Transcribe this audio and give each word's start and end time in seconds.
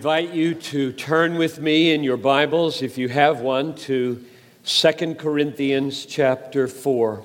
Invite 0.00 0.32
you 0.32 0.54
to 0.54 0.92
turn 0.92 1.34
with 1.34 1.60
me 1.60 1.92
in 1.92 2.02
your 2.02 2.16
Bibles, 2.16 2.80
if 2.80 2.96
you 2.96 3.06
have 3.10 3.42
one, 3.42 3.74
to 3.74 4.24
2 4.64 5.14
Corinthians 5.16 6.06
chapter 6.06 6.66
4. 6.66 7.22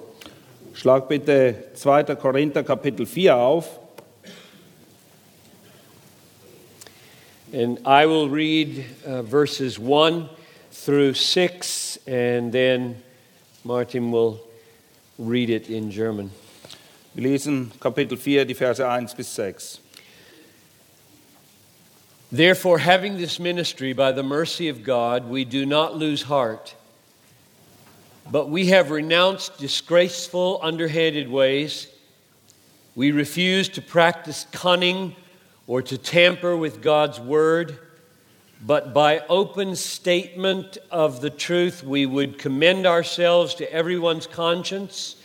Schlag 0.74 1.08
bitte 1.08 1.74
2. 1.74 2.16
Korinther 2.18 2.64
Kapitel 2.64 3.08
4 3.08 3.32
auf. 3.32 3.80
And 7.54 7.80
I 7.86 8.08
will 8.08 8.28
read 8.28 8.84
uh, 9.06 9.22
verses 9.22 9.80
1 9.80 10.30
through 10.72 11.14
6, 11.14 11.98
and 12.06 12.52
then 12.52 13.02
Martin 13.64 14.12
will 14.12 14.42
read 15.18 15.50
it 15.50 15.70
in 15.70 15.92
German. 15.92 16.30
Wir 17.14 17.24
lesen 17.24 17.72
Kapitel 17.80 18.18
4, 18.18 18.44
die 18.44 18.54
Verse 18.54 18.86
1 18.86 19.14
bis 19.14 19.34
6. 19.34 19.80
Therefore, 22.32 22.80
having 22.80 23.18
this 23.18 23.40
ministry 23.40 23.94
by 23.94 24.12
the 24.12 24.24
mercy 24.24 24.68
of 24.68 24.84
God, 24.84 25.30
we 25.30 25.46
do 25.46 25.66
not 25.66 25.96
lose 25.96 26.24
heart. 26.24 26.76
But 28.32 28.50
we 28.50 28.68
have 28.68 28.90
renounced 28.90 29.60
disgraceful, 29.60 30.60
underhanded 30.64 31.30
ways. 31.30 31.88
We 32.96 33.12
refuse 33.12 33.70
to 33.70 33.82
practice 33.82 34.48
cunning 34.52 35.16
or 35.68 35.82
to 35.84 35.98
tamper 35.98 36.58
with 36.58 36.82
God's 36.82 37.20
word. 37.20 37.78
But 38.66 38.94
by 38.94 39.20
open 39.30 39.76
statement 39.76 40.80
of 40.90 41.22
the 41.22 41.30
truth, 41.30 41.84
we 41.84 42.08
would 42.08 42.40
commend 42.40 42.88
ourselves 42.88 43.54
to 43.56 43.72
everyone's 43.72 44.26
conscience 44.26 45.18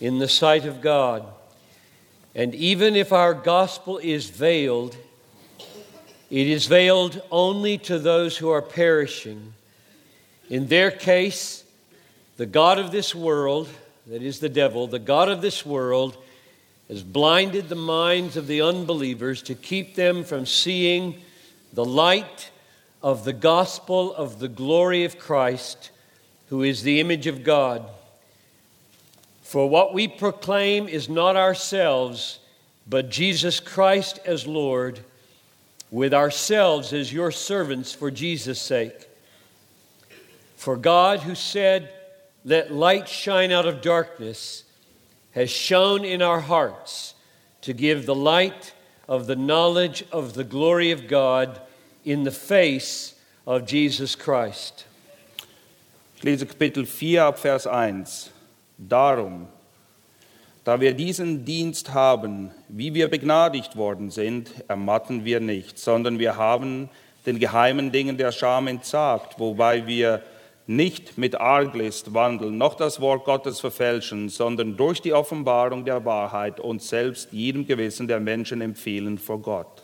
in 0.00 0.18
the 0.18 0.28
sight 0.28 0.64
of 0.64 0.80
God. 0.80 1.26
And 2.34 2.54
even 2.54 2.96
if 2.96 3.12
our 3.12 3.34
gospel 3.34 3.98
is 3.98 4.30
veiled, 4.30 4.96
it 6.30 6.46
is 6.46 6.66
veiled 6.66 7.20
only 7.30 7.76
to 7.78 7.98
those 7.98 8.36
who 8.36 8.50
are 8.50 8.62
perishing. 8.62 9.52
In 10.48 10.68
their 10.68 10.90
case, 10.92 11.64
the 12.36 12.46
God 12.46 12.78
of 12.78 12.92
this 12.92 13.14
world, 13.14 13.68
that 14.06 14.22
is 14.22 14.38
the 14.38 14.48
devil, 14.48 14.86
the 14.86 15.00
God 15.00 15.28
of 15.28 15.42
this 15.42 15.66
world, 15.66 16.16
has 16.88 17.02
blinded 17.02 17.68
the 17.68 17.74
minds 17.74 18.36
of 18.36 18.46
the 18.46 18.62
unbelievers 18.62 19.42
to 19.42 19.54
keep 19.54 19.96
them 19.96 20.24
from 20.24 20.46
seeing 20.46 21.20
the 21.72 21.84
light 21.84 22.50
of 23.02 23.24
the 23.24 23.32
gospel 23.32 24.14
of 24.14 24.38
the 24.38 24.48
glory 24.48 25.04
of 25.04 25.18
Christ, 25.18 25.90
who 26.48 26.62
is 26.62 26.82
the 26.82 27.00
image 27.00 27.26
of 27.26 27.44
God. 27.44 27.88
For 29.42 29.68
what 29.68 29.94
we 29.94 30.06
proclaim 30.06 30.88
is 30.88 31.08
not 31.08 31.34
ourselves, 31.34 32.38
but 32.88 33.10
Jesus 33.10 33.58
Christ 33.58 34.20
as 34.24 34.46
Lord 34.46 35.00
with 35.90 36.14
ourselves 36.14 36.92
as 36.92 37.12
your 37.12 37.30
servants 37.30 37.92
for 37.92 38.10
Jesus' 38.10 38.60
sake. 38.60 39.08
For 40.56 40.76
God, 40.76 41.20
who 41.20 41.34
said, 41.34 41.90
Let 42.44 42.72
light 42.72 43.08
shine 43.08 43.50
out 43.50 43.66
of 43.66 43.80
darkness, 43.80 44.64
has 45.32 45.50
shone 45.50 46.04
in 46.04 46.22
our 46.22 46.40
hearts 46.40 47.14
to 47.62 47.72
give 47.72 48.06
the 48.06 48.14
light 48.14 48.72
of 49.08 49.26
the 49.26 49.36
knowledge 49.36 50.04
of 50.12 50.34
the 50.34 50.44
glory 50.44 50.90
of 50.90 51.08
God 51.08 51.60
in 52.04 52.24
the 52.24 52.30
face 52.30 53.14
of 53.46 53.66
Jesus 53.66 54.14
Christ. 54.14 54.84
Ich 56.16 56.24
lese 56.24 56.44
Kapitel 56.44 56.86
4 56.86 57.28
ab 57.28 57.38
Vers 57.38 57.66
1. 57.66 58.06
Darum, 58.86 59.46
da 60.64 60.80
wir 60.80 60.94
diesen 60.94 61.44
Dienst 61.44 61.94
haben, 61.94 62.50
wie 62.68 62.94
wir 62.94 63.08
begnadigt 63.08 63.76
worden 63.76 64.10
sind, 64.10 64.52
ermatten 64.68 65.24
wir 65.24 65.40
nicht, 65.40 65.78
sondern 65.78 66.18
wir 66.18 66.36
haben 66.36 66.90
den 67.26 67.38
geheimen 67.38 67.92
Dingen 67.92 68.16
der 68.16 68.32
Scham 68.32 68.66
entsagt, 68.66 69.38
wobei 69.38 69.86
wir 69.86 70.22
nicht 70.66 71.18
mit 71.18 71.34
Arglist 71.40 72.14
wandeln, 72.14 72.56
noch 72.56 72.74
das 72.74 73.00
Wort 73.00 73.24
Gottes 73.24 73.58
verfälschen, 73.58 74.28
sondern 74.28 74.76
durch 74.76 75.02
die 75.02 75.12
Offenbarung 75.12 75.84
der 75.84 76.04
Wahrheit 76.04 76.60
uns 76.60 76.88
selbst 76.88 77.32
jedem 77.32 77.66
Gewissen 77.66 78.06
der 78.06 78.20
Menschen 78.20 78.60
empfehlen 78.60 79.18
vor 79.18 79.40
Gott. 79.40 79.82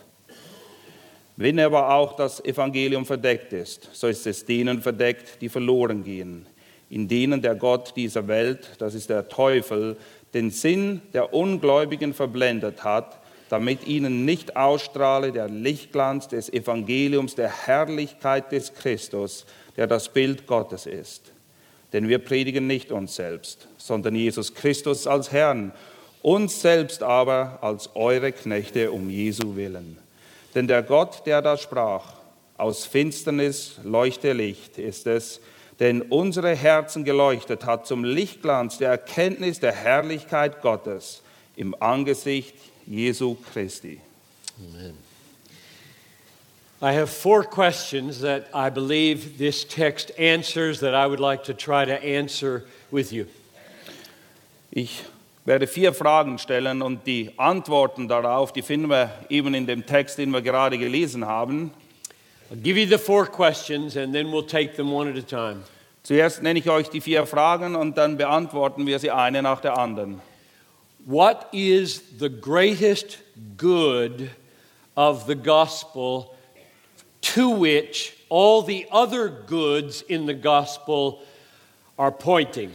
Wenn 1.35 1.59
aber 1.59 1.93
auch 1.93 2.15
das 2.15 2.43
Evangelium 2.43 3.05
verdeckt 3.05 3.53
ist, 3.53 3.89
so 3.93 4.07
ist 4.07 4.25
es 4.25 4.45
denen 4.45 4.81
verdeckt, 4.81 5.41
die 5.41 5.49
verloren 5.49 6.03
gehen, 6.03 6.47
in 6.89 7.07
denen 7.07 7.41
der 7.41 7.55
Gott 7.55 7.93
dieser 7.95 8.27
Welt, 8.27 8.71
das 8.79 8.95
ist 8.95 9.09
der 9.09 9.27
Teufel, 9.27 9.97
den 10.33 10.51
Sinn 10.51 11.01
der 11.13 11.33
Ungläubigen 11.33 12.13
verblendet 12.13 12.83
hat, 12.83 13.19
damit 13.49 13.87
ihnen 13.87 14.25
nicht 14.25 14.57
ausstrahle 14.57 15.31
der 15.31 15.47
Lichtglanz 15.47 16.27
des 16.27 16.51
Evangeliums 16.51 17.35
der 17.35 17.49
Herrlichkeit 17.49 18.51
des 18.51 18.73
Christus, 18.73 19.45
der 19.77 19.87
das 19.87 20.09
Bild 20.09 20.47
Gottes 20.47 20.85
ist. 20.85 21.31
Denn 21.93 22.09
wir 22.09 22.19
predigen 22.19 22.67
nicht 22.67 22.91
uns 22.91 23.15
selbst, 23.15 23.67
sondern 23.77 24.15
Jesus 24.15 24.53
Christus 24.53 25.07
als 25.07 25.31
Herrn, 25.31 25.71
uns 26.21 26.61
selbst 26.61 27.03
aber 27.03 27.59
als 27.61 27.95
eure 27.95 28.33
Knechte 28.33 28.91
um 28.91 29.09
Jesu 29.09 29.55
willen. 29.55 29.97
Denn 30.53 30.67
der 30.67 30.83
Gott, 30.83 31.25
der 31.25 31.41
da 31.41 31.55
sprach, 31.55 32.15
aus 32.57 32.85
Finsternis 32.85 33.79
leuchte 33.83 34.33
Licht, 34.33 34.77
ist 34.77 35.07
es, 35.07 35.39
denn 35.79 36.01
unsere 36.01 36.55
Herzen 36.55 37.03
geleuchtet 37.03 37.65
hat 37.65 37.85
zum 37.85 38.03
Lichtglanz 38.03 38.77
der 38.77 38.89
Erkenntnis 38.89 39.59
der 39.59 39.73
Herrlichkeit 39.73 40.61
Gottes 40.61 41.21
im 41.55 41.75
Angesicht 41.79 42.55
Jesu 42.85 43.35
Christi. 43.51 43.99
Amen. 44.57 44.93
I 46.79 46.93
have 46.93 47.07
four 47.07 47.43
questions 47.43 48.21
that 48.21 48.49
I 48.53 48.69
believe 48.69 49.37
this 49.39 49.65
text 49.67 50.11
answers 50.19 50.79
that 50.81 50.93
I 50.93 51.07
would 51.07 51.19
like 51.19 51.43
to 51.45 51.53
try 51.53 51.85
to 51.85 51.93
answer 51.93 52.65
with 52.91 53.11
you. 53.11 53.25
Ich 54.69 55.03
werde 55.45 55.65
vier 55.65 55.93
Fragen 55.93 56.37
stellen 56.37 56.83
und 56.83 57.07
die 57.07 57.31
Antworten 57.37 58.07
darauf, 58.07 58.53
die 58.53 58.61
finden 58.61 58.89
wir 58.89 59.11
eben 59.29 59.55
in 59.55 59.65
dem 59.65 59.87
Text, 59.87 60.19
den 60.19 60.29
wir 60.29 60.41
gerade 60.41 60.77
gelesen 60.77 61.25
haben. 61.25 61.71
We'll. 62.49 62.59
Zuerst 66.03 66.41
nenne 66.41 66.59
ich 66.59 66.69
euch 66.69 66.89
die 66.89 67.01
vier 67.01 67.25
Fragen 67.25 67.75
und 67.75 67.97
dann 67.97 68.15
beantworten 68.15 68.87
wir 68.87 68.99
sie 68.99 69.11
eine 69.11 69.41
nach 69.41 69.59
der 69.59 69.77
anderen. 69.77 70.21
What 71.05 71.47
is 71.51 72.01
the 72.19 72.29
greatest 72.29 73.19
good 73.57 74.29
of 74.95 75.25
the 75.27 75.35
gospel 75.35 76.27
to 77.21 77.61
which 77.61 78.13
all 78.29 78.63
the 78.65 78.85
other 78.91 79.29
goods 79.29 80.01
in 80.01 80.27
the 80.27 80.33
gospel 80.33 81.19
are 81.97 82.11
pointing? 82.11 82.71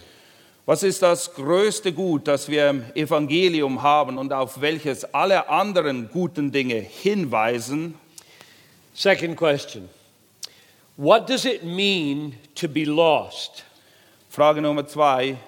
Was 0.66 0.82
ist 0.82 1.02
das 1.02 1.34
größte 1.34 1.92
Gut, 1.92 2.28
das 2.28 2.48
wir 2.48 2.70
im 2.70 2.84
Evangelium 2.94 3.82
haben 3.82 4.18
und 4.18 4.32
auf 4.32 4.60
welches 4.60 5.04
alle 5.12 5.48
anderen 5.48 6.10
guten 6.10 6.52
Dinge 6.52 6.76
hinweisen? 6.76 7.94
Second 8.94 9.36
question 9.36 9.88
What 10.96 11.26
does 11.26 11.44
it 11.44 11.64
mean 11.64 12.36
to 12.56 12.68
be 12.68 12.84
lost? 12.84 13.64
Frage 14.30 14.60
Nummer 14.60 14.86
zwei. 14.86 15.38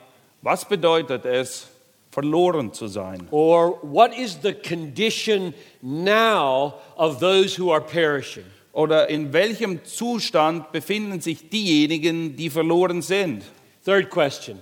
Was 0.42 0.64
bedeutet 0.64 1.24
es, 1.24 1.66
verloren 2.12 2.72
zu 2.72 2.86
sein? 2.86 3.28
Or 3.30 3.78
what 3.82 4.12
is 4.12 4.38
the 4.38 4.52
condition 4.52 5.54
now 5.82 6.74
of 6.96 7.18
those 7.20 7.56
who 7.56 7.70
are 7.70 7.80
perishing? 7.80 8.44
Oder 8.74 9.08
in 9.08 9.32
welchem 9.32 9.84
Zustand 9.84 10.72
befinden 10.72 11.20
sich 11.20 11.48
diejenigen, 11.48 12.36
die 12.36 12.50
verloren 12.50 13.02
sind? 13.02 13.42
Third 13.84 14.10
question 14.10 14.60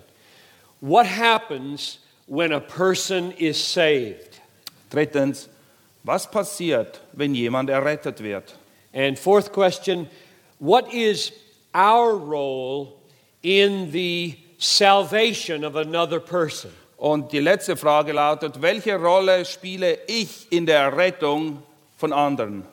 What 0.81 1.07
happens 1.07 1.99
when 2.27 2.53
a 2.53 2.61
person 2.61 3.33
is 3.33 3.57
saved? 3.57 4.41
Drittens, 4.91 5.49
was 6.05 6.27
passiert, 6.27 7.01
wenn 7.13 7.35
jemand 7.35 7.71
errettet 7.71 8.21
wird? 8.21 8.57
And 8.93 9.19
fourth 9.19 9.53
question 9.53 10.09
What 10.59 10.93
is 10.93 11.33
our 11.75 12.15
role 12.15 13.01
in 13.43 13.91
the 13.91 14.39
salvation 14.59 15.65
of 15.65 15.77
another 15.77 16.21
person? 16.21 16.71
Und 16.99 17.33
die 17.33 17.41
letzte 17.41 17.77
Frage 17.77 18.13
lautet, 18.13 18.63
welche 18.63 18.97
Rolle 18.97 19.45
spiele 19.45 19.99
ich 20.07 20.47
in 20.51 20.67
der 20.67 20.97
Rettung 20.97 21.63
von 21.99 22.13
anderen? 22.13 22.65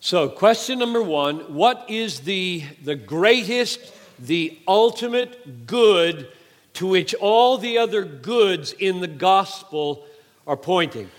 So, 0.00 0.28
question 0.28 0.78
number 0.78 1.02
one 1.02 1.40
What 1.54 1.90
is 1.90 2.20
the, 2.20 2.62
the 2.84 2.94
greatest, 2.94 3.80
the 4.18 4.56
ultimate 4.66 5.66
good 5.66 6.28
to 6.74 6.86
which 6.86 7.14
all 7.16 7.58
the 7.58 7.78
other 7.78 8.04
goods 8.04 8.72
in 8.72 9.00
the 9.00 9.08
gospel 9.08 10.06
are 10.46 10.56
pointing? 10.56 11.10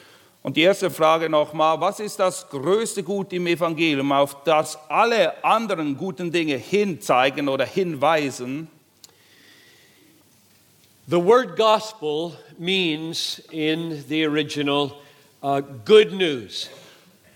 Und 0.42 0.56
die 0.56 0.62
erste 0.62 0.90
Frage 0.90 1.30
nochmal, 1.30 1.82
was 1.82 2.00
ist 2.00 2.20
das 2.20 2.50
größte 2.50 3.04
Gut 3.04 3.34
im 3.34 3.46
Evangelium, 3.48 4.12
auf 4.12 4.44
das 4.44 4.78
alle 4.90 5.44
anderen 5.44 5.98
guten 5.98 6.32
Dinge 6.32 6.56
hinzeigen 6.56 7.50
oder 7.50 7.66
hinweisen? 7.66 8.70
The 11.08 11.18
word 11.18 11.58
gospel 11.58 12.34
means 12.58 13.42
in 13.52 14.04
the 14.08 14.28
original 14.28 14.94
uh, 15.42 15.62
good 15.84 16.14
news. 16.14 16.70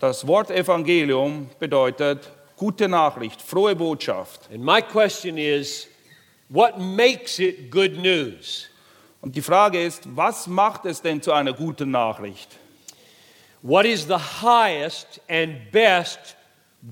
Das 0.00 0.26
Wort 0.26 0.50
Evangelium 0.50 1.50
bedeutet 1.58 2.30
gute 2.56 2.88
Nachricht, 2.88 3.42
frohe 3.42 3.74
Botschaft. 3.74 4.48
And 4.52 4.64
my 4.64 4.80
question 4.80 5.36
is 5.36 5.88
what 6.48 6.78
makes 6.78 7.38
it 7.38 7.70
good 7.70 7.96
news? 7.98 8.68
Und 9.20 9.34
die 9.34 9.42
Frage 9.42 9.82
ist, 9.82 10.02
was 10.14 10.46
macht 10.46 10.84
es 10.84 11.02
denn 11.02 11.20
zu 11.20 11.32
einer 11.32 11.52
guten 11.52 11.90
Nachricht? 11.90 12.58
What 13.64 13.86
is 13.86 14.06
the 14.06 14.18
highest 14.18 15.20
and 15.26 15.56
best 15.72 16.36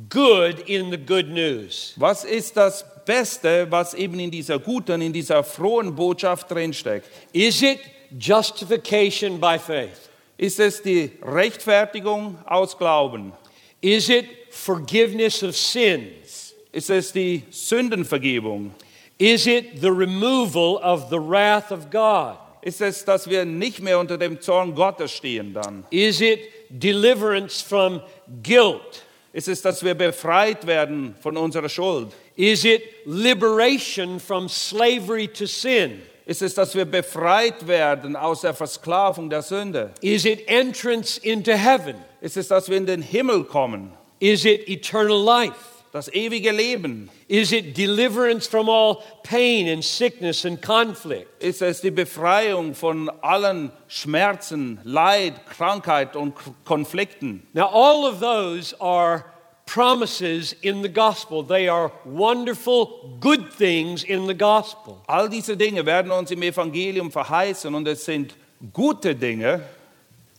good 0.09 0.61
in 0.67 0.89
the 0.89 0.97
good 0.97 1.29
news? 1.29 1.93
Was 1.99 2.25
ist 2.25 2.57
das 2.57 2.83
Beste, 3.05 3.71
was 3.71 3.93
eben 3.93 4.19
in 4.19 4.31
dieser 4.31 4.59
guten, 4.59 5.03
in 5.03 5.13
dieser 5.13 5.45
frohen 5.45 5.95
Botschaft 5.95 6.51
drinsteckt? 6.51 7.07
Is 7.35 7.61
it 7.61 7.79
justification 8.19 9.39
by 9.39 9.59
faith? 9.59 10.09
Ist 10.39 10.61
es 10.61 10.81
die 10.81 11.11
Rechtfertigung 11.21 12.39
aus 12.47 12.79
Glauben? 12.79 13.35
Is 13.83 14.09
it 14.09 14.25
forgiveness 14.49 15.43
of 15.43 15.55
sins? 15.55 16.55
Ist 16.73 16.89
es 16.89 17.13
die 17.13 17.43
Sündenvergebung? 17.51 18.75
Is 19.19 19.47
it 19.47 19.79
the 19.83 19.91
removal 19.91 20.79
of 20.83 21.11
the 21.11 21.21
wrath 21.21 21.71
of 21.71 21.91
God? 21.91 22.39
Ist 22.63 22.81
es, 22.81 23.05
dass 23.05 23.29
wir 23.29 23.45
nicht 23.45 23.81
mehr 23.81 23.99
unter 23.99 24.17
dem 24.17 24.41
Zorn 24.41 24.75
Gottes 24.75 25.13
stehen 25.13 25.53
dann? 25.53 25.85
Is 25.91 26.21
it 26.21 26.39
deliverance 26.79 27.63
from 27.63 28.03
guilt? 28.43 29.03
Ist 29.33 29.49
es, 29.49 29.63
dass 29.63 29.83
wir 29.83 29.95
befreit 29.95 30.67
werden 30.67 31.15
von 31.21 31.37
unserer 31.37 31.69
Schuld? 31.69 32.13
Is 32.37 32.65
it 32.65 32.83
liberation 33.07 34.21
from 34.21 34.49
slavery 34.49 35.29
to 35.29 35.47
sin? 35.47 36.03
Ist 36.25 36.43
es, 36.43 36.55
dass 36.55 36.75
wir 36.75 36.85
befreit 36.85 37.67
werden 37.67 38.15
aus 38.15 38.43
der 38.43 38.55
Versklavung 38.55 39.29
der 39.29 39.43
Sünde? 39.43 39.93
Is 40.01 40.25
it 40.25 40.47
entrance 40.49 41.19
into 41.21 41.53
heaven? 41.53 41.97
Ist 42.21 42.37
es, 42.37 42.49
dass 42.49 42.69
wir 42.69 42.77
in 42.77 42.87
den 42.87 43.03
Himmel 43.03 43.45
kommen? 43.45 43.93
Is 44.21 44.45
it 44.45 44.69
eternal 44.69 45.21
life? 45.23 45.57
Das 45.93 46.09
ewige 46.09 46.53
Leben? 46.53 47.11
Is 47.33 47.51
it 47.51 47.75
deliverance 47.75 48.47
from 48.47 48.69
all 48.69 49.03
pain 49.23 49.67
and 49.67 49.83
sickness 49.83 50.45
and 50.45 50.61
conflict? 50.61 51.43
Ist 51.43 51.63
es 51.63 51.81
die 51.81 51.91
Befreiung 51.91 52.75
von 52.75 53.09
allen 53.23 53.73
Schmerzen, 53.89 54.79
Leid, 54.85 55.47
Krankheit 55.47 56.15
und 56.15 56.35
Konflikten? 56.67 57.47
Now, 57.55 57.71
all 57.73 58.05
of 58.05 58.21
those 58.21 58.75
are 58.83 59.25
promises 59.65 60.55
in 60.61 60.83
the 60.83 60.91
gospel. 60.91 61.43
They 61.43 61.69
are 61.69 61.91
wonderful, 62.05 63.17
good 63.19 63.51
things 63.51 64.05
in 64.05 64.27
the 64.27 64.35
gospel. 64.35 65.01
All 65.07 65.31
diese 65.31 65.57
Dinge 65.57 65.87
werden 65.87 66.13
uns 66.13 66.31
im 66.31 66.43
Evangelium 66.43 67.11
verheißen 67.11 67.75
und 67.75 67.89
es 67.89 68.05
sind 68.05 68.37
gute 68.75 69.15
Dinge. 69.15 69.63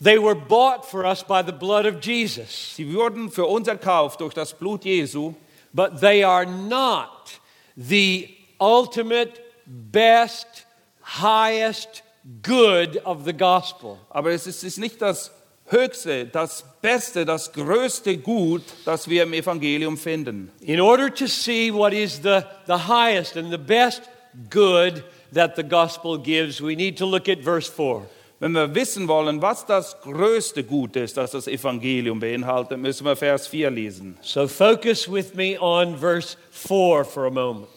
They 0.00 0.22
were 0.22 0.36
bought 0.36 0.84
for 0.84 1.04
us 1.04 1.24
by 1.24 1.42
the 1.44 1.52
blood 1.52 1.86
of 1.86 2.00
Jesus, 2.00 2.76
Sie 2.76 2.94
wurden 2.94 3.32
für 3.32 3.46
uns 3.46 3.66
erkauft 3.66 4.20
durch 4.20 4.34
das 4.34 4.52
Blut 4.52 4.84
Jesu, 4.84 5.34
but 5.74 6.00
they 6.00 6.22
are 6.22 6.46
not 6.46 7.38
the 7.76 8.28
ultimate, 8.60 9.40
best, 9.66 10.64
highest 11.00 12.02
good 12.42 12.96
of 13.04 13.24
the 13.24 13.32
gospel. 13.32 13.98
aber 14.10 14.30
es 14.30 14.46
ist, 14.46 14.78
nicht 14.78 15.02
das 15.02 15.30
höchste, 15.66 16.26
das 16.26 16.64
beste, 16.80 17.24
das 17.24 17.52
größte 17.52 18.16
Gut, 18.18 18.62
das 18.84 19.08
wir 19.08 19.24
im 19.24 19.32
Evangelium 19.32 19.96
finden. 19.96 20.50
In 20.60 20.80
order 20.80 21.12
to 21.12 21.26
see 21.26 21.72
what 21.72 21.92
is 21.92 22.20
the, 22.22 22.42
the 22.66 22.88
highest 22.88 23.36
and 23.36 23.50
the 23.50 23.58
best 23.58 24.02
good 24.50 25.02
that 25.32 25.56
the 25.56 25.62
gospel 25.62 26.18
gives, 26.18 26.60
we 26.60 26.76
need 26.76 26.96
to 26.98 27.06
look 27.06 27.28
at 27.28 27.40
verse 27.40 27.68
4. 27.68 28.06
Wenn 28.44 28.52
wir 28.52 28.74
wissen 28.74 29.08
wollen, 29.08 29.40
was 29.40 29.64
das 29.64 29.98
größte 30.02 30.64
Gut 30.64 30.96
ist, 30.96 31.16
das 31.16 31.30
das 31.30 31.46
Evangelium 31.46 32.20
beinhaltet, 32.20 32.78
müssen 32.78 33.06
wir 33.06 33.16
Vers 33.16 33.46
4 33.46 33.70
lesen. 33.70 34.18
So 34.20 34.46
focus 34.46 35.10
with 35.10 35.32
me 35.32 35.58
on 35.58 35.96
verse 35.96 36.36
4 36.50 37.06
for 37.06 37.24
a 37.24 37.30
moment. 37.30 37.68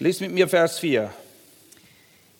Lies 0.00 0.20
mit 0.20 0.32
mir 0.32 0.48
Vers 0.48 0.78
4. 0.78 1.10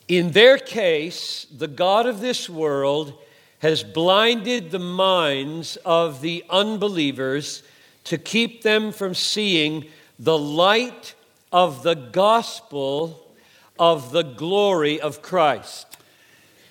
In 0.07 0.33
their 0.33 0.57
case, 0.57 1.47
the 1.59 1.69
God 1.69 2.07
of 2.07 2.23
this 2.23 2.49
world 2.49 3.13
has 3.61 3.83
blinded 3.85 4.71
the 4.71 4.79
minds 4.79 5.77
of 5.85 6.23
the 6.23 6.43
unbelievers 6.49 7.65
to 8.05 8.17
keep 8.17 8.63
them 8.63 8.93
from 8.93 9.13
seeing 9.13 9.85
the 10.19 10.39
light 10.39 11.15
of 11.53 11.83
the 11.83 11.97
gospel 11.97 13.27
of 13.79 14.11
the 14.13 14.23
glory 14.23 14.99
of 14.99 15.21
Christ. 15.21 15.88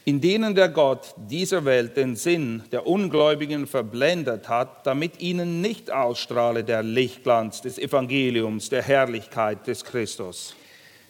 In 0.07 0.21
denen 0.21 0.55
der 0.55 0.69
Gott 0.69 1.13
dieser 1.17 1.65
Welt 1.65 1.97
den 1.97 2.15
Sinn 2.15 2.63
der 2.71 2.87
Ungläubigen 2.87 3.67
verblendet 3.67 4.47
hat, 4.47 4.87
damit 4.87 5.19
ihnen 5.19 5.59
nicht 5.59 5.91
ausstrahle 5.91 6.63
der 6.63 6.81
Lichtglanz 6.81 7.61
des 7.61 7.77
Evangeliums, 7.77 8.69
der 8.69 8.83
Herrlichkeit 8.83 9.67
des 9.67 9.83
Christus. 9.83 10.55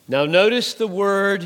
Now, 0.08 0.26
notice 0.26 0.76
the 0.76 0.90
word 0.90 1.46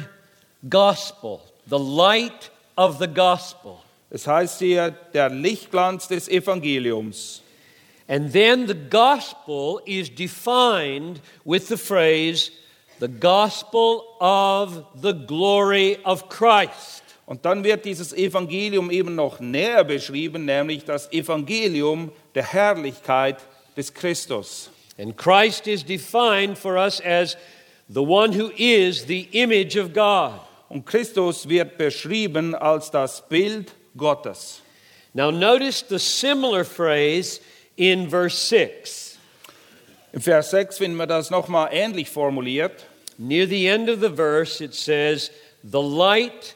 gospel, 0.69 1.41
the 1.69 1.77
light 1.77 2.49
of 2.77 2.99
the 2.99 3.07
gospel. 3.07 3.79
Es 4.09 4.25
heißt 4.25 4.59
hier 4.59 4.91
der 5.13 5.29
Lichtglanz 5.29 6.07
des 6.07 6.29
Evangeliums. 6.29 7.41
And 8.07 8.31
then 8.31 8.65
the 8.65 8.77
gospel 8.89 9.81
is 9.85 10.09
defined 10.09 11.19
with 11.43 11.67
the 11.67 11.75
phrase, 11.75 12.51
the 13.01 13.09
gospel 13.09 14.03
of 14.21 14.85
the 14.95 15.11
glory 15.11 15.97
of 16.05 16.29
Christ. 16.29 17.00
Und 17.31 17.45
dann 17.45 17.63
wird 17.63 17.85
dieses 17.85 18.11
Evangelium 18.11 18.91
eben 18.91 19.15
noch 19.15 19.39
näher 19.39 19.85
beschrieben, 19.85 20.43
nämlich 20.43 20.83
das 20.83 21.09
Evangelium 21.13 22.11
der 22.35 22.43
Herrlichkeit 22.43 23.37
des 23.77 23.93
Christus. 23.93 24.69
And 24.97 25.15
Christ 25.15 25.65
is 25.65 25.81
defined 25.81 26.57
for 26.57 26.75
us 26.75 26.99
as 26.99 27.37
the 27.87 28.01
one 28.01 28.37
who 28.37 28.51
is 28.57 29.05
the 29.07 29.29
image 29.31 29.77
of 29.77 29.93
God. 29.93 30.41
Und 30.67 30.85
Christus 30.85 31.47
wird 31.47 31.77
beschrieben 31.77 32.53
als 32.53 32.91
das 32.91 33.25
Bild 33.29 33.71
Gottes. 33.95 34.61
Now, 35.13 35.31
notice 35.31 35.85
the 35.87 35.99
similar 35.99 36.65
phrase 36.65 37.39
in 37.77 38.09
verse 38.09 38.35
6. 38.35 39.17
Im 40.11 40.19
Vers 40.19 40.51
6 40.51 40.79
finden 40.79 40.97
wir 40.97 41.07
das 41.07 41.29
nochmal 41.29 41.69
ähnlich 41.71 42.09
formuliert. 42.09 42.85
Near 43.17 43.47
the 43.47 43.67
end 43.67 43.89
of 43.89 44.01
the 44.01 44.13
verse, 44.13 44.61
it 44.61 44.73
says, 44.73 45.31
The 45.63 45.81
light 45.81 46.55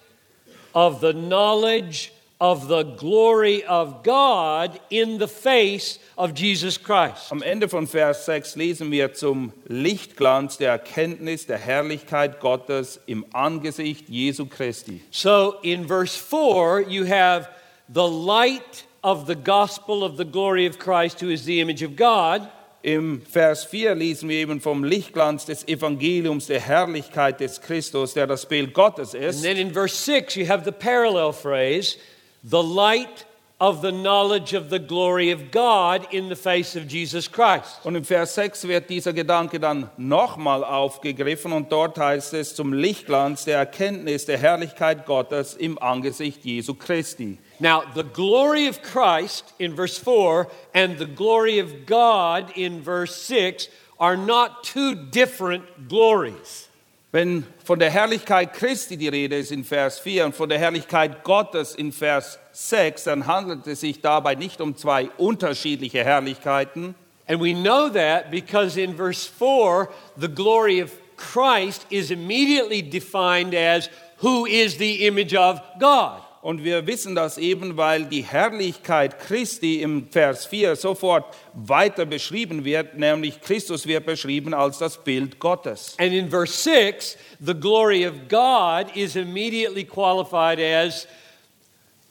of 0.76 1.00
the 1.00 1.14
knowledge 1.14 2.12
of 2.40 2.68
the 2.68 2.84
glory 2.84 3.64
of 3.64 4.04
God 4.04 4.78
in 4.90 5.18
the 5.20 5.28
face 5.28 6.00
of 6.18 6.34
Jesus 6.34 6.78
Christ. 6.78 7.32
Am 7.32 7.42
Ende 7.42 7.70
von 7.70 7.88
Vers 7.88 8.26
6 8.26 8.58
lesen 8.58 8.92
wir 8.92 9.14
zum 9.14 9.54
Lichtglanz 9.68 10.58
der 10.58 10.72
Erkenntnis 10.72 11.46
der 11.46 11.58
Herrlichkeit 11.58 12.42
Gottes 12.42 13.00
im 13.08 13.26
Angesicht 13.32 14.10
Jesu 14.10 14.46
Christi. 14.46 15.02
So 15.12 15.56
in 15.64 15.88
verse 15.88 16.18
4, 16.18 16.82
you 16.90 17.06
have 17.06 17.48
the 17.88 18.08
light 18.08 18.86
of 19.02 19.28
the 19.28 19.36
gospel 19.36 20.04
of 20.04 20.18
the 20.18 20.26
glory 20.26 20.66
of 20.66 20.78
Christ, 20.78 21.22
who 21.22 21.30
is 21.30 21.46
the 21.46 21.62
image 21.62 21.84
of 21.84 21.96
God. 21.96 22.50
Im 22.86 23.24
Vers 23.24 23.66
4 23.66 23.96
lesen 23.96 24.30
wir 24.30 24.38
eben 24.38 24.62
vom 24.62 24.84
Lichtglanz 24.84 25.46
des 25.46 25.68
Evangeliums 25.68 26.46
der 26.46 26.60
Herrlichkeit 26.60 27.40
des 27.40 27.60
Christus, 27.60 28.14
der 28.14 28.28
das 28.28 28.46
Bild 28.46 28.76
Gottes 28.76 29.16
And 29.16 29.24
ist. 29.24 29.42
then 29.42 29.58
in 29.58 29.74
verse 29.74 29.96
6, 29.96 30.36
you 30.36 30.48
have 30.48 30.64
the 30.66 30.72
parallel 30.72 31.34
phrase, 31.34 31.98
the 32.44 32.62
light 32.62 33.26
of 33.60 33.82
the 33.82 33.92
knowledge 33.92 34.54
of 34.56 34.70
the 34.70 34.78
glory 34.78 35.34
of 35.34 35.50
God 35.50 36.02
in 36.14 36.30
the 36.30 36.36
face 36.36 36.76
of 36.76 36.84
Jesus 36.88 37.28
Christ. 37.28 37.80
Und 37.86 37.96
im 37.96 38.04
Vers 38.04 38.36
6 38.36 38.68
wird 38.68 38.88
dieser 38.88 39.14
Gedanke 39.14 39.60
dann 39.60 39.90
nochmal 39.98 40.64
aufgegriffen 40.64 41.54
und 41.54 41.72
dort 41.72 41.98
heißt 41.98 42.36
es 42.36 42.54
zum 42.54 42.72
Lichtglanz 42.72 43.46
der 43.46 43.58
Erkenntnis 43.58 44.28
der 44.28 44.38
Herrlichkeit 44.38 45.08
Gottes 45.08 45.56
im 45.56 45.80
Angesicht 45.82 46.46
Jesu 46.46 46.76
Christi. 46.76 47.40
Now, 47.60 47.84
the 47.94 48.04
glory 48.04 48.68
of 48.68 48.82
Christ 48.82 49.54
in 49.60 49.76
verse 49.76 49.98
4 49.98 50.48
and 50.74 50.98
the 50.98 51.06
glory 51.06 51.60
of 51.60 51.86
God 51.86 52.52
in 52.56 52.82
verse 52.82 53.16
6 53.16 53.70
are 54.00 54.18
not 54.18 54.64
two 54.64 54.96
different 54.96 55.88
glories. 55.88 56.68
Wenn 57.12 57.46
von 57.64 57.80
der 57.80 57.90
Herrlichkeit 57.90 58.54
Christi 58.54 58.98
die 58.98 59.08
Rede 59.08 59.38
ist 59.38 59.52
in 59.52 59.64
Vers 59.64 60.00
4 60.00 60.26
und 60.26 60.36
von 60.36 60.50
der 60.50 60.60
Herrlichkeit 60.60 61.24
Gottes 61.24 61.74
in 61.74 61.94
Vers 61.94 62.38
6, 62.52 63.06
dann 63.06 63.26
handelt 63.26 63.66
es 63.68 63.80
sich 63.80 64.02
dabei 64.02 64.36
nicht 64.36 64.60
um 64.60 64.76
zwei 64.76 65.10
unterschiedliche 65.18 66.04
Herrlichkeiten. 66.04 66.94
And 67.28 67.40
we 67.40 67.54
know 67.54 67.88
that 67.90 68.32
because 68.32 68.78
in 68.78 68.96
verse 68.96 69.26
4, 69.26 69.90
the 70.18 70.28
glory 70.28 70.82
of 70.82 70.92
Christ 71.16 71.86
is 71.90 72.12
immediately 72.12 72.82
defined 72.82 73.54
as 73.56 73.90
who 74.18 74.46
is 74.46 74.78
the 74.78 75.08
image 75.08 75.34
of 75.34 75.62
God. 75.80 76.22
Und 76.46 76.64
wir 76.64 76.86
wissen 76.86 77.16
das 77.16 77.40
eben, 77.40 77.76
weil 77.76 78.06
die 78.06 78.22
Herrlichkeit 78.22 79.18
Christi 79.18 79.82
im 79.82 80.08
Vers 80.12 80.46
4 80.46 80.76
sofort 80.76 81.36
weiter 81.56 82.06
beschrieben 82.06 82.64
wird, 82.64 83.00
nämlich 83.00 83.42
Christus 83.42 83.88
wird 83.88 84.06
beschrieben 84.06 84.54
als 84.54 84.78
das 84.78 85.04
Bild 85.04 85.40
Gottes. 85.40 85.96
And 85.98 86.14
in 86.14 86.30
verse 86.30 86.54
6, 86.62 87.18
the 87.44 87.56
glory 87.56 88.06
of 88.06 88.14
God 88.30 88.96
is 88.96 89.16
immediately 89.16 89.84
qualified 89.84 90.60
as 90.60 91.08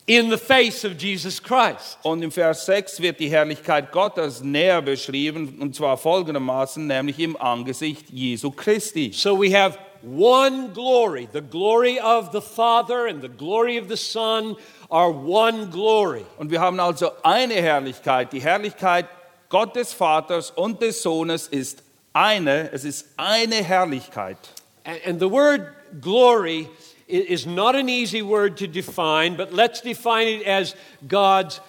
in 0.06 0.30
the 0.30 0.36
face 0.36 0.84
of 0.84 1.00
Jesus 1.00 1.40
Christ. 1.40 1.98
Und 2.02 2.20
im 2.22 2.32
Vers 2.32 2.66
6 2.66 3.00
wird 3.00 3.20
die 3.20 3.30
Herrlichkeit 3.30 3.92
Gottes 3.92 4.42
näher 4.42 4.82
beschrieben, 4.82 5.58
und 5.60 5.76
zwar 5.76 5.96
folgendermaßen, 5.96 6.84
nämlich 6.84 7.20
im 7.20 7.40
Angesicht 7.40 8.10
Jesu 8.10 8.50
Christi. 8.50 9.12
So 9.14 9.40
we 9.40 9.56
have 9.56 9.78
one 10.04 10.72
glory. 10.72 11.28
The 11.30 11.40
glory 11.40 11.98
of 11.98 12.32
the 12.32 12.42
Father 12.42 13.06
and 13.06 13.22
the 13.22 13.28
glory 13.28 13.78
of 13.78 13.88
the 13.88 13.96
Son 13.96 14.56
are 14.90 15.10
one 15.10 15.70
glory. 15.70 16.24
Und 16.38 16.50
wir 16.50 16.60
haben 16.60 16.78
also 16.78 17.12
eine 17.24 17.54
Herrlichkeit. 17.54 18.32
Die 18.32 18.40
Herrlichkeit 18.40 19.06
Gottes 19.48 19.92
Vaters 19.92 20.50
und 20.50 20.80
des 20.80 21.02
Sohnes 21.02 21.48
ist 21.48 21.82
eine, 22.12 22.70
es 22.72 22.84
ist 22.84 23.06
eine 23.16 23.62
Herrlichkeit. 23.62 24.38
And, 24.84 25.00
and 25.06 25.20
the 25.20 25.28
word 25.28 25.74
glory 26.00 26.68
is 27.06 27.46
not 27.46 27.74
an 27.74 27.88
easy 27.88 28.22
word 28.22 28.56
to 28.58 28.66
define, 28.66 29.36
but 29.36 29.52
let's 29.52 29.80
define 29.80 30.28
it 30.28 30.46
as 30.46 30.74
God's 31.06 31.60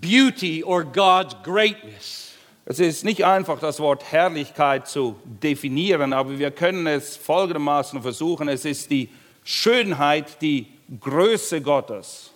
beauty 0.00 0.62
or 0.62 0.84
God's 0.84 1.34
greatness. 1.42 2.23
Es 2.66 2.78
ist 2.80 3.04
nicht 3.04 3.24
einfach, 3.24 3.58
das 3.58 3.78
Wort 3.78 4.10
Herrlichkeit 4.10 4.88
zu 4.88 5.16
definieren, 5.24 6.14
aber 6.14 6.38
wir 6.38 6.50
können 6.50 6.86
es 6.86 7.16
folgendermaßen 7.16 8.00
versuchen. 8.00 8.48
Es 8.48 8.64
ist 8.64 8.90
die 8.90 9.10
Schönheit, 9.44 10.40
die 10.40 10.66
Größe 11.00 11.60
Gottes. 11.60 12.30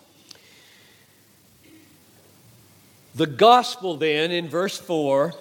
The 3.15 3.25
gospel, 3.25 3.97
then, 3.97 4.31
in 4.31 4.49
verse 4.49 4.81
4, 4.81 5.33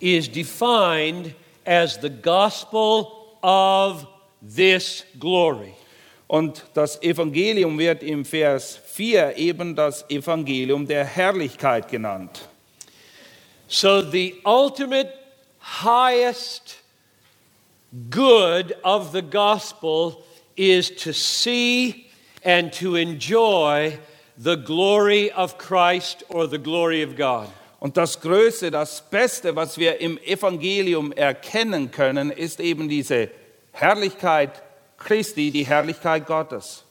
is 0.00 0.30
defined 0.30 1.34
as 1.66 1.98
the 2.00 2.08
gospel 2.08 3.08
of 3.42 4.06
this 4.40 5.04
glory. 5.18 5.74
Und 6.28 6.64
das 6.74 7.02
Evangelium 7.02 7.76
wird 7.76 8.04
im 8.04 8.24
Vers 8.24 8.80
4 8.86 9.36
eben 9.36 9.74
das 9.74 10.08
Evangelium 10.08 10.86
der 10.86 11.04
Herrlichkeit 11.04 11.88
genannt. 11.88 12.48
So, 13.72 14.02
the 14.02 14.34
ultimate, 14.44 15.14
highest 15.60 16.76
good 18.10 18.74
of 18.82 19.12
the 19.12 19.22
gospel 19.22 20.24
is 20.56 20.90
to 20.90 21.12
see 21.14 22.10
and 22.42 22.72
to 22.72 22.96
enjoy 22.96 23.96
the 24.36 24.56
glory 24.56 25.30
of 25.30 25.56
Christ 25.56 26.24
or 26.28 26.48
the 26.48 26.58
glory 26.58 27.02
of 27.02 27.14
God. 27.14 27.48
Und 27.80 27.96
das 27.96 28.16
Größte, 28.20 28.72
das 28.72 29.02
Beste, 29.08 29.54
was 29.54 29.78
wir 29.78 30.00
im 30.00 30.18
Evangelium 30.18 31.12
erkennen 31.12 31.92
können, 31.92 32.32
ist 32.32 32.58
eben 32.58 32.88
diese 32.88 33.30
Herrlichkeit 33.70 34.62
Christi, 34.98 35.52
die 35.52 35.64
Herrlichkeit 35.64 36.26
Gottes. 36.26 36.82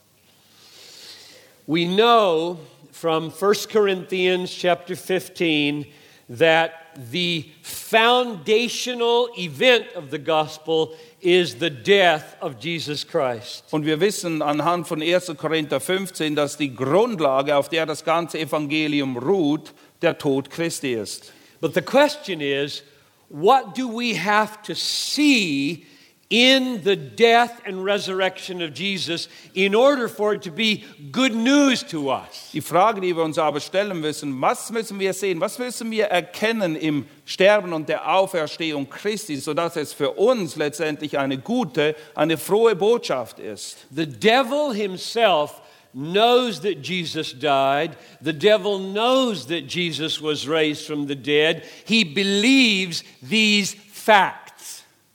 We 1.67 1.85
know 1.85 2.57
from 2.93 3.31
1 3.31 3.67
Corinthians 3.67 4.49
chapter 4.49 4.95
15 4.95 5.85
that 6.29 6.71
the 7.11 7.49
foundational 7.63 9.29
event 9.37 9.87
of 9.95 10.11
the 10.11 10.19
gospel 10.19 10.93
is 11.21 11.55
the 11.55 11.69
death 11.69 12.35
of 12.39 12.59
Jesus 12.59 13.03
Christ. 13.05 13.63
Und 13.71 13.85
wir 13.85 13.99
wissen 13.99 14.41
anhand 14.41 14.87
von 14.87 15.01
1. 15.01 15.35
Korinther 15.37 15.79
15, 15.79 16.35
dass 16.35 16.57
die 16.57 16.73
Grundlage, 16.73 17.55
auf 17.55 17.69
der 17.69 17.85
das 17.85 18.03
ganze 18.03 18.39
Evangelium 18.39 19.17
ruht, 19.17 19.73
der 20.01 20.17
Tod 20.17 20.49
Christi 20.49 20.93
ist. 20.93 21.33
But 21.59 21.73
the 21.73 21.81
question 21.81 22.41
is 22.41 22.83
what 23.29 23.75
do 23.75 23.87
we 23.87 24.13
have 24.13 24.61
to 24.63 24.75
see 24.75 25.85
in 26.29 26.83
the 26.83 26.95
death 26.95 27.59
and 27.65 27.83
resurrection 27.83 28.61
of 28.61 28.73
Jesus 28.73 29.27
in 29.55 29.73
order 29.73 30.07
for 30.07 30.35
it 30.35 30.43
to 30.43 30.51
be 30.51 30.83
good 31.11 31.35
news 31.35 31.83
to 31.83 32.09
us? 32.11 32.51
Die 32.53 32.61
Frage, 32.61 33.01
die 33.01 33.15
wir 33.15 33.23
uns 33.23 33.37
aber 33.37 33.59
stellen 33.59 33.99
müssen, 33.99 34.39
was 34.39 34.69
müssen 34.71 34.99
wir 34.99 35.13
sehen, 35.13 35.41
was 35.41 35.57
müssen 35.57 35.89
wir 35.89 36.05
erkennen 36.05 36.75
im 36.75 37.07
Sterben 37.25 37.73
und 37.73 37.89
der 37.89 38.13
Auferstehung 38.13 38.89
Christi, 38.89 39.37
sodass 39.37 39.75
es 39.75 39.93
für 39.93 40.11
uns 40.11 40.55
letztendlich 40.55 41.17
eine 41.17 41.39
gute, 41.39 41.95
eine 42.13 42.37
frohe 42.37 42.75
Botschaft 42.75 43.39
ist. 43.39 43.87
The 43.89 44.05
devil 44.05 44.73
himself 44.73 45.61
knows 45.93 46.61
that 46.61 46.85
Jesus 46.85 47.33
died. 47.33 47.97
The 48.21 48.33
devil 48.33 48.77
knows 48.79 49.47
that 49.47 49.67
Jesus 49.67 50.21
was 50.21 50.47
raised 50.47 50.85
from 50.85 51.07
the 51.07 51.15
dead. 51.15 51.63
He 51.85 52.03
believes 52.03 53.03
these 53.21 53.75
facts. 53.91 54.48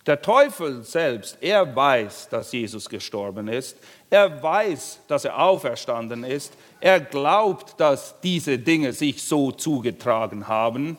Der 0.07 0.21
Teufel 0.21 0.83
selbst, 0.83 1.39
er 1.41 1.75
weiß, 1.75 2.29
dass 2.29 2.53
Jesus 2.53 2.89
gestorben 2.89 3.49
ist. 3.49 3.77
Er 4.11 4.43
weiß, 4.43 5.01
dass 5.09 5.25
er 5.25 5.39
auferstanden 5.39 6.25
ist. 6.25 6.53
Er 6.81 7.01
glaubt, 7.01 7.81
dass 7.81 8.15
diese 8.21 8.59
Dinge 8.59 8.93
sich 8.93 9.23
so 9.23 9.51
zugetragen 9.51 10.47
haben. 10.47 10.99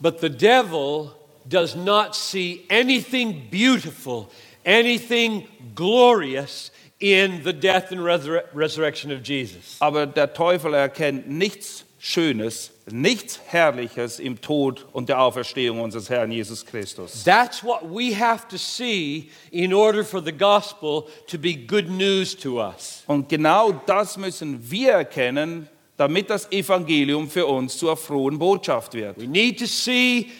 But 0.00 0.20
the 0.20 0.30
devil 0.30 1.10
does 1.44 1.74
not 1.74 2.14
see 2.14 2.64
anything 2.70 3.48
beautiful, 3.50 4.28
anything 4.64 5.48
glorious 5.74 6.70
in 7.00 7.42
the 7.42 7.52
death 7.52 7.90
and 7.90 8.00
resur- 8.00 8.44
resurrection 8.54 9.10
of 9.10 9.22
Jesus. 9.22 9.76
Aber 9.80 10.06
der 10.06 10.32
Teufel 10.32 10.74
erkennt 10.74 11.28
nichts 11.28 11.84
Schönes, 12.08 12.70
nichts 12.88 13.40
Herrliches 13.46 14.20
im 14.20 14.40
Tod 14.40 14.86
und 14.92 15.08
der 15.08 15.20
Auferstehung 15.20 15.80
unseres 15.80 16.08
Herrn 16.08 16.30
Jesus 16.30 16.64
Christus. 16.64 17.24
That's 17.24 17.64
what 17.64 17.82
we 17.82 18.16
have 18.16 18.46
to 18.46 18.56
see 18.56 19.28
in 19.50 19.74
order 19.74 20.04
for 20.04 20.22
the 20.22 20.30
gospel 20.30 21.08
to 21.26 21.36
be 21.36 21.56
good 21.56 21.90
news 21.90 22.36
to 22.36 22.60
us. 22.62 23.02
Und 23.08 23.28
genau 23.28 23.72
das 23.86 24.16
müssen 24.16 24.70
wir 24.70 24.92
erkennen, 24.92 25.68
damit 25.96 26.30
das 26.30 26.52
Evangelium 26.52 27.28
für 27.28 27.46
uns 27.46 27.76
zur 27.76 27.96
frohen 27.96 28.38
Botschaft 28.38 28.94
wird. 28.94 29.18
We 29.18 29.26
need 29.26 29.58
to 29.58 29.66
see 29.66 30.30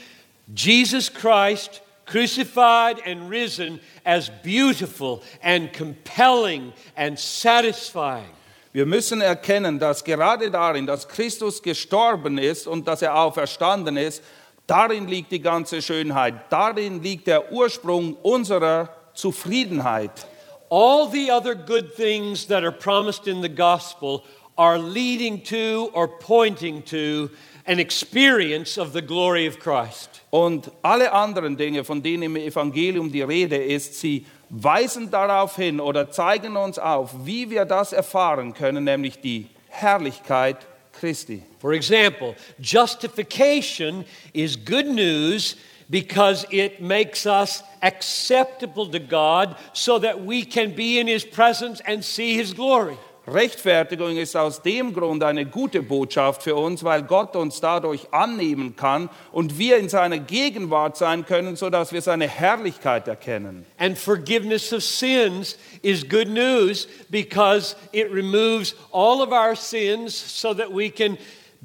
Jesus 0.55 1.13
Christ 1.13 1.83
crucified 2.05 3.05
and 3.05 3.29
risen 3.29 3.81
as 4.05 4.31
beautiful 4.45 5.21
and 5.43 5.73
compelling 5.73 6.73
and 6.95 7.19
satisfying. 7.19 8.31
Wir 8.77 8.85
müssen 8.85 9.23
erkennen, 9.23 9.79
dass 9.79 10.05
gerade 10.05 10.51
darin, 10.51 10.87
dass 10.87 11.09
Christus 11.09 11.63
gestorben 11.63 12.37
ist 12.37 12.67
und 12.67 12.87
dass 12.87 13.01
er 13.01 13.19
auferstanden 13.19 13.97
ist, 13.97 14.23
darin 14.67 15.09
liegt 15.09 15.33
die 15.33 15.41
ganze 15.41 15.81
Schönheit, 15.81 16.35
darin 16.51 17.03
liegt 17.03 17.27
der 17.27 17.51
Ursprung 17.51 18.19
unserer 18.23 18.91
Zufriedenheit. 19.15 20.27
All 20.69 21.09
the 21.11 21.33
other 21.33 21.55
good 21.55 21.97
things 21.97 22.47
that 22.49 22.65
are 22.65 22.71
promised 22.71 23.27
in 23.27 23.41
the 23.41 23.49
gospel 23.49 24.23
are 24.57 24.77
leading 24.77 25.43
to 25.45 25.89
or 25.95 26.07
pointing 26.07 26.85
to 26.85 27.31
an 27.67 27.79
experience 27.79 28.79
of 28.79 28.93
the 28.93 29.03
glory 29.03 29.47
of 29.47 29.59
Christ. 29.59 30.23
Und 30.31 30.71
alle 30.83 31.13
anderen 31.13 31.57
Dinge, 31.57 31.85
von 31.85 32.03
denen 32.03 32.23
im 32.25 32.37
Evangelium 32.37 33.11
die 33.11 33.23
Rede 33.23 33.57
ist, 33.57 34.01
sie 34.01 34.27
weisen 34.51 35.11
darauf 35.11 35.57
hin 35.57 35.81
oder 35.81 36.11
zeigen 36.11 36.57
uns 36.57 36.79
auf, 36.79 37.11
wie 37.25 37.51
wir 37.51 37.65
das 37.65 37.93
erfahren 37.93 38.55
können, 38.55 38.85
nämlich 38.85 39.21
die 39.21 39.47
Herrlichkeit 39.69 40.59
Christi. 40.93 41.43
For 41.59 41.73
example, 41.73 42.35
justification 42.59 44.05
is 44.33 44.57
good 44.57 44.87
news 44.87 45.57
because 45.91 46.47
it 46.51 46.81
makes 46.81 47.27
us 47.27 47.63
acceptable 47.83 48.87
to 48.87 48.99
God 48.99 49.57
so 49.73 49.99
that 49.99 50.25
we 50.25 50.45
can 50.45 50.75
be 50.75 50.99
in 50.99 51.07
His 51.07 51.25
presence 51.25 51.81
and 51.87 52.05
see 52.05 52.35
His 52.35 52.53
glory. 52.53 52.97
Rechtfertigung 53.27 54.17
ist 54.17 54.37
aus 54.37 54.63
dem 54.63 54.93
Grund 54.93 55.25
eine 55.25 55.47
gute 55.47 55.83
Botschaft 55.83 56.45
für 56.45 56.55
uns, 56.55 56.85
weil 56.85 57.03
Gott 57.03 57.35
uns 57.35 57.61
dadurch 57.61 58.13
annehmen 58.13 58.77
kann 58.77 59.11
und 59.33 59.59
wir 59.59 59.79
in 59.79 59.89
seiner 59.89 60.19
Gegenwart 60.19 60.97
sein 60.97 61.27
können, 61.27 61.57
sodass 61.57 61.93
wir 61.93 62.03
seine 62.03 62.29
Herrlichkeit 62.29 63.09
erkennen. 63.09 63.67
And 63.79 63.99
forgiveness 63.99 64.73
of 64.73 64.85
sins 64.85 65.59
is 65.83 66.09
good 66.09 66.29
news 66.29 66.87
because 67.11 67.75
it 67.93 68.13
removes 68.13 68.77
all 68.93 69.21
of 69.21 69.33
our 69.33 69.57
sins 69.57 70.15
so 70.15 70.55
that 70.55 70.73
we 70.73 70.89
can 70.89 71.19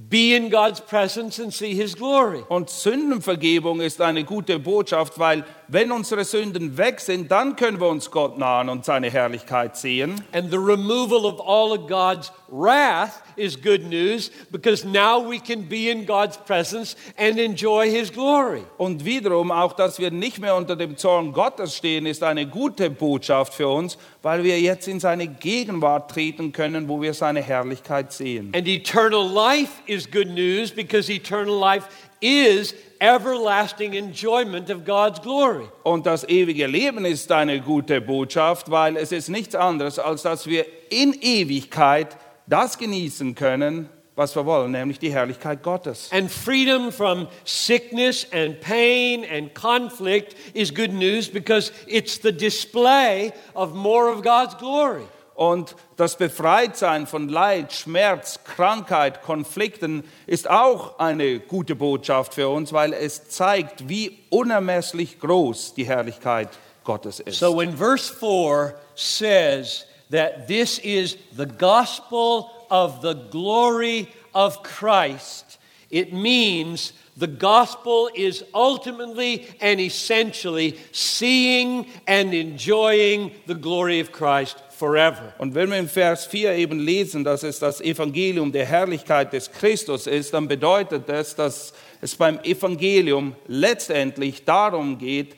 be 0.09 0.35
in 0.35 0.49
God's 0.49 0.81
presence 0.81 1.39
and 1.39 1.53
see 1.53 1.75
His 1.75 1.95
glory. 1.95 2.43
Und 2.49 2.69
Sündenvergebung 2.69 3.81
ist 3.81 4.01
eine 4.01 4.23
gute 4.23 4.57
Botschaft, 4.57 5.19
weil 5.19 5.45
wenn 5.71 5.93
unsere 5.93 6.25
Sünden 6.25 6.77
weg 6.77 6.99
sind, 6.99 7.31
dann 7.31 7.55
können 7.55 7.79
wir 7.79 7.87
uns 7.87 8.11
Gott 8.11 8.37
nahen 8.37 8.67
und 8.67 8.83
seine 8.83 9.09
Herrlichkeit 9.09 9.77
sehen. 9.77 10.21
And 10.33 10.51
the 10.51 10.57
removal 10.57 11.25
of 11.25 11.39
all 11.39 11.71
of 11.71 11.87
God's 11.87 12.29
wrath 12.49 13.23
is 13.37 13.55
good 13.55 13.87
news 13.87 14.31
because 14.51 14.85
now 14.85 15.17
we 15.25 15.39
can 15.39 15.69
be 15.69 15.89
in 15.89 16.05
God's 16.05 16.37
presence 16.37 16.97
and 17.17 17.39
enjoy 17.39 17.89
His 17.89 18.11
glory. 18.11 18.63
Und 18.77 19.05
wiederum 19.05 19.49
auch, 19.49 19.71
dass 19.71 19.97
wir 19.97 20.11
nicht 20.11 20.39
mehr 20.39 20.57
unter 20.57 20.75
dem 20.75 20.97
Zorn 20.97 21.31
Gottes 21.31 21.77
stehen, 21.77 22.05
ist 22.05 22.21
eine 22.21 22.47
gute 22.47 22.89
Botschaft 22.89 23.53
für 23.53 23.69
uns, 23.69 23.97
weil 24.21 24.43
wir 24.43 24.59
jetzt 24.59 24.89
in 24.89 24.99
seine 24.99 25.27
Gegenwart 25.27 26.11
treten 26.11 26.51
können, 26.51 26.89
wo 26.89 27.01
wir 27.01 27.13
seine 27.13 27.41
Herrlichkeit 27.41 28.11
sehen. 28.11 28.51
And 28.53 28.67
eternal 28.67 29.25
life 29.25 29.71
is 29.85 30.11
good 30.11 30.27
news 30.27 30.69
because 30.69 31.09
eternal 31.09 31.57
life 31.57 31.85
is 32.19 32.75
everlasting 33.01 33.93
enjoyment 33.95 34.69
of 34.69 34.85
God's 34.85 35.19
glory. 35.19 35.67
Und 35.83 36.05
das 36.05 36.23
ewige 36.23 36.67
Leben 36.67 37.03
ist 37.03 37.31
eine 37.31 37.59
gute 37.59 37.99
Botschaft, 37.99 38.69
weil 38.69 38.95
es 38.95 39.11
ist 39.11 39.29
nichts 39.29 39.55
anderes, 39.55 39.97
als 39.97 40.21
dass 40.21 40.45
wir 40.45 40.65
in 40.89 41.13
Ewigkeit 41.19 42.15
das 42.47 42.77
genießen 42.77 43.33
können, 43.33 43.89
was 44.15 44.35
wir 44.35 44.45
wollen, 44.45 44.71
nämlich 44.71 44.99
die 44.99 45.11
Herrlichkeit 45.11 45.63
Gottes. 45.63 46.09
And 46.11 46.29
freedom 46.29 46.91
from 46.91 47.27
sickness 47.43 48.27
and 48.31 48.59
pain 48.61 49.25
and 49.25 49.53
conflict 49.55 50.35
is 50.53 50.73
good 50.73 50.93
news 50.93 51.27
because 51.27 51.71
it's 51.87 52.21
the 52.21 52.31
display 52.31 53.33
of 53.55 53.73
more 53.73 54.11
of 54.11 54.21
God's 54.21 54.55
glory. 54.57 55.07
Und 55.41 55.75
das 55.97 56.19
Befreitsein 56.19 57.07
von 57.07 57.27
Leid, 57.27 57.73
Schmerz, 57.73 58.41
Krankheit, 58.43 59.23
Konflikten 59.23 60.03
ist 60.27 60.47
auch 60.47 60.99
eine 60.99 61.39
gute 61.39 61.73
Botschaft 61.73 62.35
für 62.35 62.49
uns, 62.49 62.73
weil 62.73 62.93
es 62.93 63.27
zeigt, 63.27 63.89
wie 63.89 64.19
unermesslich 64.29 65.19
groß 65.19 65.73
die 65.73 65.85
Herrlichkeit 65.87 66.49
Gottes 66.83 67.19
ist. 67.21 67.39
So 67.39 67.57
when 67.57 67.75
verse 67.75 68.13
4 68.13 68.75
says 68.93 69.87
that 70.11 70.47
this 70.47 70.77
is 70.77 71.17
the 71.35 71.47
gospel 71.47 72.45
of 72.69 73.01
the 73.01 73.15
glory 73.31 74.09
of 74.33 74.61
Christ, 74.61 75.57
it 75.89 76.13
means 76.13 76.93
the 77.17 77.27
gospel 77.27 78.11
is 78.13 78.45
ultimately 78.53 79.47
and 79.59 79.79
essentially 79.79 80.77
seeing 80.91 81.87
and 82.05 82.31
enjoying 82.31 83.31
the 83.47 83.55
glory 83.55 83.99
of 83.99 84.11
Christ 84.11 84.57
forever. 84.81 85.31
Und 85.37 85.53
wenn 85.53 85.69
wir 85.69 85.77
im 85.77 85.87
Vers 85.87 86.25
4 86.25 86.53
eben 86.53 86.79
lesen, 86.79 87.23
dass 87.23 87.43
es 87.43 87.59
das 87.59 87.81
Evangelium 87.81 88.51
der 88.51 88.65
Herrlichkeit 88.65 89.31
des 89.31 89.51
Christus 89.51 90.07
ist, 90.07 90.33
dann 90.33 90.47
bedeutet 90.47 91.07
das, 91.07 91.35
dass 91.35 91.73
es 92.01 92.15
beim 92.15 92.39
Evangelium 92.39 93.35
letztendlich 93.45 94.43
darum 94.43 94.97
geht, 94.97 95.35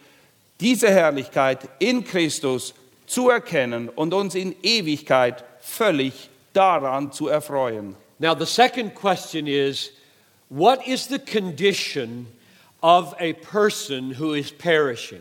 diese 0.62 0.90
Herrlichkeit 0.90 1.60
in 1.80 2.06
Christus 2.06 2.74
zu 3.06 3.30
erkennen 3.30 3.90
und 3.90 4.14
uns 4.14 4.34
in 4.34 4.56
Ewigkeit 4.64 5.44
völlig 5.60 6.30
daran 6.54 7.12
zu 7.12 7.28
erfreuen. 7.28 7.98
Now, 8.20 8.36
the 8.40 8.46
second 8.46 8.96
question 8.96 9.46
is 9.46 9.92
what 10.48 10.88
is 10.88 11.10
the 11.10 11.20
condition 11.20 12.28
of 12.82 13.14
a 13.20 13.34
person 13.34 14.12
who 14.18 14.36
is 14.36 14.54
perishing? 14.54 15.20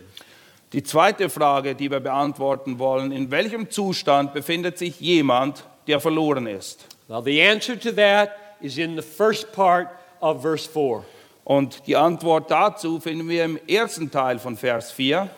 Die 0.73 0.81
zweite 0.81 1.29
Frage, 1.29 1.75
die 1.75 1.91
wir 1.91 1.99
beantworten 1.99 2.79
wollen, 2.79 3.11
in 3.11 3.29
welchem 3.29 3.69
Zustand 3.69 4.33
befindet 4.33 4.79
sich 4.79 4.99
jemand, 4.99 5.63
der 5.85 5.99
verloren 5.99 6.47
ist? 6.47 6.87
Well, 7.07 7.21
the 7.23 7.43
answer 7.43 7.79
to 7.79 7.91
that 7.91 8.31
is 8.59 8.79
in 8.79 8.95
the 8.95 9.03
first 9.03 9.51
part 9.51 9.89
of 10.19 10.41
verse 10.41 10.67
4. 10.67 11.05
Und 11.43 11.85
die 11.85 11.95
Antwort 11.95 12.49
dazu 12.49 12.99
finden 12.99 13.29
wir 13.29 13.43
im 13.43 13.59
ersten 13.67 14.09
Teil 14.09 14.39
von 14.39 14.57
Vers 14.57 14.91
4. 14.91 15.29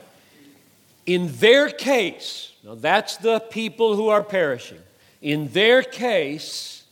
In 1.03 1.39
their 1.41 1.69
case, 1.69 2.51
now 2.63 2.75
that's 2.75 3.17
the 3.17 3.41
people 3.49 3.97
who 3.97 4.09
are 4.09 4.23
perishing. 4.23 4.79
In 5.21 5.51
their 5.51 5.83
case, 5.83 6.85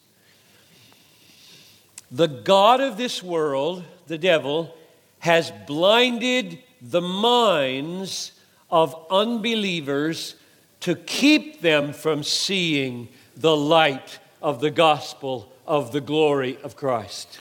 the 2.11 2.27
God 2.27 2.81
of 2.81 2.97
this 2.97 3.23
world, 3.23 3.83
the 4.07 4.17
devil, 4.17 4.73
has 5.19 5.53
blinded 5.65 6.57
the 6.81 6.99
minds 7.01 8.32
of 8.73 8.95
unbelievers 9.11 10.35
to 10.79 10.95
keep 10.95 11.61
them 11.61 11.93
from 11.93 12.23
seeing 12.23 13.07
the 13.37 13.55
light 13.55 14.19
of 14.41 14.61
the 14.61 14.71
gospel 14.71 15.47
of 15.67 15.91
the 15.91 16.01
glory 16.01 16.57
of 16.63 16.75
Christ. 16.75 17.39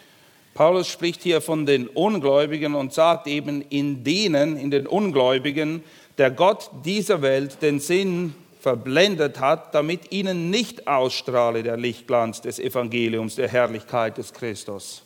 Paulus 0.52 0.88
spricht 0.88 1.22
hier 1.22 1.40
von 1.40 1.64
den 1.64 1.88
Ungläubigen 1.88 2.74
und 2.74 2.92
sagt 2.92 3.26
eben 3.26 3.62
in 3.70 4.04
denen, 4.04 4.58
in 4.58 4.70
den 4.70 4.86
Ungläubigen, 4.86 5.82
der 6.18 6.30
Gott 6.30 6.70
dieser 6.84 7.22
Welt 7.22 7.62
den 7.62 7.80
Sinn 7.80 8.34
verblendet 8.60 9.40
hat, 9.40 9.74
damit 9.74 10.12
ihnen 10.12 10.50
nicht 10.50 10.86
ausstrahle 10.86 11.62
der 11.62 11.78
Lichtglanz 11.78 12.42
des 12.42 12.58
Evangeliums, 12.58 13.36
der 13.36 13.48
Herrlichkeit 13.48 14.18
des 14.18 14.34
Christus. 14.34 15.02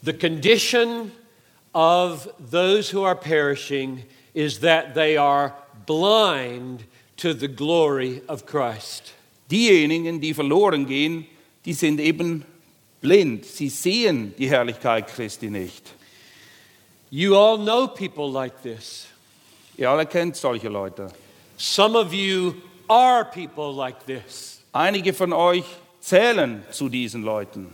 The 0.00 0.14
condition 0.14 1.12
of 1.74 2.28
those 2.38 2.90
who 2.90 3.02
are 3.02 3.16
perishing 3.16 4.04
is 4.34 4.60
that 4.60 4.94
they 4.94 5.16
are 5.16 5.54
blind 5.86 6.84
to 7.16 7.34
the 7.34 7.48
glory 7.48 8.22
of 8.28 8.46
Christ. 8.46 9.12
Diejenigen, 9.48 10.20
die 10.20 10.32
verloren 10.32 10.86
gehen, 10.86 11.26
die 11.64 11.72
sind 11.72 12.00
eben 12.00 12.44
blind. 13.00 13.44
Sie 13.44 13.68
sehen 13.68 14.34
die 14.38 14.48
Herrlichkeit 14.48 15.08
Christi 15.08 15.50
nicht. 15.50 15.92
You 17.10 17.36
all 17.36 17.58
know 17.58 17.86
people 17.86 18.30
like 18.30 18.62
this. 18.62 19.06
Ihr 19.76 19.90
alle 19.90 20.06
kennt 20.06 20.36
solche 20.36 20.68
Leute. 20.68 21.10
Some 21.58 21.96
of 21.96 22.12
you 22.14 22.54
are 22.88 23.24
people 23.24 23.74
like 23.74 24.06
this. 24.06 24.62
Einige 24.72 25.12
von 25.12 25.32
euch 25.32 25.64
zählen 26.00 26.62
zu 26.70 26.88
diesen 26.88 27.22
Leuten. 27.22 27.68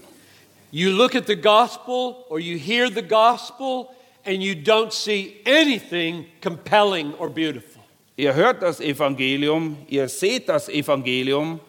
You 0.71 0.91
look 0.93 1.15
at 1.15 1.27
the 1.27 1.37
gospel 1.37 2.27
or 2.29 2.41
you 2.41 2.59
hear 2.59 2.91
the 2.91 3.03
gospel 3.03 3.95
and 4.25 4.43
you 4.43 4.55
don't 4.55 4.93
see 4.93 5.41
anything 5.47 6.27
compelling 6.41 7.15
or 7.15 7.31
beautiful. 7.31 7.83
Ihr 8.17 8.35
hört 8.35 8.61
das 8.61 8.81
Evangelium, 8.81 9.77
ihr 9.89 10.09
seht 10.09 10.49
das 10.49 10.69
Evangelium, 10.69 11.61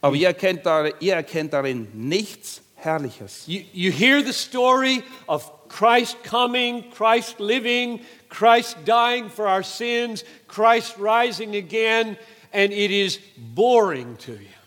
aber 0.00 0.14
ihr 0.14 0.28
erkennt, 0.28 0.64
dar- 0.64 0.92
ihr 1.02 1.14
erkennt 1.14 1.52
darin 1.52 1.88
nichts 1.92 2.62
Herrliches. 2.76 3.44
You, 3.48 3.64
you 3.72 3.90
hear 3.90 4.22
the 4.22 4.32
story 4.32 5.02
of 5.26 5.50
Christ 5.68 6.16
coming, 6.22 6.84
Christ 6.92 7.40
living, 7.40 8.00
Christ 8.28 8.76
dying 8.84 9.28
for 9.28 9.48
our 9.48 9.64
sins, 9.64 10.24
Christ 10.46 10.96
rising 10.98 11.56
again, 11.56 12.16
and 12.52 12.72
it 12.72 12.90
is 12.92 13.18
boring 13.36 14.16
to 14.18 14.32
you. 14.32 14.57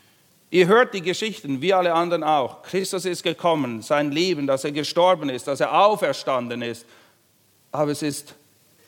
Ihr 0.54 0.68
hört 0.68 0.94
die 0.94 1.02
Geschichten, 1.02 1.62
wie 1.62 1.74
alle 1.74 1.94
anderen 1.94 2.26
auch. 2.26 2.62
Christus 2.62 3.06
ist 3.06 3.24
gekommen, 3.24 3.82
sein 3.82 4.12
Leben, 4.12 4.48
dass 4.48 4.66
er 4.66 4.74
gestorben 4.74 5.30
ist, 5.30 5.48
dass 5.48 5.62
er 5.62 5.74
auferstanden 5.74 6.62
ist. 6.62 6.86
Aber 7.72 7.92
es 7.92 8.02
ist 8.02 8.36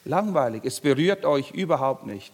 langweilig, 0.04 0.64
es 0.66 0.82
berührt 0.82 1.24
euch 1.24 1.52
überhaupt 1.52 2.06
nicht. 2.06 2.34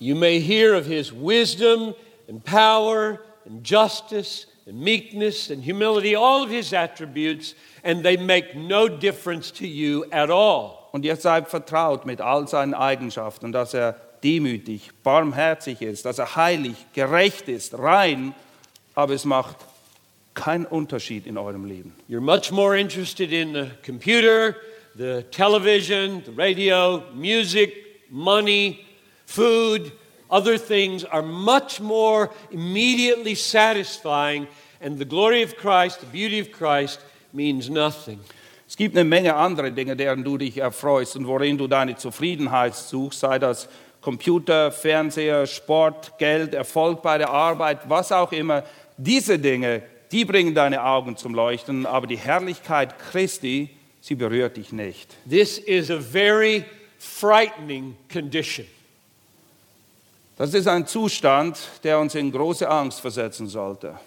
You 0.00 0.16
may 0.16 0.40
hear 0.40 0.76
of 0.76 0.86
his 0.86 1.12
wisdom 1.12 1.94
and 2.28 2.44
power 2.44 3.20
and 3.46 3.64
justice 3.64 4.48
and 4.66 4.76
meekness 4.80 5.48
and 5.48 5.64
humility, 5.64 6.16
all 6.16 6.42
of 6.42 6.50
his 6.50 6.72
attributes, 6.72 7.54
and 7.84 8.02
they 8.02 8.16
make 8.16 8.56
no 8.56 8.88
difference 8.88 9.52
to 9.52 9.64
you 9.64 10.04
at 10.10 10.30
all. 10.30 10.88
Und 10.90 11.04
ihr 11.04 11.14
seid 11.14 11.46
vertraut 11.48 12.06
mit 12.06 12.20
all 12.20 12.48
seinen 12.48 12.74
Eigenschaften, 12.74 13.52
dass 13.52 13.72
er 13.72 13.94
demütig, 14.22 14.90
barmherzig 15.02 15.82
ist, 15.82 16.04
dass 16.04 16.18
er 16.18 16.36
heilig, 16.36 16.74
gerecht 16.92 17.48
ist, 17.48 17.78
rein, 17.78 18.34
aber 18.94 19.14
es 19.14 19.24
macht 19.24 19.56
keinen 20.34 20.64
Unterschied 20.64 21.26
in 21.26 21.36
eurem 21.36 21.64
Leben. 21.64 21.94
You're 22.08 22.20
much 22.20 22.50
more 22.50 22.78
interested 22.78 23.32
in 23.32 23.52
the 23.52 23.70
computer, 23.84 24.56
the 24.96 25.24
television, 25.30 26.22
the 26.24 26.32
radio, 26.32 27.02
music, 27.14 27.72
money, 28.10 28.80
food, 29.26 29.92
other 30.30 30.58
things 30.58 31.04
are 31.04 31.22
much 31.22 31.80
more 31.80 32.30
immediately 32.50 33.34
satisfying, 33.34 34.46
and 34.80 34.98
the 34.98 35.04
glory 35.04 35.42
of 35.42 35.56
Christ, 35.56 36.00
the 36.00 36.06
beauty 36.06 36.40
of 36.40 36.50
Christ, 36.50 37.00
means 37.32 37.68
nothing. 37.68 38.20
Es 38.66 38.76
gibt 38.76 38.96
eine 38.96 39.04
Menge 39.04 39.34
andere 39.34 39.70
Dinge, 39.70 39.94
deren 39.96 40.24
du 40.24 40.38
dich 40.38 40.56
erfreust 40.56 41.16
und 41.16 41.26
worin 41.26 41.58
du 41.58 41.68
deine 41.68 41.94
Zufriedenheit 41.96 42.74
suchst, 42.74 43.20
sei 43.20 43.38
das 43.38 43.68
Computer, 44.02 44.70
Fernseher, 44.70 45.46
Sport, 45.46 46.18
Geld, 46.18 46.54
Erfolg 46.54 47.00
bei 47.00 47.16
der 47.16 47.30
Arbeit, 47.30 47.88
was 47.88 48.12
auch 48.12 48.32
immer. 48.32 48.64
Diese 48.98 49.38
Dinge, 49.38 49.82
die 50.10 50.26
bringen 50.26 50.54
deine 50.54 50.84
Augen 50.84 51.16
zum 51.16 51.34
Leuchten, 51.34 51.86
aber 51.86 52.06
die 52.06 52.18
Herrlichkeit 52.18 52.98
Christi, 52.98 53.70
sie 54.00 54.14
berührt 54.14 54.58
dich 54.58 54.72
nicht. 54.72 55.16
This 55.28 55.56
is 55.56 55.90
a 55.90 55.98
very 55.98 56.64
frightening 56.98 57.96
condition. 58.12 58.66
Das 60.36 60.52
ist 60.52 60.66
ein 60.66 60.86
Zustand, 60.86 61.58
der 61.84 61.98
uns 61.98 62.14
in 62.14 62.30
große 62.30 62.68
Angst 62.68 63.00
versetzen 63.00 63.46
sollte. 63.46 63.98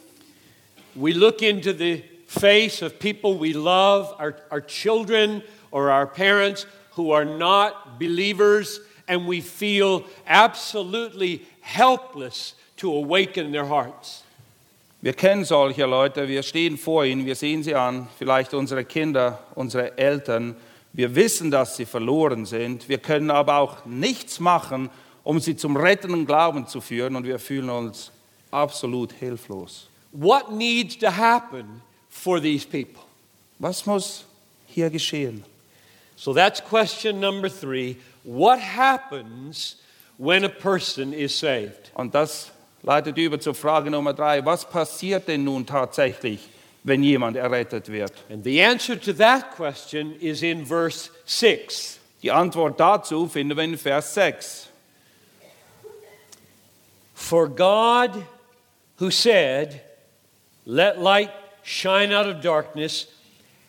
we 0.96 1.14
look 1.14 1.42
into 1.42 1.74
the 1.74 2.04
face 2.26 2.82
of 2.82 3.00
people 3.00 3.38
we 3.38 3.54
love, 3.54 4.14
our, 4.20 4.36
our 4.50 4.62
children 4.62 5.44
or 5.72 5.92
our 5.92 6.08
parents 6.08 6.66
who 6.92 7.12
are 7.12 7.26
not 7.26 8.00
believers, 8.00 8.80
and 9.08 9.28
we 9.28 9.42
feel 9.42 10.04
absolutely 10.28 11.46
helpless 11.62 12.56
to 12.78 12.92
awaken 12.92 13.52
their 13.52 13.66
hearts. 13.66 14.24
Wir 15.02 15.14
kennen 15.14 15.46
solche 15.46 15.86
Leute, 15.86 16.28
wir 16.28 16.42
stehen 16.42 16.78
vor 16.78 17.06
ihnen, 17.06 17.26
wir 17.26 17.36
sehen 17.36 17.62
sie 17.62 17.76
an, 17.76 18.08
vielleicht 18.18 18.54
unsere 18.56 18.84
Kinder, 18.86 19.40
unsere 19.54 19.98
Eltern. 19.98 20.56
Wir 20.94 21.14
wissen, 21.14 21.52
dass 21.52 21.78
sie 21.78 21.86
verloren 21.86 22.46
sind. 22.46 22.90
Wir 22.90 22.98
können 22.98 23.30
aber 23.30 23.58
auch 23.58 23.86
nichts 23.86 24.40
machen, 24.40 24.90
um 25.24 25.40
sie 25.40 25.56
zum 25.56 25.78
rettenden 25.78 26.26
Glauben 26.26 26.68
zu 26.68 26.82
führen 26.82 27.16
und 27.16 27.26
wir 27.26 27.38
fühlen 27.38 27.70
uns 27.70 28.12
absolut 28.50 29.12
hilflos. 29.12 29.90
What 30.12 30.52
needs 30.52 30.98
to 31.00 31.08
happen 31.08 31.82
for 32.10 32.42
these 32.42 32.66
people? 32.66 33.04
Was 33.60 33.86
muss 33.86 34.26
hier 34.66 34.90
geschehen? 34.90 35.44
So 36.16 36.34
that's 36.34 36.64
question 36.64 37.20
number 37.20 37.50
three. 37.50 37.98
What 38.26 38.60
happens 38.60 39.76
when 40.18 40.44
a 40.44 40.50
person 40.50 41.14
is 41.14 41.38
saved? 41.38 41.92
Und 41.94 42.16
das 42.16 42.52
leitet 42.82 43.18
über 43.18 43.40
zur 43.40 43.54
Frage 43.54 43.92
Nummer 43.92 44.14
drei. 44.14 44.44
Was 44.44 44.66
passiert 44.66 45.28
denn 45.28 45.44
nun 45.44 45.66
tatsächlich, 45.66 46.50
wenn 46.84 47.04
jemand 47.04 47.38
errettet 47.38 47.92
wird? 47.92 48.14
And 48.30 48.44
the 48.44 48.64
answer 48.64 49.00
to 49.00 49.14
that 49.14 49.52
question 49.56 50.16
is 50.20 50.42
in 50.42 50.66
verse 50.66 51.12
6. 51.26 52.00
Die 52.24 52.32
Antwort 52.32 52.80
dazu 52.80 53.28
finden 53.28 53.56
wir 53.56 53.64
in 53.64 53.78
Vers 53.78 54.16
6. 54.16 54.70
For 57.14 57.48
God, 57.48 58.26
who 58.98 59.12
said, 59.12 59.82
Let 60.66 61.00
light 61.00 61.30
shine 61.62 62.12
out 62.12 62.26
of 62.26 62.42
darkness, 62.42 63.06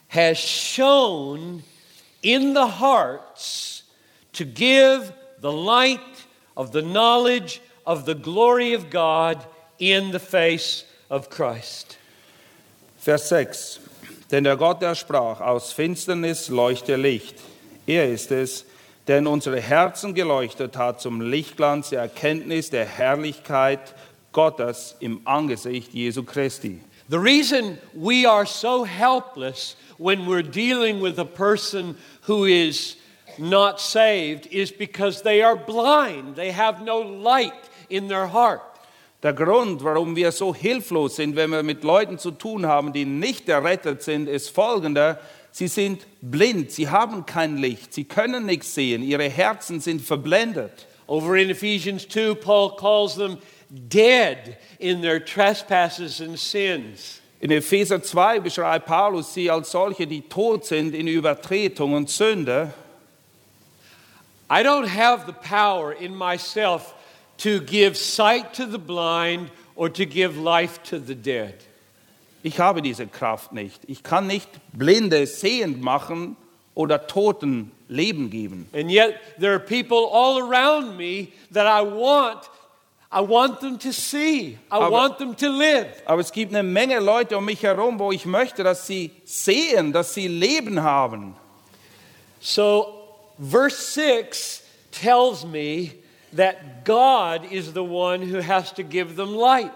has 0.08 0.38
shown 0.38 1.62
in 2.22 2.54
the 2.54 2.66
hearts 2.66 3.75
to 4.36 4.44
give 4.44 5.12
the 5.40 5.52
light 5.52 6.00
of 6.56 6.72
the 6.72 6.82
knowledge 6.82 7.60
of 7.86 8.04
the 8.06 8.14
glory 8.14 8.74
of 8.74 8.90
God 8.90 9.44
in 9.78 10.10
the 10.10 10.18
face 10.18 10.84
of 11.10 11.28
Christ. 11.30 11.98
Vers 12.98 13.28
6. 13.28 13.80
Denn 14.30 14.44
der 14.44 14.56
Gott, 14.56 14.80
der 14.80 14.94
sprach, 14.94 15.40
aus 15.40 15.72
Finsternis 15.72 16.48
leuchte 16.48 16.96
Licht. 16.96 17.36
Er 17.86 18.10
ist 18.10 18.32
es, 18.32 18.64
der 19.06 19.18
in 19.18 19.26
unsere 19.26 19.60
Herzen 19.60 20.14
geleuchtet 20.14 20.76
hat 20.76 21.00
zum 21.00 21.20
Lichtglanz 21.20 21.90
der 21.90 22.00
Erkenntnis 22.00 22.70
der 22.70 22.84
Herrlichkeit 22.84 23.94
Gottes 24.32 24.96
im 24.98 25.20
Angesicht 25.24 25.94
Jesu 25.94 26.24
Christi. 26.24 26.80
The 27.08 27.18
reason 27.18 27.78
we 27.94 28.28
are 28.28 28.44
so 28.44 28.84
helpless 28.84 29.76
when 29.98 30.26
we're 30.26 30.42
dealing 30.42 31.00
with 31.00 31.18
a 31.20 31.24
person 31.24 31.96
who 32.26 32.46
is 32.46 32.96
not 33.38 33.80
saved 33.80 34.46
is 34.46 34.70
because 34.70 35.22
they 35.22 35.42
are 35.42 35.56
blind. 35.56 36.36
They 36.36 36.52
have 36.52 36.82
no 36.82 37.00
light 37.00 37.52
in 37.88 38.08
their 38.08 38.26
heart. 38.26 38.62
Der 39.22 39.32
Grund, 39.32 39.82
warum 39.82 40.14
wir 40.14 40.30
so 40.30 40.54
hilflos 40.54 41.16
sind, 41.16 41.36
wenn 41.36 41.50
wir 41.50 41.62
mit 41.62 41.82
Leuten 41.82 42.18
zu 42.18 42.30
tun 42.30 42.66
haben, 42.66 42.92
die 42.92 43.04
nicht 43.04 43.48
errettet 43.48 44.02
sind, 44.02 44.28
ist 44.28 44.50
folgender. 44.50 45.18
Sie 45.50 45.68
sind 45.68 46.06
blind, 46.20 46.70
sie 46.70 46.88
haben 46.88 47.24
kein 47.24 47.56
Licht, 47.56 47.94
sie 47.94 48.04
können 48.04 48.44
nichts 48.44 48.74
sehen, 48.74 49.02
ihre 49.02 49.28
Herzen 49.28 49.80
sind 49.80 50.02
verblendet. 50.02 50.86
Over 51.06 51.36
in 51.36 51.50
Ephesians 51.50 52.06
2, 52.08 52.34
Paul 52.34 52.76
calls 52.76 53.16
them 53.16 53.38
dead 53.70 54.58
in 54.78 55.00
their 55.00 55.24
trespasses 55.24 56.20
and 56.20 56.38
sins. 56.38 57.22
In 57.40 57.50
Epheser 57.50 58.02
2 58.02 58.40
beschreibt 58.40 58.86
Paulus 58.86 59.32
sie 59.32 59.50
als 59.50 59.70
solche, 59.70 60.06
die 60.06 60.22
tot 60.22 60.64
sind 60.64 60.94
in 60.94 61.06
Übertretung 61.06 61.94
und 61.94 62.10
Sünde. 62.10 62.72
I 64.48 64.62
don't 64.62 64.86
have 64.86 65.26
the 65.26 65.32
power 65.32 65.92
in 65.92 66.14
myself 66.14 66.94
to 67.38 67.60
give 67.60 67.96
sight 67.96 68.54
to 68.54 68.66
the 68.66 68.78
blind 68.78 69.50
or 69.74 69.88
to 69.90 70.06
give 70.06 70.38
life 70.38 70.82
to 70.84 70.98
the 70.98 71.14
dead. 71.14 71.54
Ich 72.42 72.60
habe 72.60 72.80
diese 72.80 73.06
Kraft 73.08 73.52
nicht. 73.52 73.82
Ich 73.88 74.02
kann 74.04 74.26
nicht 74.28 74.48
Blinde 74.72 75.26
sehend 75.26 75.82
machen 75.82 76.36
oder 76.74 77.06
Toten 77.08 77.72
Leben 77.88 78.30
geben. 78.30 78.68
And 78.72 78.90
yet 78.90 79.16
there 79.40 79.52
are 79.52 79.58
people 79.60 80.08
all 80.12 80.40
around 80.40 80.96
me 80.96 81.28
that 81.52 81.66
I 81.66 81.82
want 81.82 82.48
I 83.12 83.20
want 83.20 83.60
them 83.60 83.78
to 83.78 83.92
see. 83.92 84.58
I 84.70 84.76
Aber- 84.76 84.90
want 84.90 85.18
them 85.18 85.34
to 85.36 85.48
live. 85.48 85.86
Aber 86.06 86.20
es 86.20 86.30
gibt 86.32 86.52
eine 86.54 86.62
Menge 86.62 87.00
Leute 87.00 87.36
um 87.38 87.44
mich 87.44 87.62
herum, 87.62 87.98
wo 87.98 88.12
ich 88.12 88.26
möchte, 88.26 88.62
dass 88.62 88.86
sie 88.86 89.10
sehen, 89.24 89.92
dass 89.92 90.14
sie 90.14 90.28
Leben 90.28 90.82
haben. 90.82 91.34
So 92.40 92.95
verse 93.38 93.78
6 93.78 94.62
tells 94.92 95.44
me 95.44 95.92
that 96.32 96.84
God 96.84 97.50
is 97.50 97.72
the 97.72 97.84
one 97.84 98.22
who 98.22 98.40
has 98.40 98.72
to 98.72 98.82
give 98.82 99.16
them 99.16 99.34
light. 99.34 99.72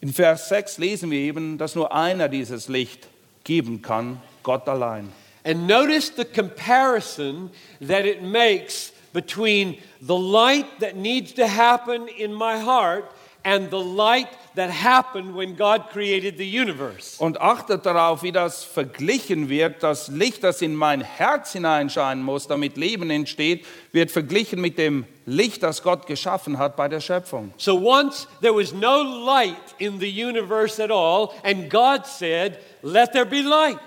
In 0.00 0.12
Vers 0.12 0.48
6 0.48 0.78
lesen 0.78 1.10
wir 1.10 1.18
eben, 1.18 1.58
dass 1.58 1.74
nur 1.74 1.92
einer 1.92 2.28
dieses 2.28 2.68
Licht 2.68 3.08
geben 3.44 3.82
kann, 3.82 4.20
Gott 4.42 4.68
allein. 4.68 5.12
And 5.44 5.66
notice 5.66 6.10
the 6.10 6.24
comparison 6.24 7.50
that 7.80 8.04
it 8.04 8.22
makes 8.22 8.92
between 9.12 9.80
the 10.00 10.16
light 10.16 10.80
that 10.80 10.96
needs 10.96 11.32
to 11.34 11.46
happen 11.46 12.08
in 12.08 12.34
my 12.34 12.58
heart 12.58 13.10
and 13.44 13.70
the 13.70 13.80
light 13.80 14.28
that 14.56 14.70
happened 14.70 15.36
when 15.36 15.54
God 15.54 15.90
created 15.90 16.36
the 16.38 16.44
universe. 16.44 17.16
Und 17.18 17.40
achtet 17.40 17.86
darauf, 17.86 18.22
wie 18.22 18.32
das 18.32 18.64
verglichen 18.64 19.48
wird. 19.48 19.82
Das 19.82 20.08
Licht, 20.08 20.42
das 20.42 20.62
in 20.62 20.74
mein 20.74 21.02
Herz 21.02 21.52
hineinscheinen 21.52 22.24
muss, 22.24 22.46
damit 22.46 22.76
Leben 22.76 23.10
entsteht, 23.10 23.64
wird 23.92 24.10
verglichen 24.10 24.60
mit 24.60 24.78
dem 24.78 25.04
Licht, 25.26 25.62
das 25.62 25.82
Gott 25.82 26.06
geschaffen 26.06 26.58
hat 26.58 26.76
bei 26.76 26.88
der 26.88 27.00
Schöpfung. 27.00 27.52
So 27.56 27.76
once 27.76 28.26
there 28.40 28.54
was 28.54 28.72
no 28.72 29.02
light 29.02 29.74
in 29.78 30.00
the 30.00 30.08
universe 30.08 30.82
at 30.82 30.90
all, 30.90 31.30
and 31.44 31.70
God 31.70 32.06
said, 32.06 32.58
Let 32.82 33.12
there 33.12 33.26
be 33.26 33.42
light. 33.42 33.78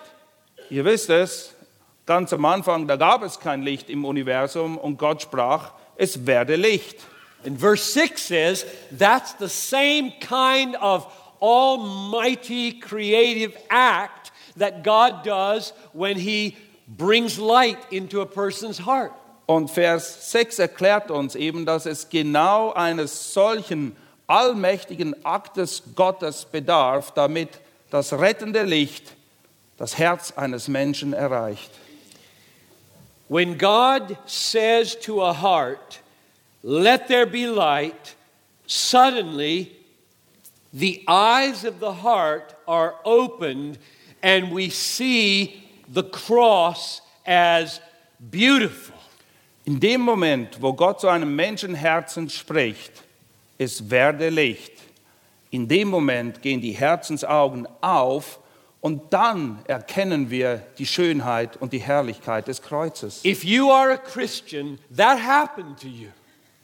Ihr 0.70 0.86
wisst 0.86 1.10
es, 1.10 1.56
ganz 2.06 2.32
am 2.32 2.46
Anfang, 2.46 2.88
da 2.88 2.96
gab 2.96 3.24
es 3.24 3.40
kein 3.40 3.64
Licht 3.64 3.90
im 3.90 4.06
Universum 4.06 4.78
und 4.78 4.98
Gott 4.98 5.22
sprach, 5.22 5.74
es 5.96 6.28
werde 6.28 6.56
Licht. 6.56 6.98
And 7.46 7.58
verse 7.58 7.84
6 7.94 8.22
says 8.22 8.66
that's 8.92 9.34
the 9.34 9.50
same 9.50 10.12
kind 10.20 10.76
of 10.76 11.06
almighty 11.42 12.74
creative 12.74 13.56
act 13.70 14.32
that 14.58 14.84
God 14.84 15.24
does 15.24 15.72
when 15.94 16.18
He 16.18 16.58
brings 16.88 17.40
light 17.40 17.80
into 17.92 18.22
a 18.22 18.26
person's 18.26 18.80
heart. 18.80 19.14
Und 19.46 19.72
Vers 19.72 20.32
6 20.32 20.60
erklärt 20.60 21.10
uns 21.10 21.36
eben, 21.36 21.66
dass 21.66 21.86
es 21.86 22.10
genau 22.10 22.72
eines 22.74 23.34
solchen 23.34 23.96
allmächtigen 24.28 25.26
Aktes 25.26 25.82
Gottes 25.96 26.46
bedarf, 26.46 27.12
damit 27.16 27.50
das 27.90 28.14
rettende 28.14 28.62
Licht 28.64 29.16
das 29.78 29.98
Herz 29.98 30.34
eines 30.36 30.68
Menschen 30.68 31.14
erreicht. 31.14 31.72
When 33.28 33.58
God 33.58 34.18
says 34.26 34.96
to 35.00 35.24
a 35.24 35.34
heart, 35.34 36.02
Let 36.64 37.08
there 37.08 37.26
be 37.26 37.48
light, 37.48 38.16
suddenly 38.68 39.72
the 40.74 41.04
eyes 41.08 41.64
of 41.64 41.80
the 41.80 41.94
heart 41.94 42.54
are 42.68 42.96
opened 43.06 43.78
and 44.22 44.52
we 44.52 44.70
see 44.70 45.64
the 45.88 46.04
cross 46.04 47.02
as 47.26 47.82
beautiful. 48.30 48.96
In 49.66 49.80
dem 49.80 50.02
Moment, 50.02 50.62
wo 50.62 50.74
Gott 50.74 51.00
zu 51.00 51.08
einem 51.08 51.36
Menschenherzen 51.36 52.30
spricht, 52.30 53.04
es 53.58 53.90
werde 53.90 54.30
Licht, 54.30 54.74
in 55.52 55.68
dem 55.68 55.88
Moment 55.88 56.42
gehen 56.42 56.62
die 56.62 56.72
Herzensaugen 56.72 57.68
auf 57.82 58.40
und 58.82 59.14
dann 59.14 59.60
erkennen 59.66 60.30
wir 60.30 60.64
die 60.78 60.86
Schönheit 60.86 61.58
und 61.58 61.74
die 61.74 61.80
Herrlichkeit 61.80 62.48
des 62.48 62.62
Kreuzes. 62.62 63.24
If 63.26 63.44
you 63.44 63.72
are 63.72 63.92
a 63.92 63.98
Christian, 63.98 64.80
that 64.96 65.20
happened 65.20 65.80
to 65.80 65.88
you. 65.88 66.10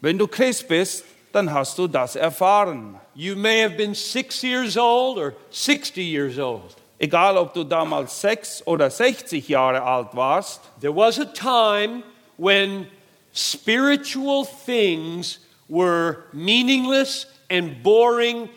Wenn 0.01 0.17
du 0.17 0.27
Christ 0.27 0.67
bist, 0.67 1.05
dann 1.31 1.51
hast 1.53 1.77
du 1.77 1.88
das 1.88 2.15
erfahren. 2.15 2.99
You 3.13 3.36
may 3.36 3.62
have 3.62 3.75
been 3.75 3.93
six 3.93 4.41
years 4.41 4.77
old 4.77 5.17
or 5.17 5.34
60 5.51 6.01
years 6.01 6.38
old. 6.38 6.75
Egal, 6.97 7.38
ob 7.38 7.53
du 7.53 7.63
damals 7.65 8.21
sechs 8.21 8.65
oder 8.65 8.89
60 8.89 9.47
Jahre 9.49 9.81
alt 9.84 10.15
warst, 10.15 10.62
There 10.79 10.95
was 10.95 11.19
a 11.19 11.25
time 11.25 12.03
when 12.38 12.88
spiritual 13.34 14.45
things 14.45 15.39
were 15.67 16.23
meaningless 16.31 17.25
and 17.49 17.84
boring, 17.84 18.49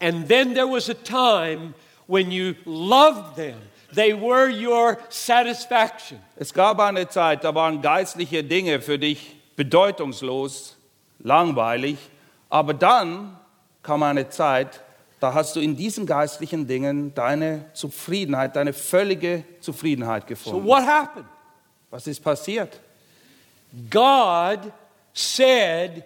and 0.00 0.26
then 0.28 0.54
there 0.54 0.66
was 0.66 0.88
a 0.88 0.94
time 0.94 1.74
when 2.08 2.30
you 2.32 2.56
loved 2.64 3.36
them. 3.36 3.58
They 3.92 4.14
were 4.14 4.48
your 4.48 4.98
satisfaction. 5.08 6.18
es 6.36 6.52
gab 6.52 6.80
eine 6.80 7.08
Zeit, 7.08 7.44
da 7.44 7.54
waren 7.54 7.80
geistliche 7.80 8.42
Dinge 8.42 8.80
für 8.80 8.98
dich 8.98 9.36
bedeutungslos, 9.56 10.75
langweilig, 11.18 11.98
aber 12.48 12.74
dann 12.74 13.36
kam 13.82 14.02
eine 14.02 14.28
Zeit, 14.28 14.82
da 15.20 15.32
hast 15.34 15.56
du 15.56 15.60
in 15.60 15.76
diesen 15.76 16.06
geistlichen 16.06 16.66
Dingen 16.66 17.14
deine 17.14 17.64
Zufriedenheit, 17.72 18.54
deine 18.56 18.72
völlige 18.72 19.44
Zufriedenheit 19.60 20.22
So, 20.24 20.28
gefunden. 20.28 20.66
what 20.66 20.84
happened? 20.86 21.26
Was 21.90 22.06
ist 22.06 22.22
passiert? 22.22 22.78
God 23.90 24.72
said, 25.12 26.04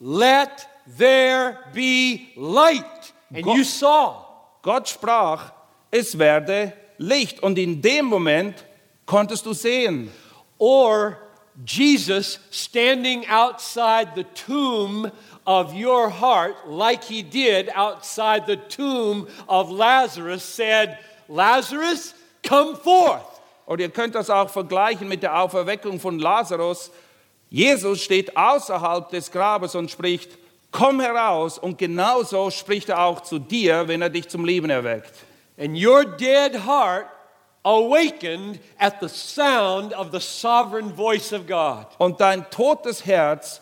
Let 0.00 0.68
there 0.98 1.58
be 1.72 2.28
light. 2.36 2.84
And 3.32 3.42
God- 3.44 3.56
you 3.56 3.64
saw. 3.64 4.24
Gott 4.62 4.88
sprach, 4.88 5.52
es 5.90 6.18
werde 6.18 6.72
Licht. 6.98 7.42
Und 7.42 7.58
in 7.58 7.80
dem 7.80 8.06
Moment 8.06 8.64
konntest 9.06 9.46
du 9.46 9.52
sehen. 9.54 10.10
Or 10.58 11.16
Jesus 11.64 12.38
standing 12.50 13.26
outside 13.28 14.14
the 14.14 14.24
tomb 14.24 15.10
of 15.46 15.74
your 15.74 16.10
heart, 16.10 16.68
like 16.68 17.04
he 17.04 17.22
did 17.22 17.70
outside 17.74 18.46
the 18.46 18.56
tomb 18.56 19.26
of 19.48 19.70
Lazarus, 19.70 20.42
said, 20.42 20.98
Lazarus, 21.28 22.14
come 22.42 22.76
forth. 22.76 23.24
Und 23.66 23.80
ihr 23.80 23.88
könnt 23.88 24.14
das 24.14 24.30
auch 24.30 24.50
vergleichen 24.50 25.08
mit 25.08 25.22
der 25.22 25.40
Auferweckung 25.40 25.98
von 25.98 26.18
Lazarus. 26.18 26.90
Jesus 27.48 28.02
steht 28.02 28.36
außerhalb 28.36 29.08
des 29.08 29.30
Grabes 29.30 29.74
und 29.74 29.90
spricht, 29.90 30.38
komm 30.70 31.00
heraus. 31.00 31.58
Und 31.58 31.78
genauso 31.78 32.50
spricht 32.50 32.90
er 32.90 33.00
auch 33.02 33.22
zu 33.22 33.38
dir, 33.38 33.88
wenn 33.88 34.02
er 34.02 34.10
dich 34.10 34.28
zum 34.28 34.44
Leben 34.44 34.70
erweckt. 34.70 35.12
And 35.58 35.76
your 35.76 36.04
dead 36.04 36.66
heart 36.66 37.06
awakened 37.66 38.60
at 38.78 39.00
the 39.00 39.08
sound 39.08 39.92
of 39.92 40.12
the 40.12 40.20
sovereign 40.20 40.94
voice 40.94 41.32
of 41.32 41.46
God. 41.46 41.86
Und 41.98 42.20
dein 42.20 42.48
totes 42.50 43.04
Herz 43.04 43.60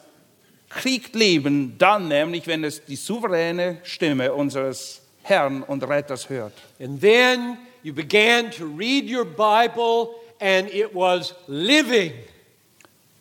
kriegt 0.69 1.14
Leben 1.14 1.79
dann 1.79 2.09
nämlich, 2.09 2.47
wenn 2.47 2.64
es 2.64 2.85
die 2.85 2.97
souveräne 2.97 3.79
Stimme 3.83 4.33
unseres 4.35 5.01
Herrn 5.23 5.62
und 5.62 5.83
Retters 5.88 6.29
hört. 6.29 6.53
And 6.79 7.01
then 7.01 7.57
you 7.83 7.95
began 7.95 8.51
to 8.51 8.67
read 8.67 9.09
your 9.09 9.25
Bible, 9.25 10.14
and 10.38 10.69
it 10.73 10.95
was 10.95 11.35
living. 11.47 12.12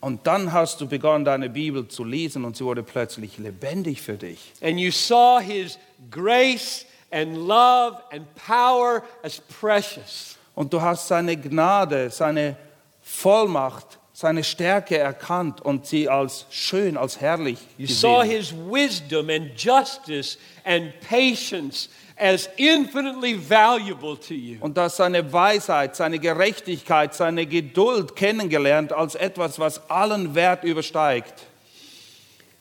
Und 0.02 0.28
dann 0.28 0.52
hast 0.52 0.82
du 0.82 0.88
begonnen, 0.88 1.24
deine 1.24 1.50
Bibel 1.50 1.88
zu 1.88 2.04
lesen 2.04 2.43
und 2.43 2.58
sie 2.58 2.65
wurde 2.65 2.84
plötzlich 2.84 3.38
lebendig 3.38 4.02
für 4.02 4.17
dich. 4.17 4.52
And 4.62 4.78
you 4.78 4.91
saw 4.91 5.39
his 5.39 5.80
grace 6.12 6.86
and 7.10 7.38
love 7.48 8.02
and 8.12 8.26
power 8.36 9.04
as 9.24 9.39
precious. 9.39 10.38
Und 10.55 10.73
du 10.73 10.81
hast 10.81 11.07
seine 11.07 11.35
Gnade, 11.37 12.09
seine 12.09 12.55
Vollmacht, 13.01 13.99
seine 14.13 14.43
Stärke 14.43 14.97
erkannt 14.97 15.61
und 15.61 15.87
sie 15.87 16.07
als 16.07 16.45
schön, 16.51 16.97
als 16.97 17.19
herrlich 17.19 17.59
You 17.77 17.87
saw 17.87 18.21
gesehen. 18.23 18.37
his 18.37 18.53
wisdom 18.53 19.29
and 19.29 19.51
justice 19.57 20.37
and 20.63 20.93
patience 21.09 21.89
as 22.15 22.47
infinitely 22.57 23.33
valuable 23.35 24.15
to 24.15 24.35
you. 24.35 24.57
Und 24.61 24.77
du 24.77 24.81
hast 24.81 24.97
seine 24.97 25.33
Weisheit, 25.33 25.95
seine 25.95 26.19
Gerechtigkeit, 26.19 27.15
seine 27.15 27.47
Geduld 27.47 28.15
kennengelernt 28.15 28.93
als 28.93 29.15
etwas, 29.15 29.57
was 29.57 29.89
allen 29.89 30.35
Wert 30.35 30.63
übersteigt. 30.63 31.33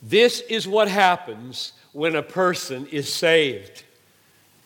This 0.08 0.40
is 0.40 0.66
what 0.66 0.88
happens 0.88 1.74
when 1.92 2.16
a 2.16 2.22
person 2.22 2.86
is 2.86 3.16
saved. 3.16 3.84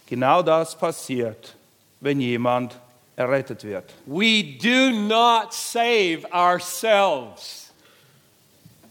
Genau 0.07 0.41
das 0.41 0.77
passiert, 0.79 1.57
wenn 2.01 2.21
jemand 2.21 2.79
errettet 3.17 3.65
wird. 3.65 3.93
We 4.07 4.43
do 4.63 4.91
not 4.93 5.53
save 5.53 6.25
ourselves. 6.33 7.65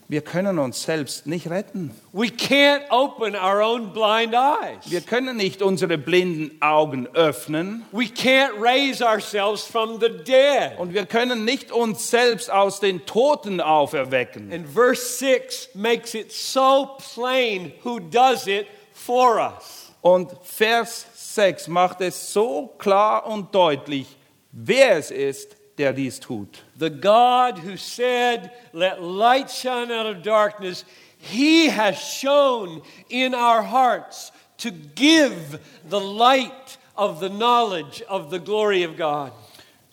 Wir 0.07 0.21
können 0.21 0.59
uns 0.59 0.83
selbst 0.83 1.25
nicht 1.25 1.49
retten. 1.49 1.89
We 2.13 2.27
can't 2.27 2.83
open 2.91 3.35
our 3.35 3.59
own 3.59 3.91
blind 3.91 4.35
eyes. 4.35 4.91
Wir 4.91 5.01
können 5.01 5.35
nicht 5.35 5.63
unsere 5.63 5.97
blinden 5.97 6.61
Augen 6.61 7.07
öffnen 7.15 7.83
We 7.91 8.03
can't 8.03 8.51
raise 8.61 9.03
ourselves 9.03 9.65
from 9.65 9.99
the 9.99 10.09
dead. 10.09 10.77
und 10.77 10.93
wir 10.93 11.07
können 11.07 11.43
nicht 11.43 11.71
uns 11.71 12.07
selbst 12.11 12.51
aus 12.51 12.79
den 12.79 13.03
Toten 13.07 13.59
auferwecken. 13.59 14.53
And 14.53 14.67
verse 14.69 15.17
6 15.17 15.69
makes 15.73 16.13
it 16.13 16.31
so 16.31 16.97
plain 17.15 17.73
who 17.83 17.99
does 17.99 18.45
it 18.45 18.67
for 18.93 19.37
us. 19.39 19.91
Und 20.01 20.31
Vers 20.43 21.07
6 21.35 21.67
macht 21.67 22.01
es 22.01 22.33
so 22.33 22.67
klar 22.77 23.27
und 23.27 23.53
deutlich, 23.53 24.07
wer 24.51 24.97
es 24.97 25.11
ist, 25.11 25.57
der 25.77 25.91
dies 25.91 26.19
tut. 26.19 26.63
The 26.79 26.89
God 26.89 27.59
who 27.59 27.75
said, 27.77 28.51
Let 28.71 29.01
light 29.01 29.51
shine 29.51 29.91
out 29.91 30.05
of 30.05 30.23
darkness, 30.23 30.85
He 31.17 31.69
has 31.69 31.97
shown 31.97 32.81
in 33.09 33.33
our 33.33 33.61
hearts 33.61 34.31
to 34.59 34.71
give 34.71 35.59
the 35.89 35.99
light 35.99 36.77
of 36.95 37.19
the 37.19 37.29
knowledge 37.29 38.01
of 38.07 38.29
the 38.29 38.39
glory 38.39 38.83
of 38.83 38.95
God. 38.95 39.31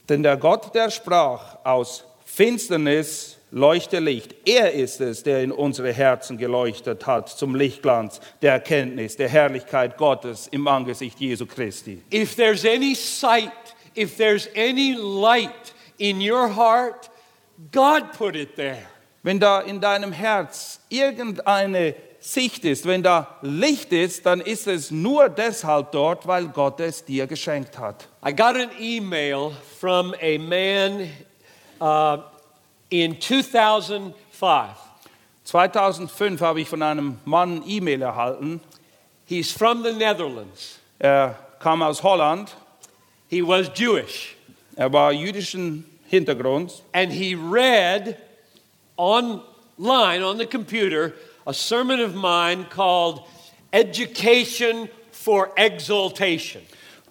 Denn 0.09 0.23
der 0.23 0.37
Gott, 0.37 0.73
der 0.75 0.91
sprach, 0.91 1.59
aus 1.65 2.05
Finsternis 2.25 3.32
leuchte 3.53 4.01
Licht. 4.01 4.35
Er 4.47 4.73
ist 4.73 5.01
es, 5.01 5.23
der 5.23 5.43
in 5.43 5.53
unsere 5.53 5.93
Herzen 5.93 6.39
geleuchtet 6.39 7.07
hat 7.07 7.29
zum 7.29 7.55
Lichtglanz 7.55 8.21
der 8.41 8.53
Erkenntnis, 8.53 9.17
der 9.17 9.29
Herrlichkeit 9.29 9.97
Gottes 9.99 10.49
im 10.49 10.67
Angesicht 10.67 11.21
Jesu 11.21 11.47
Christi. 11.47 12.03
If 12.13 12.35
there's 12.35 12.65
any 12.65 12.95
sight, 12.95 13.53
if 13.97 14.17
there's 14.17 14.49
any 14.57 14.95
light 14.95 15.75
in 15.99 16.19
your 16.19 16.49
heart, 16.49 17.11
God 17.71 18.13
put 18.17 18.35
it 18.35 18.57
there. 18.57 18.87
Wenn 19.23 19.39
da 19.39 19.61
in 19.61 19.81
deinem 19.81 20.13
Herz 20.13 20.81
irgendeine 20.89 21.95
Sicht 22.19 22.65
ist, 22.65 22.87
wenn 22.87 23.03
da 23.03 23.39
Licht 23.43 23.93
ist, 23.93 24.27
dann 24.27 24.41
ist 24.41 24.67
es 24.67 24.91
nur 24.91 25.29
deshalb 25.29 25.93
dort, 25.93 26.27
weil 26.27 26.49
Gott 26.49 26.81
es 26.81 27.05
dir 27.05 27.27
geschenkt 27.27 27.79
hat. 27.79 28.09
I 28.27 28.33
got 28.33 28.57
an 28.57 28.71
email 28.81 29.53
from 29.79 30.15
a 30.21 30.39
man 30.39 31.11
uh, 31.81 32.32
in 32.93 33.21
2005. 33.21 34.15
2005 35.45 36.41
habe 36.41 36.61
ich 36.61 36.69
von 36.69 36.83
einem 36.83 37.19
Mann 37.25 37.63
E-Mail 37.67 38.03
erhalten. 38.03 38.61
He's 39.27 39.51
from 39.51 39.83
the 39.83 39.93
Netherlands. 39.93 40.79
Er 40.99 41.39
kam 41.59 41.83
aus 41.83 42.03
Holland. 42.03 42.55
He 43.29 43.43
was 43.43 43.71
Jewish. 43.75 44.37
Er 44.77 44.93
war 44.93 45.13
jüdischen 45.13 45.85
Hintergrunds 46.09 46.83
And 46.93 47.11
he 47.11 47.35
read 47.35 48.19
online 48.99 50.23
on 50.23 50.39
the 50.39 50.47
computer 50.47 51.15
a 51.47 51.53
sermon 51.53 52.01
of 52.01 52.15
mine 52.15 52.67
called 52.69 53.23
Education 53.73 54.89
for 55.11 55.51
Exaltation. 55.57 56.63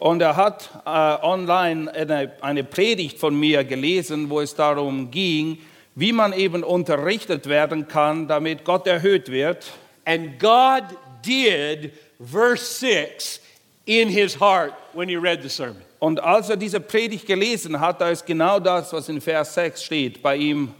und 0.01 0.19
er 0.21 0.35
hat 0.35 0.69
äh, 0.83 0.89
online 1.23 1.93
eine, 1.93 2.31
eine 2.41 2.63
Predigt 2.63 3.19
von 3.19 3.35
mir 3.35 3.63
gelesen, 3.63 4.31
wo 4.31 4.41
es 4.41 4.55
darum 4.55 5.11
ging, 5.11 5.59
wie 5.95 6.11
man 6.11 6.33
eben 6.33 6.63
unterrichtet 6.63 7.47
werden 7.47 7.87
kann, 7.87 8.27
damit 8.27 8.63
Gott 8.63 8.87
erhöht 8.87 9.29
wird. 9.29 9.71
And 10.05 10.39
God 10.39 10.83
did 11.25 11.93
verse 12.19 12.63
6 12.79 13.41
in 13.85 14.09
his 14.09 14.39
heart 14.39 14.73
when 14.93 15.09
he 15.09 15.15
read 15.15 15.41
the 15.43 15.49
sermon. 15.49 15.81
Und 15.99 16.19
als 16.19 16.49
er 16.49 16.57
diese 16.57 16.79
Predigt 16.79 17.27
gelesen 17.27 17.79
hat, 17.79 18.01
da 18.01 18.09
ist 18.09 18.25
genau 18.25 18.59
das, 18.59 18.91
was 18.91 19.07
in 19.09 19.21
Vers 19.21 19.53
6 19.53 19.83
steht, 19.83 20.21
bei 20.23 20.35
ihm, 20.35 20.73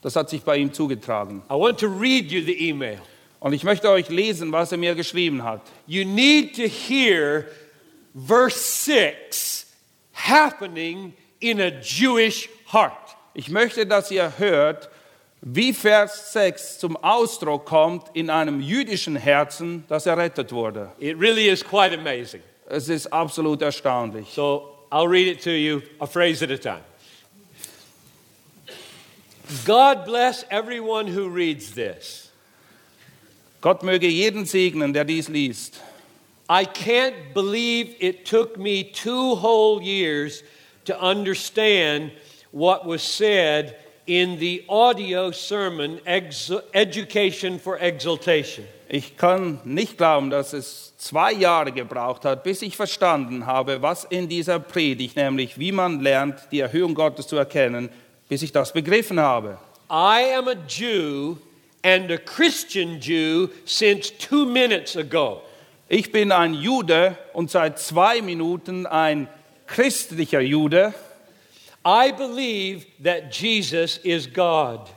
das 0.00 0.16
hat 0.16 0.30
sich 0.30 0.42
bei 0.42 0.56
ihm 0.56 0.72
zugetragen. 0.72 1.42
I 1.50 1.54
want 1.54 1.78
to 1.80 1.86
read 1.86 2.30
you 2.30 2.42
the 2.42 2.68
email. 2.68 2.98
Und 3.40 3.52
ich 3.52 3.62
möchte 3.62 3.90
euch 3.90 4.08
lesen, 4.08 4.50
was 4.52 4.72
er 4.72 4.78
mir 4.78 4.94
geschrieben 4.94 5.42
hat. 5.42 5.60
You 5.86 6.04
need 6.04 6.56
to 6.56 6.62
hear 6.62 7.46
verse 8.14 8.58
6 8.58 9.66
happening 10.14 11.12
in 11.40 11.60
a 11.60 11.68
Jewish 11.68 12.48
heart. 12.72 13.05
Ich 13.38 13.50
möchte, 13.50 13.84
dass 13.84 14.10
ihr 14.10 14.38
hört, 14.38 14.88
wie 15.42 15.74
Vers 15.74 16.32
6 16.32 16.78
zum 16.78 16.96
Ausdruck 16.96 17.66
kommt 17.66 18.06
in 18.14 18.30
einem 18.30 18.62
jüdischen 18.62 19.14
Herzen, 19.14 19.84
das 19.88 20.06
errettet 20.06 20.52
wurde. 20.52 20.90
It 20.98 21.20
really 21.20 21.50
is 21.50 21.62
quite 21.62 21.94
amazing. 21.94 22.40
Es 22.66 22.88
ist 22.88 23.12
absolut 23.12 23.60
erstaunlich. 23.60 24.32
So 24.32 24.86
I'll 24.90 25.06
read 25.06 25.26
it 25.26 25.44
to 25.44 25.50
you 25.50 25.82
a 26.00 26.06
phrase 26.06 26.42
at 26.42 26.50
a 26.50 26.56
time. 26.56 26.80
God 29.66 30.06
bless 30.06 30.46
everyone 30.48 31.06
who 31.06 31.28
reads 31.28 31.74
this. 31.74 32.32
Gott 33.60 33.82
möge 33.82 34.08
jeden 34.08 34.46
segnen, 34.46 34.94
der 34.94 35.04
dies 35.04 35.28
liest. 35.28 35.78
I 36.48 36.64
can't 36.64 37.34
believe 37.34 37.96
it 38.00 38.24
took 38.24 38.56
me 38.56 38.82
two 38.82 39.34
whole 39.34 39.82
years 39.82 40.42
to 40.86 40.98
understand 40.98 42.12
what 42.56 42.86
was 42.86 43.02
said 43.02 43.74
in 44.06 44.38
the 44.38 44.64
audio 44.68 45.30
sermon, 45.30 46.00
Ex- 46.06 46.50
Education 46.72 47.58
for 47.58 47.78
Exaltation. 47.78 48.64
Ich 48.88 49.16
kann 49.16 49.60
nicht 49.64 49.98
glauben, 49.98 50.30
dass 50.30 50.52
es 50.52 50.94
zwei 50.96 51.32
Jahre 51.32 51.72
gebraucht 51.72 52.24
hat, 52.24 52.44
bis 52.44 52.62
ich 52.62 52.76
verstanden 52.76 53.44
habe, 53.44 53.82
was 53.82 54.04
in 54.04 54.28
dieser 54.28 54.58
Predigt, 54.60 55.16
nämlich 55.16 55.58
wie 55.58 55.72
man 55.72 56.00
lernt, 56.00 56.48
die 56.50 56.60
Erhöhung 56.60 56.94
Gottes 56.94 57.26
zu 57.26 57.36
erkennen, 57.36 57.90
bis 58.28 58.42
ich 58.42 58.52
das 58.52 58.72
begriffen 58.72 59.20
habe. 59.20 59.58
I 59.90 60.34
am 60.36 60.48
a 60.48 60.54
Jew 60.68 61.36
and 61.82 62.10
a 62.10 62.16
Christian 62.16 63.00
Jew 63.00 63.48
since 63.64 64.10
two 64.16 64.46
minutes 64.46 64.96
ago. 64.96 65.42
Ich 65.88 66.10
bin 66.10 66.32
ein 66.32 66.54
Jude 66.54 67.16
und 67.32 67.50
seit 67.50 67.78
zwei 67.78 68.22
Minuten 68.22 68.86
ein 68.86 69.28
christlicher 69.66 70.40
Jude. 70.40 70.94
I 71.86 72.10
believe 72.10 72.84
that 73.04 73.30
Jesus 73.30 73.98
is 73.98 74.26
God. 74.26 74.90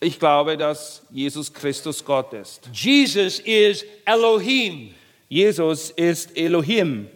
Ich 0.00 0.20
glaube, 0.20 0.56
dass 0.56 1.02
Jesus 1.10 1.52
Christus 1.52 2.04
Gott 2.04 2.32
ist. 2.32 2.70
Jesus 2.72 3.40
is 3.40 3.84
Elohim. 4.06 4.94
Jesus 5.28 5.90
ist 5.90 6.36
Elohim. 6.36 7.08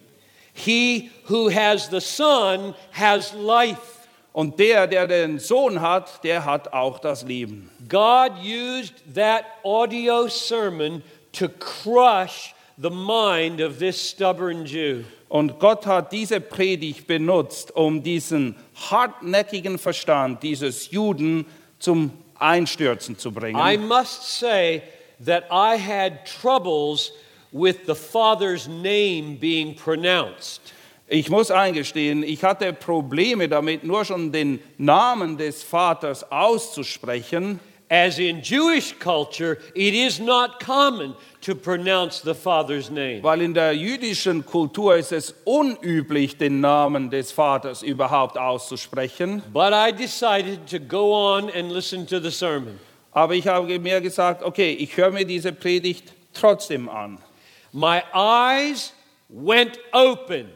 He 0.52 1.10
who 1.26 1.48
has 1.48 1.88
the 1.88 2.00
Son 2.00 2.74
has 2.90 3.32
life. 3.34 4.08
Und 4.32 4.58
der, 4.58 4.88
der 4.88 5.06
den 5.06 5.38
Sohn 5.38 5.80
hat, 5.80 6.24
der 6.24 6.44
hat 6.44 6.72
auch 6.72 6.98
das 6.98 7.22
Leben. 7.22 7.70
God 7.88 8.32
used 8.42 8.94
that 9.14 9.44
audio 9.62 10.26
sermon 10.26 11.04
to 11.32 11.48
crush 11.48 12.52
the 12.76 12.90
mind 12.90 13.60
of 13.60 13.78
this 13.78 13.96
stubborn 14.00 14.66
Jew. 14.66 15.04
Und 15.28 15.58
Gott 15.58 15.86
hat 15.86 16.12
diese 16.12 16.40
Predigt 16.40 17.06
benutzt, 17.06 17.74
um 17.74 18.02
diesen 18.02 18.56
hartnäckigen 18.90 19.78
Verstand 19.78 20.42
dieses 20.42 20.90
Juden 20.90 21.46
zum 21.78 22.12
Einstürzen 22.38 23.18
zu 23.18 23.32
bringen. 23.32 23.58
I 23.58 23.76
must 23.76 24.38
say 24.38 24.82
that 25.24 25.44
I 25.50 25.76
had 25.76 26.24
troubles 26.24 27.12
with 27.52 27.86
the 27.86 27.94
Father's 27.94 28.68
name 28.68 29.36
being 29.40 29.74
pronounced. 29.74 30.60
Ich 31.06 31.28
muss 31.28 31.50
eingestehen, 31.50 32.22
ich 32.22 32.42
hatte 32.42 32.72
Probleme 32.72 33.48
damit, 33.48 33.84
nur 33.84 34.04
schon 34.04 34.32
den 34.32 34.58
Namen 34.78 35.36
des 35.36 35.62
Vaters 35.62 36.30
auszusprechen. 36.30 37.60
As 37.90 38.18
in 38.18 38.40
Jewish 38.40 38.98
culture, 38.98 39.58
it 39.74 39.94
is 39.94 40.18
not 40.18 40.58
common 40.58 41.14
to 41.44 41.54
pronounce 41.54 42.22
the 42.22 42.34
Father's 42.34 42.90
name. 42.90 43.22
Weil 43.22 43.42
in 43.42 43.54
der 43.54 43.72
jüdischen 43.72 44.44
Kultur 44.44 44.96
ist 44.96 45.12
es 45.12 45.34
unüblich, 45.44 46.38
den 46.38 46.60
Namen 46.60 47.10
des 47.10 47.32
Vaters 47.32 47.82
überhaupt 47.82 48.38
auszusprechen. 48.38 49.42
But 49.52 49.72
I 49.72 49.92
decided 49.92 50.66
to 50.70 50.78
go 50.78 51.14
on 51.14 51.50
and 51.50 51.70
listen 51.70 52.06
to 52.06 52.18
the 52.18 52.30
sermon. 52.30 52.78
Aber 53.12 53.34
ich 53.34 53.46
habe 53.46 53.78
mir 53.78 54.00
gesagt, 54.00 54.42
okay, 54.42 54.72
ich 54.72 54.96
höre 54.96 55.10
mir 55.10 55.24
diese 55.24 55.52
Predigt 55.52 56.12
trotzdem 56.32 56.88
an. 56.88 57.18
My 57.72 58.02
eyes 58.12 58.92
went 59.28 59.78
open. 59.92 60.48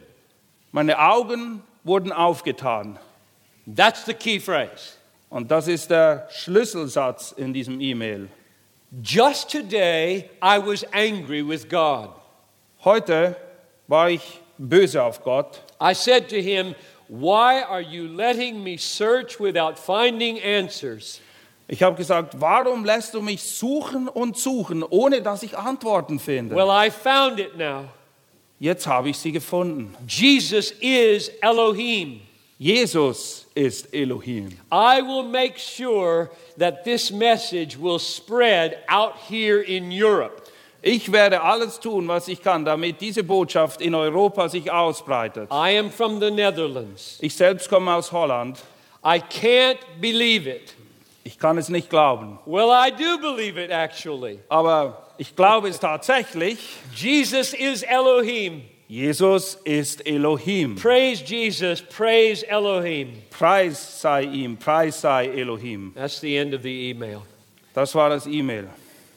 Meine 0.71 0.99
Augen 0.99 1.61
wurden 1.83 2.11
aufgetan. 2.11 2.99
That's 3.65 4.05
the 4.05 4.13
key 4.13 4.39
phrase. 4.39 4.97
Und 5.29 5.51
das 5.51 5.67
ist 5.67 5.91
der 5.91 6.27
Schlüsselsatz 6.31 7.31
in 7.31 7.53
diesem 7.53 7.79
E-Mail. 7.79 8.29
Just 8.91 9.49
today, 9.49 10.31
I 10.41 10.57
was 10.57 10.83
angry 10.91 11.43
with 11.43 11.69
God. 11.69 12.09
Heute 12.83 13.35
war 13.87 14.09
ich 14.09 14.41
böse 14.57 15.03
auf 15.03 15.23
Gott. 15.23 15.61
I 15.79 15.93
said 15.93 16.27
to 16.29 16.41
him, 16.41 16.73
Why 17.07 17.61
are 17.61 17.81
you 17.81 18.07
letting 18.07 18.63
me 18.63 18.77
search 18.77 19.39
without 19.39 19.77
finding 19.77 20.39
answers? 20.39 21.21
Ich 21.67 21.83
habe 21.83 21.95
gesagt, 21.95 22.39
warum 22.39 22.83
lässt 22.83 23.13
du 23.13 23.21
mich 23.21 23.43
suchen 23.43 24.07
und 24.07 24.37
suchen, 24.37 24.83
ohne 24.83 25.21
dass 25.21 25.43
ich 25.43 25.55
Antworten 25.55 26.19
finde? 26.19 26.55
Well, 26.55 26.69
I 26.69 26.89
found 26.89 27.39
it 27.39 27.57
now. 27.57 27.89
Jetzt 28.59 28.87
habe 28.87 29.09
ich 29.09 29.17
sie 29.19 29.31
gefunden. 29.31 29.95
Jesus 30.07 30.71
is 30.81 31.29
Elohim. 31.41 32.21
Jesus 32.57 33.45
ist 33.59 33.93
Elohim. 33.93 34.57
I 34.71 35.01
will 35.01 35.23
make 35.23 35.57
sure 35.57 36.29
that 36.57 36.85
this 36.85 37.11
message 37.11 37.77
will 37.77 37.99
spread 37.99 38.77
out 38.87 39.17
here 39.27 39.61
in 39.61 39.91
Europe. 39.91 40.47
Ich 40.81 41.11
werde 41.11 41.41
alles 41.41 41.77
tun, 41.77 42.07
was 42.07 42.29
ich 42.29 42.41
kann, 42.41 42.63
damit 42.63 43.01
diese 43.01 43.21
Botschaft 43.21 43.81
in 43.81 43.93
Europa 43.93 44.47
sich 44.47 44.71
ausbreitet. 44.71 45.49
I 45.51 45.77
am 45.77 45.91
from 45.91 46.21
the 46.21 46.31
Netherlands. 46.31 47.17
Ich 47.19 47.35
selbst 47.35 47.69
komme 47.69 47.93
aus 47.93 48.13
Holland. 48.13 48.57
I 49.03 49.19
can't 49.19 49.79
believe 49.99 50.49
it. 50.49 50.73
Ich 51.25 51.37
kann 51.37 51.57
es 51.57 51.67
nicht 51.67 51.89
glauben. 51.89 52.39
Well, 52.45 52.69
I 52.69 52.91
do 52.91 53.17
believe 53.17 53.61
it 53.61 53.71
actually. 53.71 54.39
Aber 54.47 55.09
ich 55.17 55.35
glaube 55.35 55.67
es 55.67 55.79
tatsächlich. 55.79 56.59
Jesus 56.95 57.53
is 57.53 57.83
Elohim. 57.83 58.63
Jesus 58.89 59.55
ist 59.65 60.01
Elohim. 60.07 60.75
Praise 60.75 61.21
Jesus, 61.21 61.79
praise 61.79 62.43
Elohim. 62.49 63.21
Preis 63.29 64.01
sei 64.01 64.23
ihm, 64.23 64.57
Preis 64.57 64.99
sei 64.99 65.27
Elohim. 65.27 65.93
That's 65.93 66.19
the 66.19 66.35
end 66.35 66.55
of 66.55 66.63
the 66.63 66.89
email. 66.89 67.21
Das 67.75 67.93
war 67.93 68.09
das 68.09 68.25
E-Mail. 68.25 68.67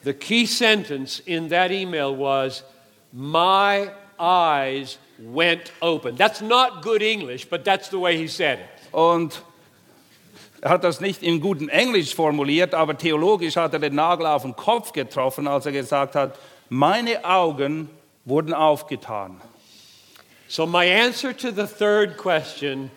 The 0.03 0.13
key 0.13 0.45
sentence 0.45 1.23
in 1.25 1.49
that 1.49 1.71
email 1.71 2.15
was, 2.15 2.63
My 3.11 3.89
eyes 4.19 4.99
went 5.17 5.71
open. 5.81 6.17
That's 6.17 6.41
not 6.41 6.83
good 6.83 7.01
English, 7.01 7.49
but 7.49 7.65
that's 7.65 7.89
the 7.89 7.97
way 7.97 8.15
he 8.15 8.27
said 8.27 8.59
it. 8.59 8.93
Und 8.93 9.41
er 10.61 10.69
hat 10.69 10.83
das 10.83 11.01
nicht 11.01 11.23
in 11.23 11.41
gutem 11.41 11.67
Englisch 11.69 12.13
formuliert, 12.13 12.75
aber 12.75 12.95
theologisch 12.95 13.55
hat 13.55 13.73
er 13.73 13.79
den 13.79 13.95
Nagel 13.95 14.27
auf 14.27 14.43
den 14.43 14.55
Kopf 14.55 14.93
getroffen, 14.93 15.47
als 15.47 15.65
er 15.65 15.71
gesagt 15.71 16.13
hat, 16.13 16.37
meine 16.69 17.25
Augen 17.25 17.89
wurden 18.23 18.53
aufgetan. 18.53 19.41
So, 20.53 20.67
my 20.67 20.85
answer 20.85 21.33
to 21.33 21.51
the 21.51 21.65
third 21.65 22.15
question 22.15 22.91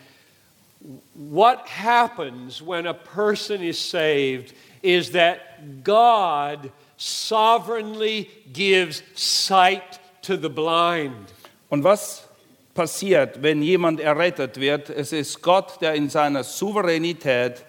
what 1.15 1.67
happens 1.67 2.61
when 2.61 2.85
a 2.85 2.93
person 2.93 3.63
is 3.63 3.79
saved 3.79 4.53
is 4.83 5.13
that 5.13 5.83
God 5.83 6.71
sovereignly 6.97 8.29
gives 8.53 9.01
sight 9.15 9.97
to 10.21 10.37
the 10.37 10.51
blind. 10.51 11.33
Und 11.71 11.83
was 11.83 12.27
passiert, 12.75 13.41
wenn 13.41 13.63
jemand 13.63 14.01
errettet 14.01 14.59
wird? 14.59 14.91
Es 14.91 15.11
ist 15.11 15.41
Gott, 15.41 15.81
der 15.81 15.95
in 15.95 16.11
seiner 16.11 16.43
Souveränität 16.43 17.65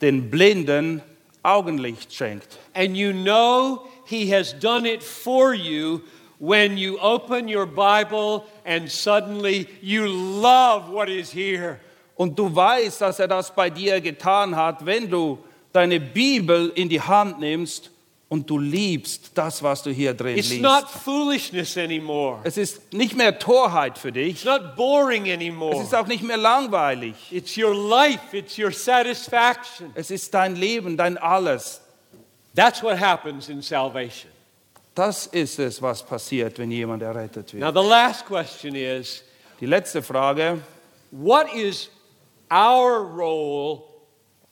den 0.00 0.30
Blinden 0.30 1.02
Augenlicht 1.42 2.14
schenkt. 2.14 2.56
And 2.72 2.96
you 2.96 3.12
know 3.12 3.88
He 4.06 4.30
has 4.30 4.52
done 4.52 4.86
it 4.86 5.02
for 5.02 5.52
you 5.54 6.02
when 6.44 6.76
you 6.76 6.98
open 7.00 7.48
your 7.48 7.66
Bible 7.66 8.44
and 8.64 8.90
suddenly 8.90 9.66
you 9.80 10.06
love 10.06 10.90
what 10.92 11.08
is 11.08 11.32
here. 11.32 11.78
Und 12.16 12.38
du 12.38 12.54
weißt, 12.54 13.00
dass 13.00 13.18
er 13.18 13.28
das 13.28 13.54
bei 13.54 13.70
dir 13.70 14.00
getan 14.00 14.54
hat, 14.54 14.84
wenn 14.86 15.10
du 15.10 15.38
deine 15.72 15.98
Bibel 15.98 16.70
in 16.74 16.88
die 16.88 17.00
Hand 17.00 17.40
nimmst 17.40 17.90
und 18.28 18.48
du 18.48 18.58
liebst 18.58 19.32
das, 19.34 19.62
was 19.62 19.82
du 19.82 19.90
hier 19.90 20.14
drin 20.14 20.36
It's 20.36 20.50
liest. 20.50 20.62
not 20.62 20.88
foolishness 20.88 21.76
anymore. 21.76 22.40
Es 22.44 22.56
ist 22.56 22.92
nicht 22.92 23.16
mehr 23.16 23.38
Torheit 23.38 23.98
für 23.98 24.12
dich. 24.12 24.30
It's 24.36 24.44
not 24.44 24.76
boring 24.76 25.30
anymore. 25.30 25.76
Es 25.76 25.84
ist 25.84 25.94
auch 25.94 26.06
nicht 26.06 26.22
mehr 26.22 26.36
langweilig. 26.36 27.14
It's 27.30 27.56
your 27.56 27.74
life, 27.74 28.36
it's 28.36 28.58
your 28.58 28.70
satisfaction. 28.70 29.90
Es 29.94 30.10
ist 30.10 30.32
dein 30.34 30.56
Leben, 30.56 30.96
dein 30.96 31.16
Alles. 31.18 31.80
That's 32.54 32.82
what 32.82 33.00
happens 33.00 33.48
in 33.48 33.62
salvation. 33.62 34.33
Das 34.94 35.26
ist 35.26 35.58
es, 35.58 35.82
was 35.82 36.02
passiert, 36.04 36.58
wenn 36.58 36.70
jemand 36.70 37.02
errettet 37.02 37.52
Now, 37.54 37.66
wird. 37.74 37.74
the 37.84 37.88
last 37.88 38.24
question 38.26 38.74
is 38.76 39.22
Die 39.60 39.66
letzte 39.66 40.02
Frage. 40.02 40.60
what 41.10 41.52
is 41.54 41.88
our 42.50 43.02
role 43.02 43.84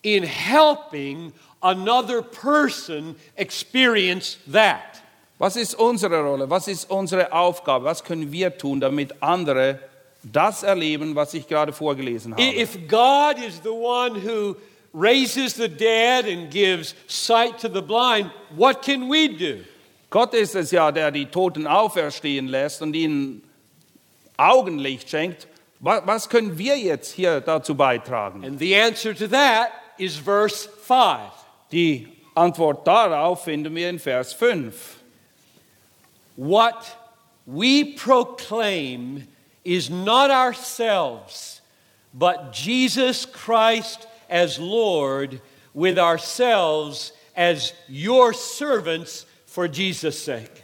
in 0.03 0.25
helping 0.25 1.33
another 1.63 2.23
person 2.23 3.15
experience 3.37 4.39
that? 4.51 5.01
Was 5.39 5.57
ist 5.57 5.75
unsere 5.75 6.23
Rolle? 6.23 6.49
Was 6.51 6.69
ist 6.69 6.91
unsere 6.91 7.33
Aufgabe? 7.33 7.85
Was 7.85 8.03
können 8.03 8.31
wir 8.33 8.57
tun, 8.57 8.81
damit 8.81 9.13
andere 9.23 9.79
das 10.25 10.63
erleben, 10.63 11.15
was 11.17 11.35
ich 11.35 11.47
gerade 11.49 11.73
vorgelesen 11.73 12.33
habe? 12.33 12.43
If 12.43 12.77
God 12.89 13.39
is 13.39 13.61
the 13.63 13.71
one 13.71 14.15
who 14.17 14.57
raises 14.95 15.55
the 15.55 15.69
dead 15.69 16.27
and 16.27 16.49
gives 16.51 16.95
sight 17.09 17.59
to 17.61 17.69
the 17.69 17.81
blind, 17.83 18.31
what 18.57 18.83
can 18.83 19.09
we 19.09 19.29
do? 19.29 19.65
Gott 20.13 20.35
ist 20.35 20.55
es 20.55 20.71
ja, 20.71 20.93
der 20.93 21.11
die 21.11 21.25
Toten 21.25 21.67
auferstehen 21.67 22.47
lässt 22.47 22.83
und 22.83 22.95
ihnen 22.95 23.43
Augenlicht 24.37 25.09
schenkt. 25.09 25.49
Was 25.81 26.29
können 26.29 26.59
wir 26.59 26.79
jetzt 26.79 27.13
hier 27.13 27.41
dazu 27.41 27.75
beitragen? 27.75 28.45
And 28.45 28.59
the 28.59 28.77
answer 28.77 29.15
to 29.15 29.27
that 29.29 29.71
is 29.97 30.17
verse 30.17 30.69
5. 30.69 31.33
Die 31.73 32.09
Antwort 32.35 32.87
darauf 32.87 33.45
finden 33.45 33.75
wir 33.75 33.89
in 33.89 33.99
Vers 33.99 34.35
5. 34.35 34.99
What 36.37 36.95
we 37.47 37.95
proclaim 37.97 39.27
is 39.65 39.89
not 39.89 40.31
ourselves, 40.31 41.63
but 42.13 42.53
Jesus 42.53 43.25
Christ 43.25 44.07
as 44.29 44.59
Lord, 44.59 45.41
with 45.73 45.99
ourselves 45.99 47.13
as 47.35 47.73
your 47.89 48.35
servants 48.35 49.25
for 49.53 49.67
Jesus' 49.67 50.25
sake. 50.25 50.63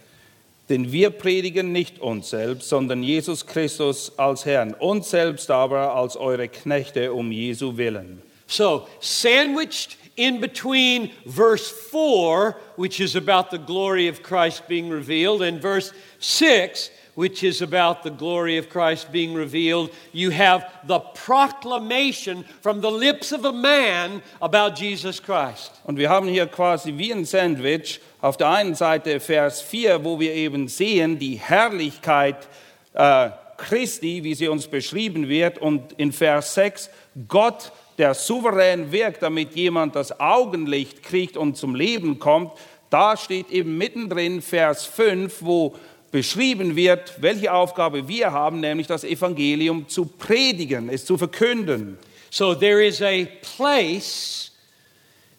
Denn 0.68 0.92
wir 0.92 1.10
predigen 1.10 1.72
nicht 1.72 1.98
uns 1.98 2.30
selbst, 2.30 2.68
sondern 2.68 3.02
Jesus 3.02 3.46
Christus 3.46 4.12
als 4.18 4.44
Herrn, 4.44 4.74
uns 4.74 5.10
selbst 5.10 5.50
aber 5.50 5.94
als 5.94 6.16
eure 6.16 6.48
Knechte 6.48 7.12
um 7.12 7.32
Jesu 7.32 7.76
willen. 7.76 8.22
So, 8.46 8.86
sandwiched 9.00 9.96
in 10.16 10.40
between 10.40 11.10
verse 11.26 11.68
4, 11.68 12.56
which 12.76 13.00
is 13.00 13.14
about 13.14 13.50
the 13.50 13.58
glory 13.58 14.08
of 14.08 14.22
Christ 14.22 14.66
being 14.68 14.90
revealed, 14.90 15.42
and 15.42 15.60
verse 15.60 15.92
6, 16.18 16.90
which 17.18 17.42
is 17.42 17.62
about 17.62 18.04
the 18.04 18.10
glory 18.10 18.58
of 18.58 18.68
Christ 18.68 19.10
being 19.10 19.34
revealed. 19.34 19.90
You 20.12 20.30
have 20.30 20.64
the 20.86 21.00
proclamation 21.00 22.44
from 22.60 22.80
the 22.80 22.92
lips 22.92 23.32
of 23.32 23.44
a 23.44 23.52
man 23.52 24.22
about 24.40 24.76
Jesus 24.76 25.18
Christ. 25.18 25.72
Und 25.82 25.98
wir 25.98 26.10
haben 26.10 26.28
hier 26.28 26.46
quasi 26.46 26.96
wie 26.96 27.12
ein 27.12 27.24
Sandwich 27.24 27.98
auf 28.20 28.36
der 28.36 28.50
einen 28.50 28.76
Seite 28.76 29.18
Vers 29.18 29.60
4, 29.62 30.04
wo 30.04 30.20
wir 30.20 30.32
eben 30.32 30.68
sehen 30.68 31.18
die 31.18 31.34
Herrlichkeit 31.34 32.46
äh, 32.94 33.30
Christi, 33.56 34.22
wie 34.22 34.34
sie 34.34 34.46
uns 34.46 34.68
beschrieben 34.68 35.28
wird, 35.28 35.58
und 35.58 35.94
in 35.94 36.12
Vers 36.12 36.54
6 36.54 36.88
Gott, 37.26 37.72
der 37.98 38.14
souverän 38.14 38.92
wirkt, 38.92 39.24
damit 39.24 39.56
jemand 39.56 39.96
das 39.96 40.20
Augenlicht 40.20 41.02
kriegt 41.02 41.36
und 41.36 41.56
zum 41.56 41.74
Leben 41.74 42.20
kommt. 42.20 42.52
Da 42.90 43.16
steht 43.16 43.50
eben 43.50 43.76
mittendrin 43.76 44.40
Vers 44.40 44.86
5, 44.86 45.38
wo 45.40 45.74
beschrieben 46.10 46.76
wird, 46.76 47.20
welche 47.20 47.52
Aufgabe 47.52 48.08
wir 48.08 48.32
haben, 48.32 48.60
nämlich 48.60 48.86
das 48.86 49.04
Evangelium 49.04 49.88
zu 49.88 50.06
predigen, 50.06 50.88
es 50.88 51.04
zu 51.04 51.18
verkünden. 51.18 51.98
So 52.30 52.54
there 52.54 52.84
is 52.84 53.02
a 53.02 53.26
place 53.56 54.52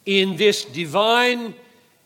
in 0.04 0.36
this 0.36 0.66
divine 0.72 1.54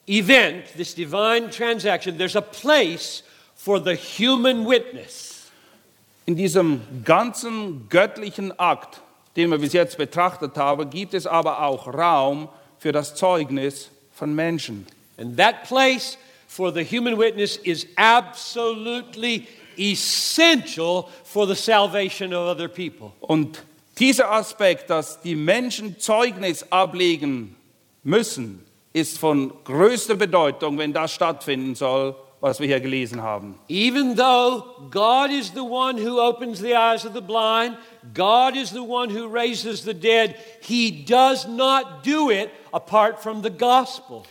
event, 0.07 0.67
this 0.77 0.95
divine 0.95 1.51
transaction, 1.51 2.17
there's 2.19 2.37
a 2.37 2.41
place 2.41 3.23
for 3.55 3.83
the 3.83 3.97
human 3.97 4.67
witness. 4.67 5.51
In 6.27 6.37
diesem 6.37 6.81
ganzen 7.05 7.89
göttlichen 7.89 8.59
Akt, 8.59 9.01
den 9.37 9.51
wir 9.51 9.59
bis 9.59 9.73
jetzt 9.73 9.99
betrachtet 9.99 10.57
haben, 10.57 10.89
gibt 10.89 11.12
es 11.12 11.27
aber 11.27 11.62
auch 11.62 11.87
Raum 11.87 12.49
für 12.79 12.93
das 12.93 13.15
Zeugnis 13.15 13.91
von 14.12 14.35
Menschen. 14.35 14.87
And 15.17 15.37
that 15.37 15.65
place 15.65 16.19
for 16.55 16.71
the 16.71 16.85
human 16.85 17.17
witness 17.17 17.57
is 17.65 17.85
absolutely 17.97 19.49
essential 19.77 21.11
for 21.25 21.49
the 21.49 21.57
salvation 21.57 22.33
of 22.33 22.47
other 22.47 22.69
people. 22.69 23.13
Und 23.21 23.61
dieser 23.99 24.31
Aspekt, 24.31 24.89
dass 24.89 25.21
die 25.21 25.35
Menschen 25.35 25.99
Zeugnis 25.99 26.65
ablegen 26.71 27.57
müssen, 28.05 28.65
ist 28.93 29.19
von 29.19 29.53
größter 29.65 30.15
Bedeutung, 30.15 30.79
wenn 30.79 30.93
das 30.93 31.13
stattfinden 31.13 31.75
soll, 31.75 32.15
was 32.41 32.61
wir 32.61 32.69
hier 32.69 32.81
gelesen 32.81 33.21
haben. 33.21 33.59
Even 33.69 34.15
though 34.15 34.63
God 34.93 35.33
is 35.33 35.51
the 35.55 35.61
one 35.61 35.99
who 35.99 36.21
opens 36.21 36.61
the 36.61 36.77
eyes 36.77 37.05
of 37.05 37.15
the 37.15 37.21
blind, 37.21 37.77
God 38.15 38.55
is 38.55 38.71
the 38.71 38.79
one 38.79 39.11
who 39.11 39.27
raises 39.27 39.83
the 39.83 39.95
dead, 39.95 40.37
He 40.61 41.05
does 41.05 41.49
not 41.49 42.05
do 42.05 42.31
it 42.31 42.51
apart 42.73 43.21
from 43.21 43.43
the 43.43 43.51
gospel. 43.51 44.25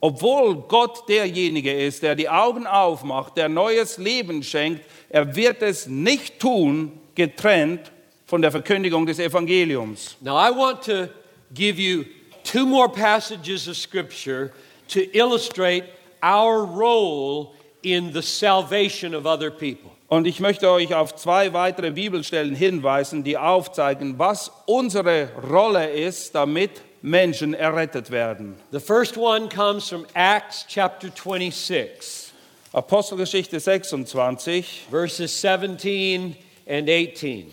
Obwohl 0.00 0.56
Gott 0.68 1.08
derjenige 1.08 1.72
ist, 1.72 2.02
der 2.02 2.14
die 2.14 2.28
Augen 2.28 2.66
aufmacht, 2.66 3.36
der 3.36 3.48
neues 3.48 3.98
Leben 3.98 4.42
schenkt, 4.42 4.82
er 5.08 5.34
wird 5.34 5.62
es 5.62 5.86
nicht 5.86 6.38
tun, 6.38 6.92
getrennt 7.14 7.90
von 8.26 8.42
der 8.42 8.52
Verkündigung 8.52 9.06
des 9.06 9.18
Evangeliums. 9.18 10.16
Now, 10.20 10.36
I 10.36 10.50
want 10.50 10.82
to 10.84 11.08
give 11.52 11.80
you 11.80 12.04
two 12.44 12.64
more 12.64 12.88
passages 12.88 13.66
of 13.68 13.76
Scripture 13.76 14.52
to 14.88 15.00
illustrate 15.12 15.84
our 16.22 16.64
role 16.64 17.54
in 17.82 18.12
the 18.12 18.22
salvation 18.22 19.14
of 19.14 19.26
other 19.26 19.50
people. 19.50 19.90
Und 20.08 20.26
ich 20.26 20.40
möchte 20.40 20.70
euch 20.70 20.94
auf 20.94 21.16
zwei 21.16 21.52
weitere 21.52 21.90
Bibelstellen 21.90 22.54
hinweisen, 22.54 23.24
die 23.24 23.36
aufzeigen, 23.36 24.18
was 24.18 24.50
unsere 24.64 25.28
Rolle 25.50 25.90
ist, 25.90 26.34
damit 26.34 26.70
Menschen 27.02 27.54
errettet 27.54 28.10
werden. 28.10 28.56
The 28.70 28.80
first 28.80 29.16
one 29.16 29.48
comes 29.48 29.88
from 29.88 30.06
Acts 30.14 30.64
chapter 30.68 31.10
26, 31.10 32.32
Apostelgeschichte 32.72 33.60
26, 33.60 34.86
verses 34.90 35.40
17 35.40 36.36
and 36.66 36.88
18. 36.88 37.52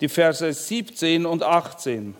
die 0.00 0.08
Verse 0.08 0.52
17 0.52 1.24
und 1.26 1.42
18. 1.42 2.14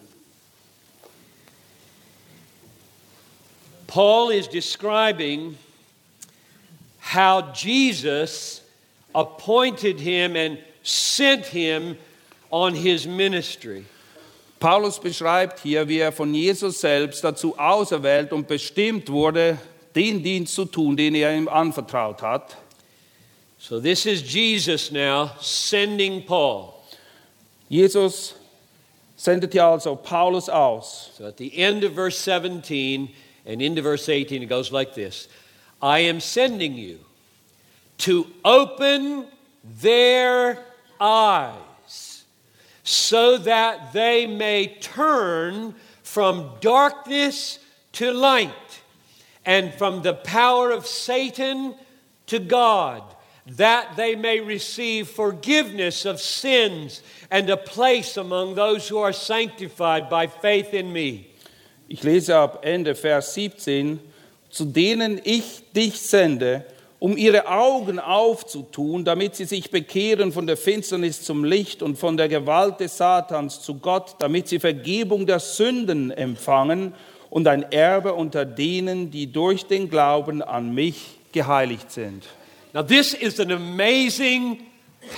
Paul 3.87 4.31
is 4.31 4.49
describing 4.49 5.57
how 6.99 7.53
Jesus 7.53 8.63
appointed 9.15 10.01
him 10.01 10.35
and 10.35 10.59
sent 10.83 11.47
him 11.47 11.97
on 12.51 12.75
his 12.75 13.07
ministry. 13.07 13.85
Paulus 14.61 14.99
beschreibt 14.99 15.61
hier, 15.61 15.89
wie 15.89 15.99
er 15.99 16.13
von 16.13 16.33
Jesus 16.35 16.81
selbst 16.81 17.23
dazu 17.23 17.59
auserwählt 17.59 18.33
und 18.33 18.49
bestimmt 18.49 19.11
wurde, 19.11 19.59
den 19.95 20.23
Dienst 20.23 20.55
zu 20.55 20.65
tun, 20.65 20.97
den 20.97 21.15
er 21.15 21.37
ihm 21.37 21.49
anvertraut 21.49 22.23
hat. 22.23 22.57
So, 23.59 23.81
this 23.81 24.05
is 24.07 24.23
Jesus 24.23 24.91
now 24.91 25.31
sending 25.41 26.25
Paul. 26.25 26.75
Jesus 27.69 28.35
sendet 29.17 29.53
hier 29.53 29.65
also 29.65 29.97
Paulus 29.97 30.49
aus. 30.49 31.11
So, 31.17 31.25
at 31.25 31.39
the 31.39 31.57
end 31.57 31.85
of 31.85 31.95
verse 31.95 32.19
17 32.19 33.09
and 33.47 33.63
into 33.63 33.83
verse 33.83 34.09
18, 34.09 34.43
it 34.43 34.49
goes 34.49 34.71
like 34.71 34.95
this 34.95 35.29
I 35.81 36.01
am 36.01 36.21
sending 36.21 36.75
you 36.75 36.99
to 37.99 38.27
open 38.45 39.27
their 39.81 40.59
eyes 41.01 41.74
so 42.85 43.39
that 43.39 43.93
they 43.95 44.27
may 44.27 44.67
turn 44.81 45.75
from 46.03 46.51
darkness 46.61 47.59
to 47.93 48.13
light 48.13 48.83
and 49.45 49.73
from 49.75 50.03
the 50.03 50.15
power 50.15 50.71
of 50.71 50.87
Satan 50.87 51.75
to 52.27 52.39
God, 52.39 53.03
that 53.47 53.97
they 53.97 54.15
may 54.15 54.41
receive 54.41 55.09
forgiveness 55.09 56.05
of 56.05 56.21
sins 56.21 57.03
and 57.31 57.49
a 57.51 57.57
place 57.57 58.17
among 58.17 58.55
those 58.55 58.89
who 58.89 58.99
are 58.99 59.13
sanctified 59.13 60.09
by 60.09 60.27
faith 60.27 60.73
in 60.73 60.93
me. 60.93 61.29
Ich 61.89 62.03
lese 62.03 62.31
ab 62.31 62.61
Ende 62.63 62.95
Vers 62.95 63.35
17, 63.35 64.01
zu 64.51 64.65
denen 64.65 65.21
ich 65.25 65.63
dich 65.73 66.01
sende, 66.01 66.65
um 67.05 67.19
ihre 67.19 67.49
Augen 67.49 67.99
aufzutun, 67.99 69.05
damit 69.05 69.37
sie 69.37 69.45
sich 69.45 69.71
bekehren 69.71 70.33
von 70.33 70.47
der 70.47 70.57
Finsternis 70.57 71.23
zum 71.23 71.45
Licht 71.45 71.83
und 71.83 71.99
von 71.99 72.17
der 72.17 72.31
Gewalt 72.31 72.81
des 72.81 72.97
Satans 72.97 73.61
zu 73.61 73.75
Gott, 73.75 74.17
damit 74.21 74.49
sie 74.49 74.59
Vergebung 74.59 75.27
der 75.27 75.39
Sünden 75.39 76.11
empfangen 76.11 76.95
und 77.29 77.47
ein 77.47 77.71
Erbe 77.71 78.15
unter 78.15 78.47
denen, 78.47 79.11
die 79.11 79.31
durch 79.31 79.67
den 79.67 79.91
Glauben 79.91 80.41
an 80.41 80.73
mich 80.73 81.19
geheiligt 81.31 81.93
sind. 81.93 82.25
Now, 82.73 82.83
this 82.83 83.13
is 83.13 83.39
an 83.39 83.53
amazing 83.53 84.61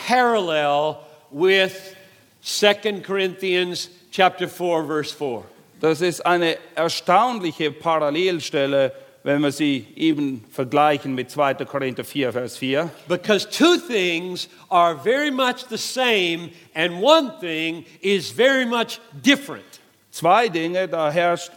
parallel 0.09 0.97
with 1.30 1.95
2 2.43 3.01
Corinthians 3.07 3.91
chapter 4.11 4.49
4, 4.49 4.87
verse 4.89 5.14
4. 5.14 5.45
Das 5.80 6.01
ist 6.01 6.26
eine 6.26 6.57
erstaunliche 6.74 7.70
Parallelstelle, 7.70 8.93
wenn 9.27 9.43
wir 9.43 9.51
sie 9.51 9.85
eben 9.97 10.45
vergleichen 10.53 11.12
mit 11.16 11.33
2. 11.33 11.55
Korinther 11.64 12.05
4, 12.05 12.33
Vers 12.33 12.59
4. 12.59 12.89
Because 13.09 13.45
two 13.45 13.77
things 13.77 14.49
are 14.70 14.95
very 14.95 15.33
much 15.33 15.66
the 15.68 15.77
same, 15.77 16.53
and 16.77 17.03
one 17.03 17.33
thing 17.41 17.85
is 18.01 18.31
very 18.31 18.64
much 18.64 19.01
different. 19.24 19.81
Zwei 20.12 20.49
Dinge, 20.49 20.87
da 20.87 21.11
herrscht 21.11 21.51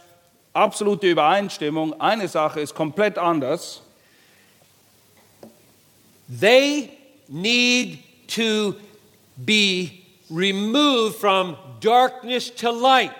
absolute 0.52 1.12
Übereinstimmung. 1.12 1.94
Eine 2.00 2.26
Sache 2.26 2.58
ist 2.58 2.74
komplett 2.74 3.16
anders. 3.18 3.82
They 6.28 6.90
need 7.28 8.00
to 8.34 8.74
be 9.36 10.02
removed 10.28 11.20
from 11.20 11.56
darkness 11.78 12.50
to 12.56 12.72
light, 12.72 13.12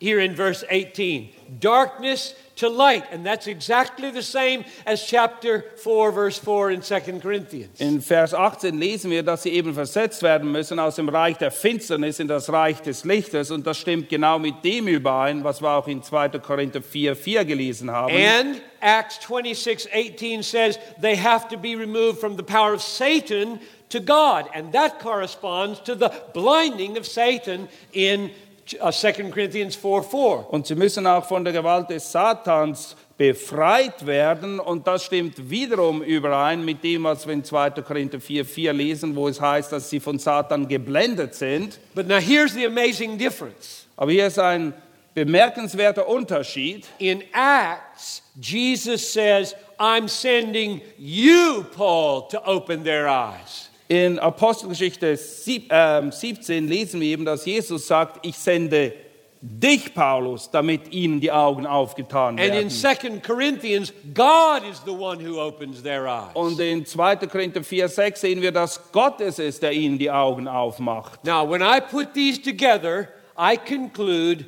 here 0.00 0.20
in 0.20 0.34
verse 0.34 0.64
18. 0.70 1.28
Darkness 1.60 2.34
to 2.60 2.68
light. 2.68 3.04
And 3.10 3.24
that's 3.24 3.46
exactly 3.46 4.10
the 4.10 4.22
same 4.22 4.64
as 4.86 5.04
chapter 5.04 5.64
4, 5.76 6.12
verse 6.12 6.38
4 6.38 6.70
in 6.70 6.82
2 6.82 7.20
Corinthians. 7.20 7.80
In 7.80 8.00
Vers 8.00 8.32
18 8.32 8.78
lesen 8.78 9.10
wir, 9.10 9.22
dass 9.22 9.42
sie 9.42 9.50
eben 9.50 9.74
versetzt 9.74 10.22
werden 10.22 10.50
müssen 10.52 10.78
aus 10.78 10.96
dem 10.96 11.08
Reich 11.08 11.38
der 11.38 11.50
Finsternis 11.50 12.20
in 12.20 12.28
das 12.28 12.52
Reich 12.52 12.80
des 12.80 13.04
Lichtes. 13.04 13.50
Und 13.50 13.66
das 13.66 13.78
stimmt 13.78 14.08
genau 14.08 14.38
mit 14.38 14.62
dem 14.64 14.88
überein, 14.88 15.42
was 15.42 15.60
wir 15.60 15.70
auch 15.70 15.88
in 15.88 16.02
2. 16.02 16.28
Korinther 16.40 16.82
4, 16.82 17.16
4 17.16 17.44
gelesen 17.44 17.90
haben. 17.90 18.14
And 18.14 18.60
Acts 18.80 19.18
26 19.26 19.88
18 19.92 20.42
says 20.42 20.78
they 21.00 21.16
have 21.16 21.48
to 21.48 21.58
be 21.58 21.74
removed 21.74 22.18
from 22.18 22.36
the 22.36 22.42
power 22.42 22.72
of 22.72 22.82
Satan 22.82 23.60
to 23.90 24.00
God. 24.00 24.48
And 24.54 24.72
that 24.72 25.00
corresponds 25.00 25.80
to 25.80 25.94
the 25.94 26.12
blinding 26.32 26.96
of 26.96 27.06
Satan 27.06 27.68
in 27.92 28.30
2 28.78 29.12
Corinthians 29.30 29.76
4 29.76 30.02
4. 30.02 30.46
Und 30.50 30.66
sie 30.66 30.74
müssen 30.74 31.06
auch 31.06 31.24
von 31.24 31.44
der 31.44 31.52
Gewalt 31.52 31.90
des 31.90 32.10
Satans 32.10 32.96
befreit 33.16 34.06
werden. 34.06 34.60
Und 34.60 34.86
das 34.86 35.04
stimmt 35.04 35.50
wiederum 35.50 36.02
überein 36.02 36.64
mit 36.64 36.82
dem, 36.82 37.04
was 37.04 37.26
wir 37.26 37.34
in 37.34 37.44
2. 37.44 37.70
Korinther 37.82 38.20
4, 38.20 38.44
4 38.44 38.72
lesen, 38.72 39.16
wo 39.16 39.28
es 39.28 39.40
heißt, 39.40 39.72
dass 39.72 39.90
sie 39.90 40.00
von 40.00 40.18
Satan 40.18 40.68
geblendet 40.68 41.34
sind. 41.34 41.78
But 41.94 42.06
now 42.06 42.18
here's 42.18 42.54
the 42.54 42.66
amazing 42.66 43.18
difference. 43.18 43.86
Aber 43.96 44.12
hier 44.12 44.26
ist 44.26 44.38
ein 44.38 44.72
bemerkenswerter 45.14 46.08
Unterschied. 46.08 46.86
In 46.98 47.22
Acts, 47.32 48.22
Jesus 48.40 49.12
says, 49.12 49.54
I'm 49.78 50.08
sending 50.08 50.80
you, 50.98 51.64
Paul, 51.74 52.28
to 52.28 52.38
open 52.44 52.84
their 52.84 53.08
eyes. 53.08 53.69
In 53.90 54.20
Apostelgeschichte 54.20 55.16
sieb- 55.16 55.66
ähm, 55.72 56.12
17 56.12 56.68
lesen 56.68 57.00
wir 57.00 57.08
eben, 57.08 57.24
dass 57.24 57.44
Jesus 57.44 57.88
sagt, 57.88 58.24
ich 58.24 58.36
sende 58.36 58.92
dich, 59.40 59.92
Paulus, 59.94 60.48
damit 60.48 60.92
ihnen 60.92 61.20
die 61.20 61.32
Augen 61.32 61.66
aufgetan 61.66 62.38
And 62.38 62.40
in 62.40 62.52
werden. 62.52 62.70
2 62.70 63.18
Corinthians, 63.18 63.92
God 64.14 64.62
is 64.70 64.80
the 64.86 64.92
one 64.92 65.18
who 65.18 65.40
opens 65.40 65.82
their 65.82 66.06
eyes. 66.06 66.30
Und 66.34 66.60
in 66.60 66.86
2. 66.86 67.16
Korinther 67.26 67.64
4, 67.64 67.88
6 67.88 68.20
sehen 68.20 68.40
wir, 68.40 68.52
dass 68.52 68.92
Gott 68.92 69.20
es 69.20 69.40
ist, 69.40 69.60
der 69.64 69.72
ihnen 69.72 69.98
die 69.98 70.08
Augen 70.10 70.46
aufmacht. 70.46 71.24
Now, 71.24 71.50
when 71.50 71.60
I 71.60 71.80
put 71.80 72.14
these 72.14 72.40
together, 72.40 73.08
I 73.36 73.56
conclude 73.56 74.44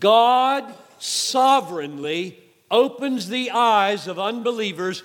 God 0.00 0.64
sovereignly 0.98 2.36
opens 2.68 3.28
the 3.28 3.52
eyes 3.52 4.08
of 4.08 4.18
unbelievers 4.18 5.04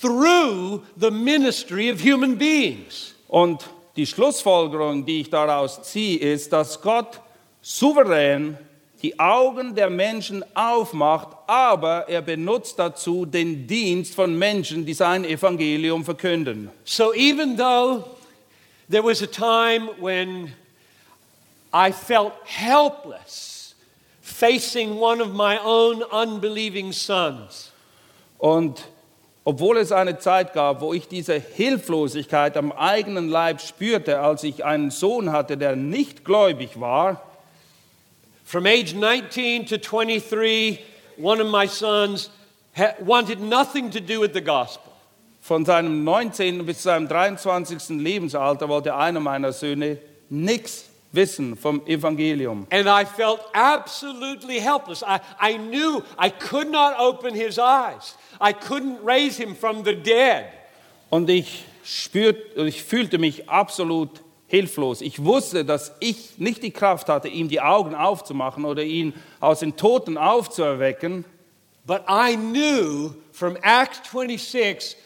through 0.00 0.82
the 0.96 1.10
ministry 1.10 1.90
of 1.90 2.00
human 2.00 2.36
beings. 2.38 3.14
Und 3.28 3.68
die 3.96 4.06
Schlussfolgerung, 4.06 5.04
die 5.04 5.22
ich 5.22 5.30
daraus 5.30 5.82
ziehe, 5.82 6.18
ist, 6.18 6.52
dass 6.52 6.80
Gott 6.80 7.20
souverän 7.62 8.58
die 9.02 9.18
Augen 9.18 9.74
der 9.74 9.90
Menschen 9.90 10.44
aufmacht, 10.54 11.28
aber 11.46 12.08
er 12.08 12.22
benutzt 12.22 12.78
dazu 12.78 13.26
den 13.26 13.66
Dienst 13.66 14.14
von 14.14 14.36
Menschen, 14.38 14.86
die 14.86 14.94
sein 14.94 15.24
Evangelium 15.24 16.04
verkünden. 16.04 16.70
So 16.84 17.12
even 17.14 17.56
though 17.56 18.04
there 18.90 19.04
was 19.04 19.22
a 19.22 19.26
time 19.26 19.90
when 20.00 20.52
I 21.72 21.92
felt 21.92 22.32
helpless 22.44 23.74
facing 24.22 24.98
one 24.98 25.22
of 25.22 25.32
my 25.32 25.58
own 25.62 26.02
unbelieving 26.02 26.92
sons, 26.92 27.72
Und 28.38 28.82
obwohl 29.46 29.76
es 29.76 29.92
eine 29.92 30.18
Zeit 30.18 30.54
gab, 30.54 30.80
wo 30.80 30.92
ich 30.92 31.06
diese 31.06 31.34
Hilflosigkeit 31.34 32.56
am 32.56 32.72
eigenen 32.72 33.28
Leib 33.28 33.60
spürte, 33.60 34.18
als 34.18 34.42
ich 34.42 34.64
einen 34.64 34.90
Sohn 34.90 35.30
hatte, 35.30 35.56
der 35.56 35.76
nicht 35.76 36.24
gläubig 36.24 36.80
war, 36.80 37.22
from 38.44 38.66
age 38.66 38.92
19 38.94 39.66
to 39.66 39.78
23, 39.78 40.80
one 41.16 41.40
of 41.40 41.48
my 41.48 41.68
sons 41.68 42.30
wanted 42.98 43.40
nothing 43.40 43.88
to 43.88 44.00
do 44.00 44.20
with 44.20 44.32
the 44.34 44.42
gospel. 44.42 44.92
von 45.40 45.64
seinem 45.64 46.02
19. 46.02 46.66
bis 46.66 46.82
seinem 46.82 47.06
23. 47.06 48.00
Lebensalter 48.00 48.68
wollte 48.68 48.96
einer 48.96 49.20
meiner 49.20 49.52
Söhne 49.52 49.98
nichts 50.28 50.86
wissen 51.16 51.56
vom 51.56 51.84
Evangelium. 51.86 52.68
And 52.70 52.86
I 52.86 53.04
felt 53.04 53.40
absolutely 53.52 54.60
helpless. 54.60 55.02
I, 55.02 55.18
I 55.40 55.56
knew 55.56 56.04
I 56.16 56.30
could 56.30 56.70
not 56.70 56.94
open 56.98 57.34
his 57.34 57.58
eyes. 57.58 58.16
I 58.40 58.52
couldn't 58.52 58.98
raise 59.04 59.36
him 59.36 59.56
from 59.56 59.84
the 59.84 59.94
dead. 59.96 60.44
Und 61.10 61.28
ich, 61.28 61.64
spürt, 61.84 62.56
ich 62.56 62.84
fühlte 62.84 63.18
mich 63.18 63.48
absolut 63.48 64.10
hilflos. 64.46 65.00
Ich 65.00 65.24
wusste, 65.24 65.64
dass 65.64 65.92
ich 66.00 66.38
nicht 66.38 66.62
die 66.62 66.70
Kraft 66.70 67.08
hatte, 67.08 67.28
ihm 67.28 67.48
die 67.48 67.60
Augen 67.60 67.94
aufzumachen 67.94 68.64
oder 68.64 68.82
ihn 68.82 69.14
aus 69.40 69.60
den 69.60 69.76
Toten 69.76 70.18
aufzuerwecken. 70.18 71.24
But 71.84 72.02
I 72.08 72.36
knew 72.36 73.14
from 73.32 73.56
Acts 73.62 74.00
26, 74.10 74.96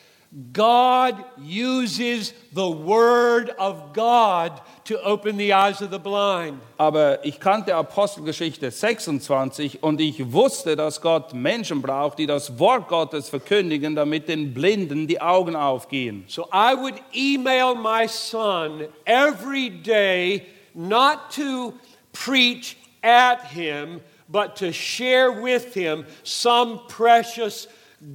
God 0.52 1.24
uses 1.38 2.32
the 2.52 2.70
Word 2.70 3.50
of 3.58 3.92
God 3.92 4.60
to 4.84 5.02
open 5.02 5.36
the 5.36 5.52
eyes 5.52 5.82
of 5.82 5.90
the 5.90 5.98
blind. 5.98 6.60
Aber 6.78 7.24
ich 7.24 7.40
kannte 7.40 7.74
Apostelgeschichte 7.74 8.70
26 8.70 9.82
und 9.82 10.00
ich 10.00 10.32
wusste, 10.32 10.76
dass 10.76 11.00
Gott 11.00 11.34
Menschen 11.34 11.82
braucht, 11.82 12.20
die 12.20 12.26
das 12.26 12.60
Wort 12.60 12.86
Gottes 12.86 13.28
verkündigen, 13.28 13.96
damit 13.96 14.28
den 14.28 14.54
Blinden 14.54 15.08
die 15.08 15.20
Augen 15.20 15.56
aufgehen. 15.56 16.22
So 16.28 16.46
I 16.52 16.76
would 16.76 16.94
email 17.12 17.74
my 17.74 18.06
son 18.06 18.86
every 19.06 19.68
day, 19.68 20.46
not 20.74 21.32
to 21.34 21.72
preach 22.12 22.76
at 23.02 23.50
him, 23.50 24.00
but 24.28 24.54
to 24.54 24.72
share 24.72 25.32
with 25.42 25.74
him 25.74 26.04
some 26.22 26.82
precious 26.86 27.66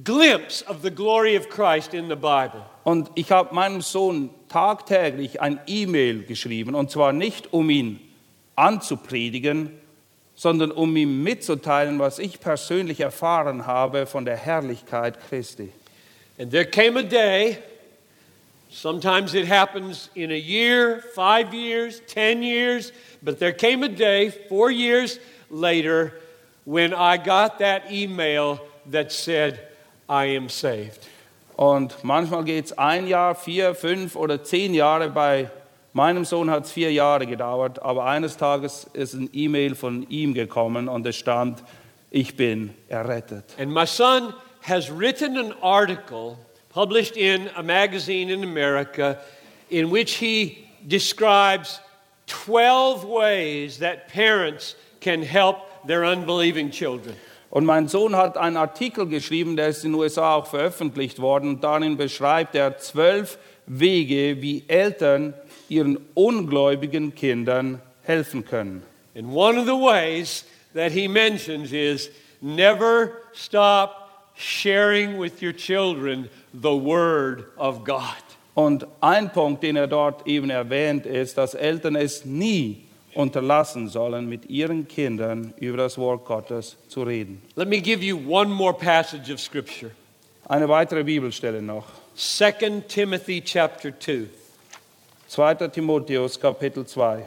glimpse 0.02 0.62
of 0.62 0.82
the 0.82 0.90
glory 0.90 1.36
of 1.36 1.48
Christ 1.48 1.94
in 1.94 2.08
the 2.08 2.16
Bible. 2.16 2.64
Und 2.84 3.10
ich 3.14 3.30
habe 3.30 3.54
meinem 3.54 3.80
Sohn 3.80 4.30
tagtäglich 4.48 5.40
ein 5.40 5.60
E-Mail 5.66 6.24
geschrieben, 6.24 6.74
und 6.74 6.90
zwar 6.90 7.12
nicht 7.12 7.52
um 7.52 7.70
ihn 7.70 8.00
anzupredigen, 8.56 9.70
sondern 10.34 10.70
um 10.70 10.94
ihm 10.96 11.22
mitzuteilen, 11.22 11.98
was 11.98 12.18
ich 12.18 12.40
persönlich 12.40 13.00
erfahren 13.00 13.66
habe 13.66 14.06
von 14.06 14.24
der 14.24 14.36
Herrlichkeit 14.36 15.18
Christi. 15.28 15.72
And 16.38 16.50
there 16.50 16.66
came 16.66 16.98
a 16.98 17.02
day, 17.02 17.58
sometimes 18.70 19.34
it 19.34 19.48
happens 19.48 20.10
in 20.14 20.30
a 20.30 20.38
year, 20.38 21.02
five 21.14 21.54
years, 21.54 22.02
ten 22.06 22.42
years, 22.42 22.92
but 23.22 23.38
there 23.38 23.54
came 23.54 23.82
a 23.82 23.88
day, 23.88 24.30
four 24.48 24.70
years 24.70 25.18
later, 25.48 26.12
when 26.64 26.92
I 26.92 27.16
got 27.16 27.58
that 27.60 27.90
email 27.90 28.60
that 28.90 29.12
said, 29.12 29.60
I 30.08 30.36
am 30.36 30.48
saved. 30.48 31.06
Und 31.56 32.04
manchmal 32.04 32.44
geht 32.44 32.66
es 32.66 32.78
ein 32.78 33.06
Jahr, 33.06 33.34
vier, 33.34 33.74
fünf 33.74 34.14
oder 34.14 34.44
zehn 34.44 34.74
Jahre. 34.74 35.08
Bei 35.08 35.50
meinem 35.94 36.24
Sohn 36.24 36.50
hat 36.50 36.66
es 36.66 36.72
vier 36.72 36.92
Jahre 36.92 37.26
gedauert, 37.26 37.82
aber 37.82 38.04
eines 38.04 38.36
Tages 38.36 38.86
ist 38.92 39.14
ein 39.14 39.30
E-Mail 39.32 39.74
von 39.74 40.08
ihm 40.10 40.34
gekommen 40.34 40.88
und 40.88 41.06
es 41.06 41.16
stand, 41.16 41.64
ich 42.10 42.36
bin 42.36 42.74
errettet. 42.88 43.44
And 43.58 43.72
my 43.72 43.86
son 43.86 44.34
has 44.62 44.90
written 44.90 45.38
an 45.38 45.54
article 45.62 46.36
published 46.68 47.16
in 47.16 47.48
a 47.56 47.62
magazine 47.62 48.30
in 48.30 48.42
America 48.42 49.18
in 49.70 49.90
which 49.90 50.16
he 50.16 50.68
describes 50.86 51.80
12 52.26 53.04
ways 53.04 53.78
that 53.78 54.08
parents 54.08 54.76
can 55.00 55.22
help 55.22 55.56
their 55.86 56.04
unbelieving 56.04 56.70
children. 56.70 57.16
Und 57.56 57.64
mein 57.64 57.88
Sohn 57.88 58.16
hat 58.16 58.36
einen 58.36 58.58
Artikel 58.58 59.06
geschrieben, 59.06 59.56
der 59.56 59.68
ist 59.68 59.82
in 59.82 59.92
den 59.92 59.98
USA 59.98 60.34
auch 60.34 60.46
veröffentlicht 60.46 61.22
worden. 61.22 61.48
Und 61.54 61.64
darin 61.64 61.96
beschreibt 61.96 62.54
er 62.54 62.76
zwölf 62.76 63.38
Wege, 63.64 64.42
wie 64.42 64.64
Eltern 64.68 65.32
ihren 65.70 65.98
ungläubigen 66.12 67.14
Kindern 67.14 67.80
helfen 68.02 68.44
können. 68.44 68.82
And 69.16 69.34
one 69.34 69.58
of 69.58 69.64
the 69.64 69.72
ways 69.72 70.44
that 70.74 70.92
he 70.92 71.08
mentions 71.08 71.72
is 71.72 72.10
never 72.42 73.12
stop 73.32 74.10
sharing 74.34 75.18
with 75.18 75.40
your 75.40 75.56
children 75.56 76.28
the 76.52 76.68
Word 76.68 77.46
of 77.56 77.84
God. 77.84 78.02
Und 78.52 78.86
ein 79.00 79.32
Punkt, 79.32 79.62
den 79.62 79.76
er 79.76 79.86
dort 79.86 80.26
eben 80.26 80.50
erwähnt, 80.50 81.06
ist, 81.06 81.38
dass 81.38 81.54
Eltern 81.54 81.96
es 81.96 82.26
nie 82.26 82.85
unterlassen 83.16 83.88
sollen, 83.88 84.28
mit 84.28 84.50
ihren 84.50 84.86
Kindern 84.86 85.54
über 85.58 85.78
das 85.78 85.96
Wort 85.96 86.26
Gottes 86.26 86.76
zu 86.88 87.02
reden. 87.02 87.40
Let 87.56 87.68
me 87.68 87.80
give 87.80 88.04
you 88.04 88.18
one 88.28 88.50
more 88.50 88.74
passage 88.74 89.32
of 89.32 89.40
Scripture 89.40 89.90
Eine 90.48 90.68
weitere 90.68 91.02
Bibelstelle 91.02 91.60
noch. 91.60 91.86
2 92.14 92.84
Timothy 92.86 93.42
chapter 93.42 93.98
2. 93.98 94.28
2. 95.28 95.68
Timotheus 95.68 96.38
Kapitel 96.38 96.86
2. 96.86 97.26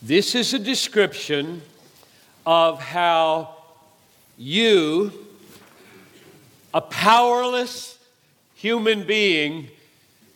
This 0.00 0.34
is 0.34 0.54
a 0.54 0.58
description 0.58 1.62
of 2.46 2.80
how 2.80 3.56
you, 4.38 5.12
a 6.72 6.80
powerless 6.80 7.98
human 8.54 9.06
being, 9.06 9.68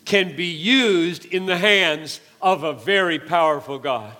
can 0.09 0.35
be 0.35 0.47
used 0.47 1.27
in 1.27 1.45
the 1.47 1.59
hands 1.59 2.21
of 2.41 2.65
a 2.65 2.73
very 2.73 3.19
powerful 3.19 3.79
God. 3.79 4.11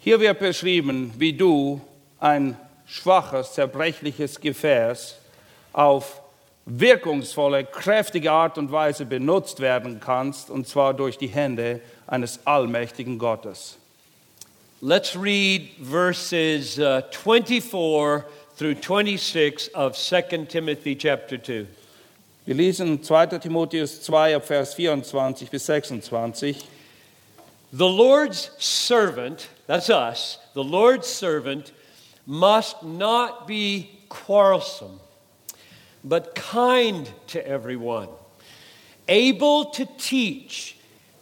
Hier 0.00 0.18
wird 0.18 0.38
beschrieben, 0.38 1.12
wie 1.18 1.34
du 1.34 1.80
ein 2.18 2.56
schwaches, 2.86 3.52
zerbrechliches 3.52 4.40
Gefäß 4.40 5.16
auf 5.74 6.22
wirkungsvolle, 6.64 7.64
kräftige 7.64 8.32
Art 8.32 8.56
und 8.56 8.72
Weise 8.72 9.04
benutzt 9.04 9.60
werden 9.60 10.00
kannst, 10.00 10.50
und 10.50 10.66
zwar 10.66 10.94
durch 10.94 11.18
die 11.18 11.28
Hände 11.28 11.80
eines 12.06 12.46
allmächtigen 12.46 13.18
Gottes. 13.18 13.76
Let's 14.80 15.14
read 15.14 15.68
verses 15.78 16.78
uh, 16.78 17.02
24 17.10 18.24
through 18.56 18.76
26 18.80 19.74
of 19.74 19.96
2 19.96 20.46
Timothy 20.48 20.96
chapter 20.96 21.36
2. 21.38 21.66
Wir 22.46 22.56
lesen 22.56 23.02
2. 23.02 23.38
Timotheus 23.38 24.02
2 24.02 24.34
ab 24.34 24.44
Vers 24.44 24.74
24 24.74 25.48
bis 25.50 25.64
26. 25.64 26.68
The 27.72 27.88
Lord's 27.88 28.50
servant, 28.58 29.48
that's 29.66 29.88
us, 29.88 30.38
the 30.52 30.62
Lord's 30.62 31.06
servant 31.06 31.72
must 32.26 32.82
not 32.82 33.46
be 33.46 33.98
quarrelsome, 34.10 35.00
but 36.04 36.34
kind 36.34 37.10
to 37.28 37.48
everyone, 37.48 38.08
able 39.08 39.64
to 39.70 39.88
teach, 39.96 40.76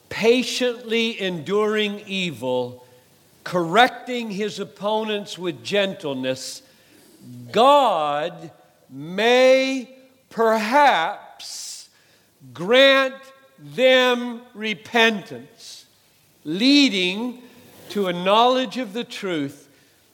patiently 0.09 1.20
enduring 1.20 2.01
evil, 2.01 2.85
correcting 3.45 4.33
his 4.33 4.59
opponents 4.59 5.39
with 5.39 5.62
gentleness. 5.62 6.62
God 7.53 8.51
may 8.91 9.89
perhaps 10.33 11.89
grant 12.53 13.14
them 13.59 14.41
repentance, 14.55 15.87
leading 16.45 17.41
to 17.91 18.09
a 18.09 18.12
knowledge 18.12 18.78
of 18.78 18.93
the 18.93 19.05
truth, 19.05 19.68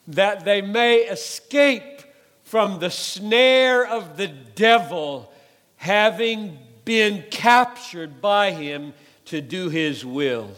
that 0.07 0.45
they 0.45 0.61
may 0.61 0.97
escape 0.97 2.03
from 2.43 2.81
the 2.81 2.91
snare 2.91 3.87
of 3.87 4.17
the 4.17 4.29
devil, 4.29 5.33
having 5.77 6.59
been 6.85 7.23
captured 7.31 8.21
by 8.21 8.51
him 8.51 8.93
to 9.27 9.41
do 9.41 9.69
his 9.69 10.05
will. 10.05 10.51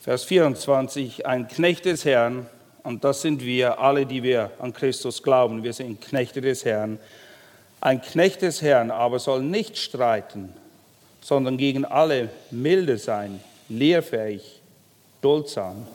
Vers 0.00 0.24
24, 0.24 1.24
ein 1.24 1.46
Knecht 1.46 1.84
des 1.84 2.04
Herrn, 2.04 2.46
und 2.84 3.02
das 3.02 3.22
sind 3.22 3.42
wir, 3.42 3.78
alle, 3.78 4.04
die 4.04 4.22
wir 4.22 4.50
an 4.58 4.72
Christus 4.72 5.22
glauben, 5.22 5.62
wir 5.62 5.72
sind 5.72 6.00
Knechte 6.00 6.40
des 6.40 6.64
Herrn. 6.64 6.98
Ein 7.84 8.00
Knecht 8.00 8.42
des 8.42 8.62
Herrn 8.62 8.92
aber 8.92 9.18
soll 9.18 9.42
nicht 9.42 9.76
streiten, 9.76 10.52
sondern 11.20 11.56
gegen 11.56 11.84
alle 11.84 12.28
milde 12.52 12.96
sein, 12.96 13.40
lehrfähig, 13.68 14.62
duldsam, 15.20 15.88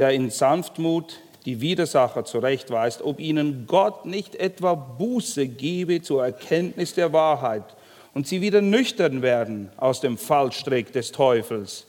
der 0.00 0.10
in 0.10 0.30
Sanftmut 0.30 1.20
die 1.44 1.60
Widersacher 1.60 2.24
zurechtweist, 2.24 3.00
ob 3.00 3.20
ihnen 3.20 3.68
Gott 3.68 4.06
nicht 4.06 4.34
etwa 4.34 4.74
Buße 4.74 5.46
gebe 5.46 6.02
zur 6.02 6.24
Erkenntnis 6.24 6.94
der 6.94 7.12
Wahrheit 7.12 7.76
und 8.12 8.26
sie 8.26 8.40
wieder 8.40 8.60
nüchtern 8.60 9.22
werden 9.22 9.70
aus 9.76 10.00
dem 10.00 10.18
Fallstrick 10.18 10.92
des 10.92 11.12
Teufels, 11.12 11.86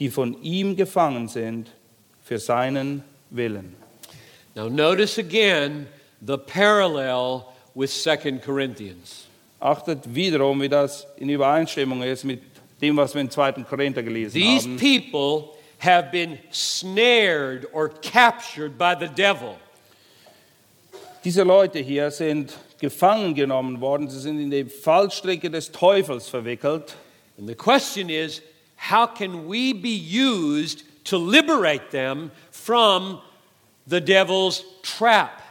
die 0.00 0.10
von 0.10 0.42
ihm 0.42 0.76
gefangen 0.76 1.28
sind 1.28 1.70
für 2.22 2.38
seinen 2.38 3.04
Willen. 3.30 3.74
Now, 4.54 4.68
notice 4.68 5.18
again 5.18 5.86
the 6.20 6.36
parallel 6.36 7.46
with 7.76 7.90
2 7.90 8.40
Corinthians. 8.40 9.26
Achtet 9.60 10.02
wiederum, 10.06 10.60
wie 10.60 10.68
das 10.68 11.06
in 11.18 11.28
Übereinstimmung 11.28 12.02
ist 12.02 12.24
mit 12.24 12.40
dem, 12.80 12.96
was 12.96 13.14
wir 13.14 13.20
in 13.20 13.30
2. 13.30 13.64
Korinther 13.64 14.02
gelesen 14.02 14.34
These 14.34 14.66
haben. 14.66 14.76
people 14.78 15.54
have 15.78 16.10
been 16.10 16.38
snared 16.50 17.66
or 17.72 17.88
captured 17.88 18.76
by 18.78 18.94
the 18.98 19.08
devil. 19.08 19.56
Diese 21.22 21.42
Leute 21.42 21.80
hier 21.80 22.10
sind 22.10 22.56
gefangen 22.80 23.34
genommen 23.34 23.80
worden, 23.80 24.08
sie 24.08 24.20
sind 24.20 24.40
in 24.40 24.50
die 24.50 24.64
Fallstricke 24.64 25.50
des 25.50 25.70
Teufels 25.70 26.28
verwickelt. 26.28 26.94
And 27.38 27.48
the 27.48 27.54
question 27.54 28.08
is 28.08 28.40
how 28.90 29.06
can 29.06 29.48
we 29.48 29.72
be 29.74 29.90
used 29.90 30.84
to 31.04 31.18
liberate 31.18 31.90
them 31.90 32.30
from 32.50 33.20
the 33.86 34.00
devil's 34.00 34.64
trap? 34.82 35.42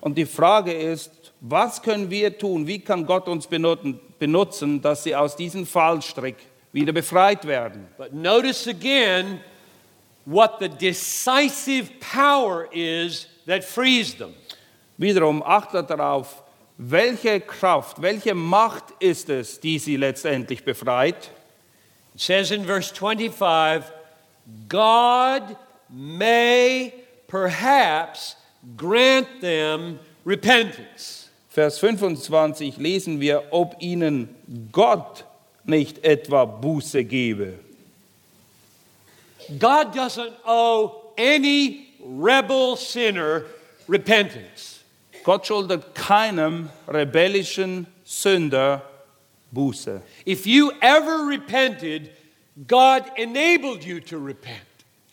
Und 0.00 0.16
die 0.16 0.26
Frage 0.26 0.72
ist, 0.72 1.10
was 1.40 1.80
können 1.80 2.10
wir 2.10 2.36
tun? 2.36 2.66
Wie 2.66 2.80
kann 2.80 3.06
Gott 3.06 3.28
uns 3.28 3.46
benutzen, 3.46 4.82
dass 4.82 5.04
sie 5.04 5.14
aus 5.14 5.36
diesem 5.36 5.66
Fallstrick 5.66 6.36
wieder 6.72 6.92
befreit 6.92 7.46
werden? 7.46 7.86
But 7.96 8.12
notice 8.12 8.66
again 8.66 9.40
what 10.24 10.58
the 10.60 10.68
decisive 10.68 11.90
power 12.00 12.68
is 12.72 13.28
that 13.46 13.64
frees 13.64 14.16
them. 14.16 14.34
Wiederum 14.98 15.42
achtet 15.44 15.88
darauf, 15.88 16.42
welche 16.76 17.40
Kraft, 17.40 18.02
welche 18.02 18.34
Macht 18.34 18.84
ist 19.00 19.28
es, 19.30 19.60
die 19.60 19.78
sie 19.78 19.96
letztendlich 19.96 20.64
befreit? 20.64 21.30
It 22.14 22.20
says 22.20 22.50
in 22.50 22.64
verse 22.64 22.92
25, 22.92 23.84
God 24.68 25.56
may 25.88 26.92
perhaps 27.28 28.34
grant 28.76 29.40
them 29.40 30.00
repentance. 30.24 31.27
Vers 31.48 31.78
25 31.78 32.76
lesen 32.76 33.20
wir, 33.20 33.44
ob 33.50 33.76
ihnen 33.80 34.28
Gott 34.70 35.24
nicht 35.64 36.04
etwa 36.04 36.44
Buße 36.44 37.04
gebe. 37.04 37.58
God 39.58 39.94
doesn't 39.94 40.32
owe 40.44 41.12
any 41.16 41.86
rebel 42.00 42.76
sinner 42.76 43.44
repentance. 43.88 44.80
Gott 45.24 45.46
schuldet 45.46 45.94
keinem 45.94 46.68
rebellischen 46.86 47.86
Sünder 48.04 48.82
Buße. 49.50 50.02
If 50.26 50.46
you 50.46 50.70
ever 50.80 51.26
repented, 51.26 52.10
God 52.66 53.04
enabled 53.16 53.84
you 53.84 54.00
to 54.00 54.18
repent. 54.18 54.64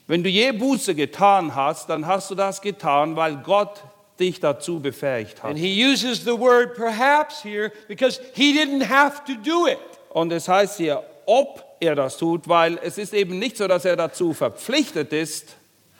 Wenn 0.07 0.23
du 0.23 0.29
je 0.29 0.51
Buße 0.51 0.93
getan 0.93 1.55
hast, 1.55 1.89
dann 1.89 2.05
hast 2.05 2.29
du 2.29 2.35
das 2.35 2.61
getan, 2.61 3.15
weil 3.15 3.37
Gott 3.37 3.81
dich 4.19 4.39
dazu 4.39 4.79
befähigt 4.79 5.43
hat. 5.43 5.49
And 5.49 5.59
he 5.59 5.85
uses 5.85 6.23
the 6.23 6.37
word 6.37 6.75
perhaps 6.75 7.43
here 7.43 7.71
because 7.87 8.19
he 8.33 8.53
didn't 8.53 8.87
have 8.87 9.23
to 9.25 9.33
do 9.35 9.67
it. 9.67 9.79
Und 10.09 10.31
es 10.31 10.47
heißt 10.47 10.77
hier, 10.77 11.03
ob 11.25 11.63
er 11.79 11.95
das 11.95 12.17
tut, 12.17 12.47
weil 12.47 12.79
es 12.81 12.97
ist 12.97 13.13
eben 13.13 13.39
nicht 13.39 13.57
so, 13.57 13.67
dass 13.67 13.85
er 13.85 13.95
dazu 13.95 14.33
verpflichtet 14.33 15.11
ist. 15.11 15.55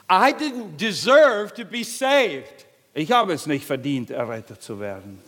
I 0.09 0.31
didn't 0.31 0.77
deserve 0.77 1.53
to 1.55 1.65
be 1.65 1.83
saved. 1.83 2.65
Ich 2.93 3.11
habe 3.11 3.33
es 3.33 3.45
nicht 3.45 3.65
verdient, 3.65 4.11
errettet 4.11 4.61
zu 4.61 4.79
werden. 4.79 5.19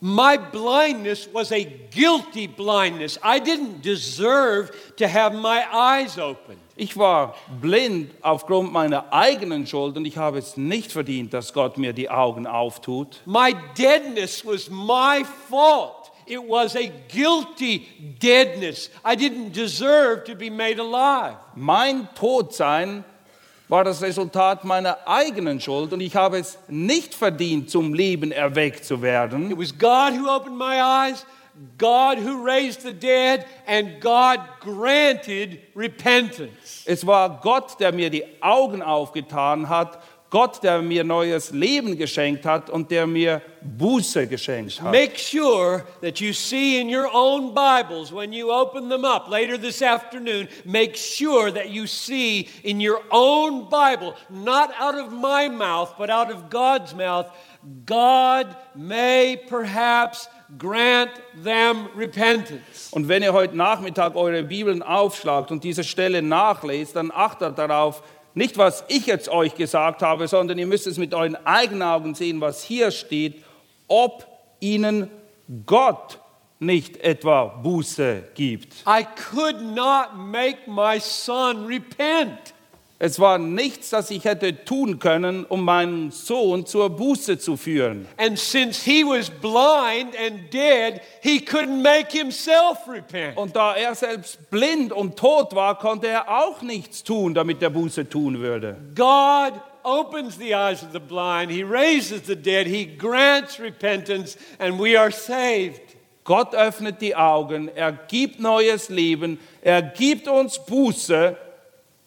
My 0.00 0.36
blindness 0.36 1.28
was 1.32 1.50
a 1.52 1.64
guilty 1.90 2.46
blindness. 2.46 3.18
I 3.24 3.40
didn't 3.40 3.82
deserve 3.82 4.70
to 4.96 5.08
have 5.08 5.34
my 5.34 5.64
eyes 5.72 6.18
opened. 6.18 6.60
Ich 6.78 6.98
war 6.98 7.34
blind 7.62 8.12
aufgrund 8.20 8.70
meiner 8.70 9.10
eigenen 9.10 9.66
Schuld 9.66 9.96
und 9.96 10.04
ich 10.04 10.18
habe 10.18 10.38
es 10.38 10.58
nicht 10.58 10.92
verdient, 10.92 11.32
dass 11.32 11.54
Gott 11.54 11.78
mir 11.78 11.94
die 11.94 12.10
Augen 12.10 12.46
auftut. 12.46 13.22
My 13.24 13.54
deadness 13.78 14.44
was 14.44 14.68
my 14.68 15.24
fault. 15.48 16.12
It 16.26 16.40
was 16.40 16.76
a 16.76 16.90
guilty 17.08 17.86
deadness. 18.20 18.90
I 19.02 19.14
didn't 19.16 19.52
deserve 19.52 20.24
to 20.24 20.34
be 20.34 20.50
made 20.50 20.78
alive. 20.78 21.36
Mein 21.54 22.08
Todsein 22.14 23.04
war 23.68 23.82
das 23.82 24.02
Resultat 24.02 24.64
meiner 24.64 24.98
eigenen 25.06 25.60
Schuld 25.60 25.94
und 25.94 26.00
ich 26.00 26.14
habe 26.14 26.38
es 26.38 26.58
nicht 26.68 27.14
verdient, 27.14 27.70
zum 27.70 27.94
Leben 27.94 28.32
erweckt 28.32 28.84
zu 28.84 29.00
werden. 29.00 29.50
It 29.50 29.58
was 29.58 29.72
God 29.76 30.12
who 30.12 30.28
opened 30.28 30.58
my 30.58 30.74
eyes, 30.78 31.24
God 31.78 32.18
who 32.18 32.44
raised 32.44 32.82
the 32.82 32.92
dead, 32.92 33.46
and 33.66 34.00
God 34.00 34.40
granted 34.60 35.60
repentance. 35.74 36.84
Es 36.86 37.04
war 37.06 37.40
Gott, 37.42 37.78
der 37.80 37.92
mir 37.92 38.10
die 38.10 38.24
Augen 38.42 38.82
aufgetan 38.82 39.68
hat, 39.68 40.02
Gott, 40.28 40.62
der 40.62 40.82
mir 40.82 41.04
neues 41.04 41.52
Leben 41.52 41.96
geschenkt 41.96 42.44
hat 42.44 42.68
und 42.68 42.90
der 42.90 43.06
mir 43.06 43.40
Buße 43.62 44.26
geschenkt 44.26 44.82
hat. 44.82 44.90
Make 44.90 45.16
sure 45.16 45.84
that 46.02 46.20
you 46.20 46.32
see 46.32 46.80
in 46.80 46.88
your 46.88 47.08
own 47.12 47.54
Bibles 47.54 48.12
when 48.12 48.32
you 48.32 48.50
open 48.50 48.88
them 48.88 49.04
up 49.04 49.28
later 49.30 49.56
this 49.56 49.82
afternoon, 49.82 50.48
make 50.64 50.96
sure 50.96 51.52
that 51.52 51.70
you 51.70 51.86
see 51.86 52.48
in 52.64 52.80
your 52.80 53.00
own 53.12 53.68
Bible, 53.70 54.14
not 54.28 54.74
out 54.78 54.96
of 54.96 55.12
my 55.12 55.48
mouth, 55.48 55.94
but 55.96 56.10
out 56.10 56.30
of 56.30 56.50
God's 56.50 56.92
mouth, 56.92 57.30
God 57.84 58.54
may 58.74 59.40
perhaps 59.48 60.28
grant 60.58 61.10
them 61.42 61.88
repentance. 61.96 62.90
Und 62.92 63.08
wenn 63.08 63.22
ihr 63.22 63.32
heute 63.32 63.56
Nachmittag 63.56 64.14
eure 64.14 64.42
Bibeln 64.42 64.82
aufschlagt 64.82 65.50
und 65.50 65.64
diese 65.64 65.84
Stelle 65.84 66.22
nachlest, 66.22 66.96
dann 66.96 67.10
achtet 67.12 67.58
darauf, 67.58 68.02
nicht 68.34 68.58
was 68.58 68.84
ich 68.88 69.06
jetzt 69.06 69.28
euch 69.28 69.54
gesagt 69.54 70.02
habe, 70.02 70.28
sondern 70.28 70.58
ihr 70.58 70.66
müsst 70.66 70.86
es 70.86 70.98
mit 70.98 71.14
euren 71.14 71.36
eigenen 71.46 71.82
Augen 71.82 72.14
sehen, 72.14 72.40
was 72.40 72.62
hier 72.62 72.90
steht, 72.90 73.42
ob 73.88 74.26
ihnen 74.60 75.10
Gott 75.64 76.18
nicht 76.58 76.98
etwa 76.98 77.44
Buße 77.44 78.24
gibt. 78.34 78.84
I 78.86 79.06
could 79.30 79.60
not 79.62 80.16
make 80.16 80.58
my 80.66 80.98
son 81.00 81.66
repent. 81.66 82.54
Es 82.98 83.20
war 83.20 83.36
nichts, 83.36 83.90
das 83.90 84.10
ich 84.10 84.24
hätte 84.24 84.64
tun 84.64 84.98
können, 84.98 85.44
um 85.44 85.62
meinen 85.62 86.10
Sohn 86.10 86.64
zur 86.64 86.88
Buße 86.88 87.38
zu 87.38 87.58
führen. 87.58 88.06
And 88.16 88.38
since 88.38 88.82
he 88.82 89.04
was 89.04 89.28
blind 89.28 90.16
and 90.18 90.50
dead, 90.50 91.02
he 91.20 91.38
couldn't 91.38 91.82
make 91.82 92.16
himself 92.16 92.88
repent. 92.88 93.36
Und 93.36 93.54
da 93.54 93.74
er 93.74 93.94
selbst 93.94 94.50
blind 94.50 94.94
und 94.94 95.16
tot 95.16 95.54
war, 95.54 95.78
konnte 95.78 96.08
er 96.08 96.28
auch 96.28 96.62
nichts 96.62 97.04
tun, 97.04 97.34
damit 97.34 97.62
er 97.62 97.68
Buße 97.68 98.08
tun 98.08 98.38
würde. 98.38 98.78
God 98.94 99.52
opens 99.84 100.36
the 100.38 100.54
eyes 100.54 100.82
of 100.82 100.92
the 100.92 101.00
blind, 101.00 101.50
He 101.50 101.62
raises 101.62 102.22
the 102.26 102.34
dead, 102.34 102.66
He 102.66 102.86
grants 102.86 103.60
repentance, 103.60 104.38
and 104.58 104.78
we 104.78 104.96
are 104.98 105.10
saved. 105.10 105.82
Gott 106.24 106.54
öffnet 106.54 107.00
die 107.00 107.14
Augen, 107.14 107.68
er 107.68 107.92
gibt 107.92 108.40
neues 108.40 108.88
Leben, 108.88 109.38
er 109.62 109.80
gibt 109.82 110.26
uns 110.26 110.58
Buße 110.58 111.36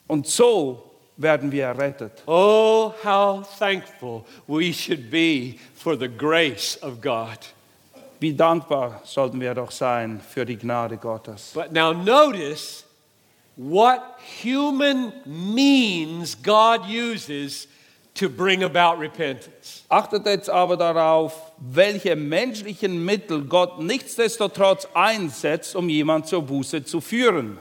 und 0.09 0.27
so 0.27 0.83
werden 1.17 1.51
wir 1.51 1.65
errettet. 1.65 2.23
Oh, 2.25 2.93
how 3.03 3.43
thankful 3.57 4.25
we 4.47 4.73
should 4.73 5.09
be 5.11 5.55
for 5.75 5.97
the 5.97 6.07
grace 6.09 6.77
of 6.81 6.99
God. 6.99 7.37
Wie 8.19 8.33
dankbar 8.33 9.01
sollten 9.05 9.39
wir 9.39 9.53
doch 9.53 9.71
sein 9.71 10.19
für 10.19 10.45
die 10.45 10.57
Gnade 10.57 10.97
Gottes. 10.97 11.51
But 11.53 11.71
now 11.71 11.93
notice 11.93 12.83
what 13.55 14.01
human 14.43 15.13
means 15.25 16.35
God 16.35 16.81
uses 16.89 17.67
to 18.15 18.27
bring 18.27 18.63
about 18.63 18.99
repentance. 18.99 19.83
Achtet 19.89 20.25
jetzt 20.25 20.49
aber 20.49 20.75
darauf, 20.75 21.53
welche 21.59 22.15
menschlichen 22.15 23.05
Mittel 23.05 23.43
Gott 23.43 23.79
nichtsdestotrotz 23.79 24.87
einsetzt, 24.93 25.75
um 25.75 25.87
jemand 25.87 26.27
zur 26.27 26.41
Buße 26.41 26.83
zu 26.83 26.99
führen. 26.99 27.57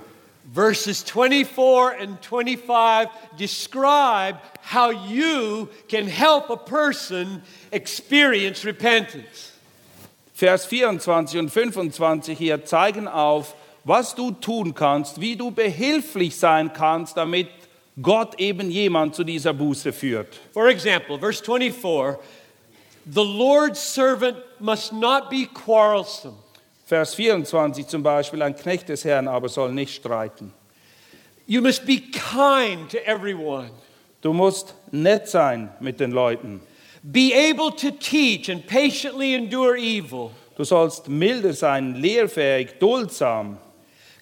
Verses 0.51 1.03
24 1.03 1.93
and 1.93 2.19
25 2.25 3.09
describe 3.37 4.39
how 4.63 4.89
you 4.91 5.69
can 5.89 6.07
help 6.07 6.49
a 6.49 6.57
person 6.57 7.43
experience 7.71 8.65
repentance. 8.65 9.53
Vers 10.33 10.65
24 10.65 11.39
und 11.39 11.51
25 11.51 12.39
hier 12.39 12.65
zeigen 12.65 13.09
auf, 13.09 13.55
was 13.85 14.15
du 14.15 14.31
tun 14.31 14.75
kannst, 14.75 15.21
wie 15.21 15.37
du 15.37 15.51
behilflich 15.51 16.37
sein 16.37 16.73
kannst, 16.73 17.17
damit 17.17 17.49
Gott 18.01 18.41
eben 18.41 18.71
jemand 18.71 19.15
zu 19.15 19.25
dieser 19.25 19.53
Buße 19.53 19.93
führt. 19.93 20.41
For 20.55 20.69
example, 20.69 21.19
verse 21.19 21.43
24 21.43 22.19
the 23.11 23.25
Lord's 23.25 23.81
servant 23.81 24.37
must 24.61 24.93
not 24.93 25.31
be 25.31 25.47
quarrelsome. 25.47 26.37
Vers 26.89 27.15
24 27.17 27.87
zum 27.87 28.03
Beispiel, 28.03 28.41
ein 28.41 28.57
Knecht 28.57 28.89
des 28.89 29.05
Herrn 29.05 29.29
aber 29.29 29.51
soll 29.51 29.75
nicht 29.75 29.95
streiten. 29.95 30.55
You 31.47 31.61
must 31.61 31.85
be 31.85 32.01
kind 32.01 32.91
to 32.91 32.97
everyone. 33.05 33.69
Du 34.23 34.33
musst 34.33 34.75
nett 34.91 35.29
sein 35.29 35.69
mit 35.81 36.01
den 36.01 36.13
Leuten. 36.13 36.63
Be 37.03 37.35
able 37.35 37.77
to 37.77 37.91
teach 37.91 38.51
and 38.51 38.67
patiently 38.67 39.35
endure 39.35 39.77
evil. 39.77 40.31
Du 40.57 40.65
sollst 40.65 41.11
milde 41.11 41.53
sein, 41.53 41.95
lehrfähig, 41.95 42.79
duldsam. 42.81 43.59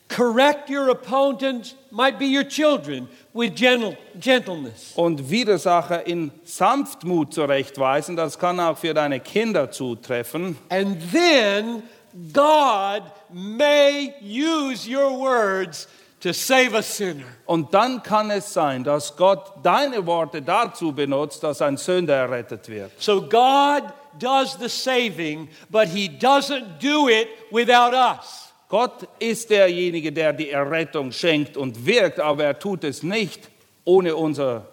Correct 0.09 0.69
your 0.69 0.91
opponent, 0.91 1.77
might 1.93 2.19
be 2.19 2.27
your 2.27 2.45
children, 2.45 3.09
with 3.33 3.55
gentle, 3.55 3.97
gentleness. 4.19 4.93
Und 4.97 5.31
Widersacher 5.31 6.05
in 6.05 6.33
Sanftmut 6.43 7.33
zurechtweisen, 7.33 8.17
das 8.17 8.37
kann 8.37 8.59
auch 8.59 8.77
für 8.77 8.93
deine 8.93 9.21
Kinder 9.21 9.71
zutreffen. 9.71 10.57
And 10.69 10.99
then 11.13 11.85
God 12.33 13.03
may 13.33 14.15
use 14.21 14.89
your 14.89 15.19
words 15.19 15.87
to 16.21 16.33
save 16.33 16.75
a 16.75 16.83
sinner. 16.83 17.27
Und 17.47 17.73
dann 17.75 18.03
kann 18.03 18.31
es 18.31 18.53
sein, 18.53 18.85
dass 18.85 19.17
Gott 19.17 19.53
deine 19.63 20.07
Worte 20.07 20.41
dazu 20.41 20.93
benutzt, 20.93 21.43
dass 21.43 21.61
ein 21.61 21.77
Sünder 21.77 22.15
errettet 22.15 22.69
wird. 22.69 22.91
So 22.99 23.21
God 23.21 23.93
does 24.19 24.57
the 24.59 24.69
saving, 24.69 25.49
but 25.71 25.89
He 25.89 26.09
doesn't 26.09 26.81
do 26.81 27.09
it 27.09 27.29
without 27.51 27.95
us. 27.95 28.53
Gott 28.69 29.07
ist 29.21 29.51
derjenige, 29.51 30.11
der 30.11 30.33
die 30.33 30.51
Errettung 30.51 31.13
schenkt 31.13 31.57
und 31.57 31.87
wirkt, 31.87 32.19
aber 32.19 32.45
er 32.45 32.59
tut 32.59 32.83
es 32.83 33.03
nicht 33.03 33.49
ohne 33.85 34.17
unser 34.17 34.67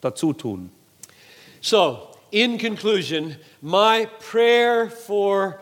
Dazutun. 0.00 0.70
So, 1.60 2.08
in 2.30 2.58
conclusion, 2.58 3.36
my 3.60 4.08
prayer 4.30 4.90
for 4.90 5.60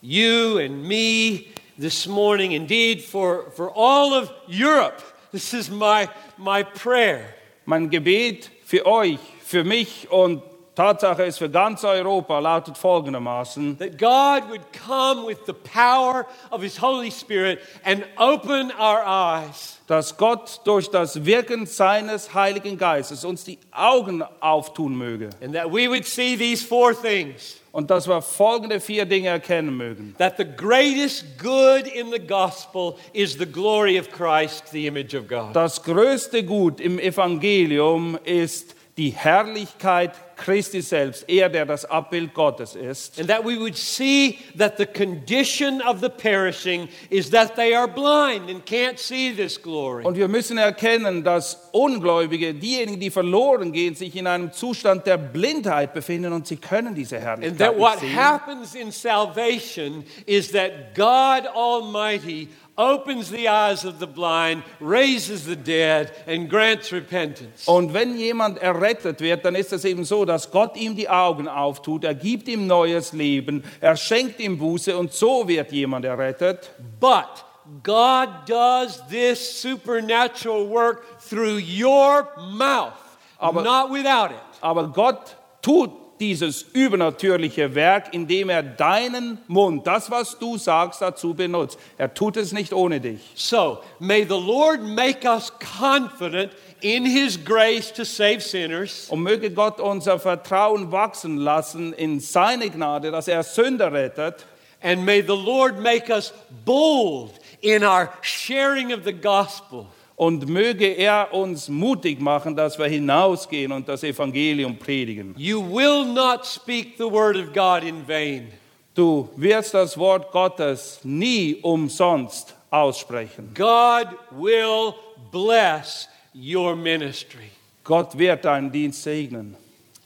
you 0.00 0.58
and 0.58 0.82
me 0.82 1.48
this 1.78 2.06
morning, 2.06 2.52
indeed 2.52 3.02
for, 3.02 3.50
for 3.50 3.70
all 3.70 4.14
of 4.14 4.32
Europe, 4.46 5.02
this 5.32 5.52
is 5.54 5.70
my, 5.70 6.08
my 6.38 6.62
prayer. 6.62 7.34
Mein 7.66 7.90
Gebet 7.90 8.50
für 8.64 8.86
euch, 8.86 9.18
für 9.42 9.64
mich 9.64 10.10
und 10.10 10.42
Tatsache 10.74 11.24
ist 11.24 11.38
für 11.38 11.48
ganz 11.48 11.84
Europa 11.84 12.38
lautet 12.38 12.76
folgendermaßen, 12.76 13.78
That 13.78 13.98
God 13.98 14.48
would 14.50 14.72
come 14.72 15.26
with 15.26 15.38
the 15.46 15.54
power 15.54 16.26
of 16.50 16.62
His 16.62 16.76
Holy 16.76 17.10
Spirit 17.10 17.60
and 17.84 18.04
open 18.18 18.70
our 18.72 19.02
eyes 19.02 19.75
dass 19.86 20.16
Gott 20.16 20.60
durch 20.64 20.90
das 20.90 21.24
Wirken 21.24 21.66
seines 21.66 22.34
Heiligen 22.34 22.76
Geistes 22.76 23.24
uns 23.24 23.44
die 23.44 23.58
Augen 23.70 24.22
auftun 24.40 24.96
möge 24.96 25.30
and 25.42 25.54
that 25.54 25.70
we 25.72 25.88
would 25.88 26.04
see 26.04 26.36
these 26.36 26.64
four 26.64 26.92
things. 26.94 27.60
und 27.76 27.90
dass 27.90 28.08
wir 28.08 28.22
folgende 28.22 28.80
vier 28.80 29.04
Dinge 29.04 29.28
erkennen 29.28 29.76
mögen. 29.76 30.14
That 30.16 30.38
the 30.38 30.46
greatest 30.46 31.38
good 31.38 31.86
in 31.86 32.10
the 32.10 32.18
gospel 32.18 32.94
is 33.12 33.34
the 33.34 33.44
glory 33.44 34.00
of 34.00 34.10
Christ, 34.10 34.68
the 34.72 34.86
image 34.86 35.14
of 35.14 35.28
God. 35.28 35.54
Das 35.54 35.82
größte 35.82 36.42
Gut 36.42 36.80
im 36.80 36.98
Evangelium 36.98 38.18
ist 38.24 38.74
die 38.96 39.10
Herrlichkeit 39.10 40.12
Christi 40.36 40.82
selbst, 40.82 41.24
er, 41.28 41.48
der 41.48 41.64
das 41.64 41.84
Abbild 41.86 42.34
Gottes 42.34 42.74
ist. 42.74 43.18
And 43.18 43.28
that 43.28 43.44
we 43.44 43.58
would 43.58 43.76
see 43.76 44.38
that 44.56 44.76
the 44.76 44.84
condition 44.86 45.80
of 45.80 46.00
the 46.00 46.10
perishing 46.10 46.88
is 47.08 47.30
that 47.30 47.56
they 47.56 47.74
are 47.74 47.88
blind 47.88 48.50
and 48.50 48.64
can't 48.66 48.98
see 48.98 49.32
this 49.32 49.60
glory. 49.60 50.04
Und 50.04 50.16
wir 50.16 50.28
müssen 50.28 50.58
erkennen, 50.58 51.24
dass 51.24 51.68
Ungläubige, 51.72 52.52
diejenigen, 52.52 53.00
die 53.00 53.10
verloren 53.10 53.72
gehen, 53.72 53.94
sich 53.94 54.14
in 54.14 54.26
einem 54.26 54.52
Zustand 54.52 55.06
der 55.06 55.16
Blindheit 55.16 55.94
befinden 55.94 56.32
und 56.32 56.46
sie 56.46 56.56
können 56.56 56.94
diese 56.94 57.16
And 57.16 57.24
Herrlichkeit 57.24 57.58
that 57.58 57.72
nicht 57.72 57.80
what 57.80 58.00
sehen. 58.00 58.14
happens 58.14 58.74
in 58.74 58.92
salvation 58.92 60.04
is 60.26 60.52
that 60.52 60.94
God 60.94 61.46
Almighty 61.54 62.48
opens 62.76 63.30
the 63.30 63.48
eyes 63.48 63.84
of 63.84 63.98
the 63.98 64.06
blind, 64.06 64.62
raises 64.80 65.44
the 65.44 65.56
dead, 65.56 66.12
and 66.26 66.48
grants 66.48 66.92
repentance. 66.92 67.66
Und 67.66 67.92
wenn 67.94 68.16
jemand 68.18 68.58
errettet 68.58 69.20
wird, 69.20 69.44
dann 69.44 69.54
ist 69.54 69.72
es 69.72 69.84
eben 69.84 70.04
so, 70.04 70.24
dass 70.24 70.50
Gott 70.50 70.76
ihm 70.76 70.94
die 70.96 71.08
Augen 71.08 71.48
auftut, 71.48 72.04
er 72.04 72.14
gibt 72.14 72.48
ihm 72.48 72.66
neues 72.66 73.12
Leben, 73.12 73.64
er 73.80 73.96
schenkt 73.96 74.40
ihm 74.40 74.58
Buße 74.58 74.96
und 74.96 75.12
so 75.12 75.48
wird 75.48 75.72
jemand 75.72 76.04
errettet. 76.04 76.70
But 77.00 77.44
God 77.82 78.28
does 78.46 79.00
this 79.08 79.60
supernatural 79.60 80.68
work 80.68 81.02
through 81.28 81.58
your 81.58 82.28
mouth, 82.52 82.92
Aber- 83.38 83.62
not 83.62 83.90
without 83.90 84.30
it. 84.30 84.40
Aber 84.60 84.88
Gott 84.88 85.36
tut 85.62 85.90
dieses 86.20 86.62
übernatürliche 86.72 87.74
Werk, 87.74 88.12
indem 88.12 88.50
er 88.50 88.62
deinen 88.62 89.38
Mund, 89.46 89.86
das, 89.86 90.10
was 90.10 90.38
du 90.38 90.58
sagst, 90.58 91.02
dazu 91.02 91.34
benutzt. 91.34 91.78
Er 91.98 92.12
tut 92.12 92.36
es 92.36 92.52
nicht 92.52 92.72
ohne 92.72 93.00
dich. 93.00 93.20
So, 93.34 93.78
may 93.98 94.24
the 94.24 94.38
Lord 94.38 94.82
make 94.82 95.26
us 95.28 95.52
confident 95.80 96.52
in 96.80 97.04
His 97.04 97.42
grace 97.42 97.92
to 97.92 98.04
save 98.04 98.40
sinners. 98.40 99.08
Und 99.10 99.22
möge 99.22 99.50
Gott 99.50 99.80
unser 99.80 100.18
Vertrauen 100.18 100.92
wachsen 100.92 101.38
lassen 101.38 101.92
in 101.92 102.20
seine 102.20 102.70
Gnade, 102.70 103.10
dass 103.10 103.28
er 103.28 103.42
Sünder 103.42 103.92
rettet. 103.92 104.46
And 104.82 105.04
may 105.04 105.22
the 105.22 105.36
Lord 105.36 105.80
make 105.80 106.10
us 106.10 106.32
bold 106.64 107.32
in 107.60 107.82
our 107.82 108.10
sharing 108.20 108.92
of 108.92 109.04
the 109.04 109.12
gospel. 109.12 109.86
Und 110.16 110.48
möge 110.48 110.86
er 110.86 111.32
uns 111.32 111.68
mutig 111.68 112.20
machen, 112.20 112.56
dass 112.56 112.78
wir 112.78 112.86
hinausgehen 112.86 113.70
und 113.70 113.86
das 113.86 114.02
Evangelium 114.02 114.76
predigen. 114.78 115.34
You 115.36 115.60
will 115.60 116.06
not 116.06 116.46
speak 116.46 116.94
the 116.96 117.04
word 117.04 117.36
of 117.36 117.52
God 117.52 117.82
in 117.82 118.06
vain. 118.08 118.48
Du 118.94 119.28
wirst 119.36 119.74
das 119.74 119.98
Wort 119.98 120.32
Gottes 120.32 121.00
nie 121.04 121.56
umsonst 121.60 122.54
aussprechen. 122.70 123.52
God 123.54 124.08
will 124.30 124.94
bless 125.30 126.08
your 126.34 126.74
ministry. 126.74 127.50
Gott 127.84 128.16
wird 128.16 128.44
deinen 128.44 128.72
Dienst 128.72 129.02
segnen. 129.02 129.54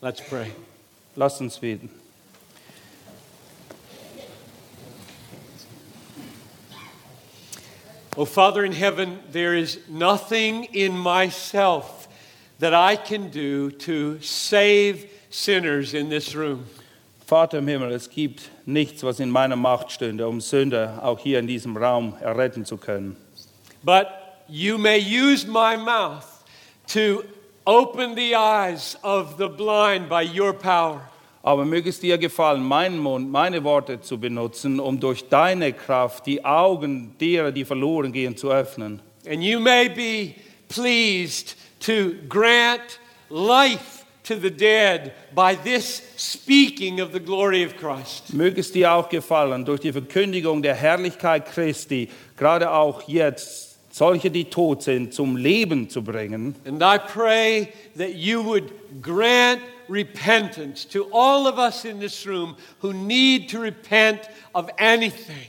Let's 0.02 0.20
pray. 0.20 0.46
Lass 1.14 1.40
uns 1.40 1.58
beten. 1.58 1.99
Oh, 8.16 8.24
Father 8.24 8.64
in 8.64 8.72
heaven, 8.72 9.20
there 9.30 9.54
is 9.54 9.78
nothing 9.88 10.64
in 10.64 10.98
myself 10.98 12.08
that 12.58 12.74
I 12.74 12.96
can 12.96 13.30
do 13.30 13.70
to 13.70 14.20
save 14.20 15.08
sinners 15.30 15.94
in 15.94 16.08
this 16.08 16.34
room. 16.34 16.66
Vater 17.24 17.58
im 17.58 17.68
Himmel, 17.68 17.92
es 17.92 18.08
gibt 18.08 18.50
nichts, 18.66 19.04
was 19.04 19.20
in 19.20 19.30
meiner 19.30 19.54
Macht 19.54 19.92
stünde, 19.92 20.26
um 20.26 20.40
Sünder 20.40 20.98
auch 21.04 21.20
hier 21.20 21.38
in 21.38 21.46
diesem 21.46 21.76
Raum 21.76 22.14
erretten 22.20 22.64
zu 22.64 22.76
können. 22.76 23.16
But 23.84 24.08
you 24.48 24.76
may 24.76 24.98
use 24.98 25.46
my 25.46 25.76
mouth 25.76 26.26
to 26.88 27.22
open 27.64 28.16
the 28.16 28.34
eyes 28.34 28.96
of 29.04 29.38
the 29.38 29.48
blind 29.48 30.08
by 30.08 30.22
your 30.22 30.52
power. 30.52 31.02
Aber 31.42 31.64
möge 31.64 31.88
es 31.88 32.00
dir 32.00 32.18
gefallen, 32.18 32.62
meinen 32.62 32.98
Mund, 32.98 33.30
meine 33.30 33.64
Worte 33.64 34.00
zu 34.00 34.18
benutzen, 34.18 34.78
um 34.78 35.00
durch 35.00 35.28
deine 35.28 35.72
Kraft 35.72 36.26
die 36.26 36.44
Augen 36.44 37.14
derer, 37.18 37.50
die 37.50 37.64
verloren 37.64 38.12
gehen, 38.12 38.36
zu 38.36 38.50
öffnen. 38.50 39.00
And 39.26 39.42
you 39.42 39.58
may 39.58 39.88
be 39.88 40.34
pleased 40.68 41.56
to 41.80 42.12
grant 42.28 43.00
life 43.30 44.04
to 44.24 44.36
the 44.36 44.50
dead 44.50 45.12
by 45.34 45.56
this 45.56 46.02
speaking 46.16 47.00
of 47.00 47.12
the 47.12 47.20
glory 47.20 47.64
of 47.64 47.76
Christ. 47.76 48.32
Möge 48.34 48.60
es 48.60 48.70
dir 48.70 48.92
auch 48.92 49.08
gefallen, 49.08 49.64
durch 49.64 49.80
die 49.80 49.92
Verkündigung 49.92 50.62
der 50.62 50.74
Herrlichkeit 50.74 51.46
Christi, 51.46 52.08
gerade 52.36 52.70
auch 52.70 53.08
jetzt, 53.08 53.69
solche, 53.90 54.30
die 54.30 54.44
tot 54.44 54.82
sind, 54.82 55.12
zum 55.12 55.36
Leben 55.36 55.88
zu 55.88 56.02
bringen. 56.02 56.54
And 56.64 56.82
I 56.82 56.98
pray 56.98 57.68
that 57.96 58.14
you 58.14 58.42
would 58.42 58.72
grant 59.02 59.60
repentance 59.88 60.86
to 60.86 61.06
all 61.12 61.46
of 61.46 61.58
us 61.58 61.84
in 61.84 61.98
this 62.00 62.26
room 62.26 62.56
who 62.80 62.92
need 62.92 63.48
to 63.50 63.60
repent 63.60 64.20
of 64.54 64.70
anything. 64.78 65.48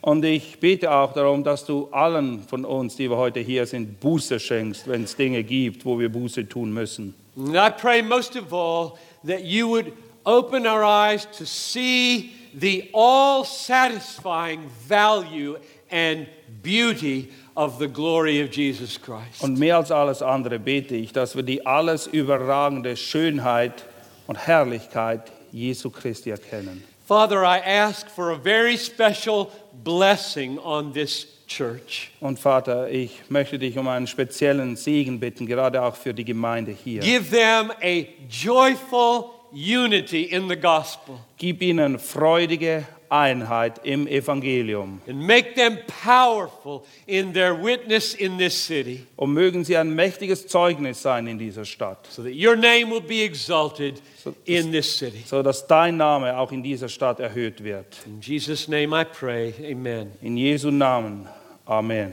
Und 0.00 0.24
ich 0.24 0.60
bete 0.60 0.90
auch 0.92 1.12
darum, 1.12 1.42
dass 1.42 1.64
du 1.64 1.88
allen 1.90 2.42
von 2.44 2.64
uns, 2.64 2.96
die 2.96 3.10
wir 3.10 3.16
heute 3.16 3.40
hier 3.40 3.66
sind, 3.66 3.98
Buße 3.98 4.38
schenkst, 4.38 4.86
wenn 4.86 5.04
es 5.04 5.16
Dinge 5.16 5.42
gibt, 5.42 5.84
wo 5.84 5.98
wir 5.98 6.08
Buße 6.08 6.48
tun 6.48 6.72
müssen. 6.72 7.14
And 7.36 7.56
I 7.56 7.70
pray 7.70 8.02
most 8.02 8.36
of 8.36 8.52
all 8.52 8.98
that 9.26 9.44
you 9.44 9.68
would 9.68 9.92
open 10.24 10.66
our 10.66 10.84
eyes 10.84 11.26
to 11.38 11.44
see 11.44 12.32
the 12.54 12.88
all 12.92 13.44
satisfying 13.44 14.70
value 14.88 15.56
and 15.90 16.26
beauty 16.62 17.30
of 17.58 17.78
the 17.78 17.88
glory 17.88 18.40
of 18.40 18.50
Jesus 18.54 19.00
Christ. 19.00 19.42
Und 19.42 19.58
mehr 19.58 19.76
als 19.76 19.90
alles 19.90 20.22
andere 20.22 20.60
bete 20.60 20.94
ich, 20.94 21.12
dass 21.12 21.34
wir 21.34 21.42
die 21.42 21.66
alles 21.66 22.06
überragende 22.06 22.96
Schönheit 22.96 23.84
und 24.28 24.36
Herrlichkeit 24.36 25.32
Jesu 25.50 25.90
Christi 25.90 26.30
erkennen. 26.30 26.84
Father, 27.06 27.42
I 27.42 27.58
ask 27.58 28.08
for 28.08 28.30
a 28.30 28.38
very 28.38 28.78
special 28.78 29.48
blessing 29.82 30.58
on 30.58 30.92
this 30.92 31.26
church. 31.48 32.12
Und 32.20 32.38
Vater, 32.38 32.88
ich 32.90 33.22
möchte 33.28 33.58
dich 33.58 33.76
um 33.76 33.88
einen 33.88 34.06
speziellen 34.06 34.76
Segen 34.76 35.18
bitten, 35.18 35.46
gerade 35.46 35.82
auch 35.82 35.96
für 35.96 36.14
die 36.14 36.24
Gemeinde 36.24 36.70
hier. 36.72 37.00
Give 37.00 37.28
them 37.30 37.72
a 37.82 38.06
joyful 38.30 39.30
unity 39.50 40.24
in 40.24 40.48
the 40.48 40.56
gospel 40.56 41.18
Gib 41.38 41.62
ihnen 41.62 41.98
freudige 41.98 42.86
Einheit 43.10 43.80
im 43.84 44.06
Evangelium 44.06 45.00
and 45.06 45.18
make 45.18 45.54
them 45.54 45.78
powerful 46.04 46.84
in 47.06 47.32
their 47.32 47.54
witness 47.54 48.14
in 48.14 48.38
this 48.38 48.66
city 48.66 49.06
und 49.16 49.32
mögen 49.32 49.64
sie 49.64 49.76
ein 49.76 49.94
mächtiges 49.94 50.46
Zeugnis 50.46 51.02
sein 51.02 51.26
in 51.26 51.38
dieser 51.38 51.64
Stadt, 51.64 52.06
so 52.10 52.22
that 52.22 52.32
your 52.34 52.56
name 52.56 52.90
will 52.90 53.00
be 53.00 53.22
exalted 53.22 54.02
in 54.44 54.72
this 54.72 54.98
city. 54.98 55.22
so 55.26 55.42
dass 55.42 55.66
dein 55.66 55.96
Name 55.96 56.36
auch 56.36 56.52
in 56.52 56.62
dieser 56.62 56.88
Stadt 56.88 57.20
erhöht 57.20 57.62
wird. 57.62 57.98
In 58.06 58.20
Jesus' 58.20 58.68
name 58.68 59.00
I 59.00 59.04
pray. 59.04 59.54
Amen. 59.72 60.12
In 60.22 60.36
Jesu 60.36 60.70
Namen. 60.70 61.26
Amen. 61.66 62.12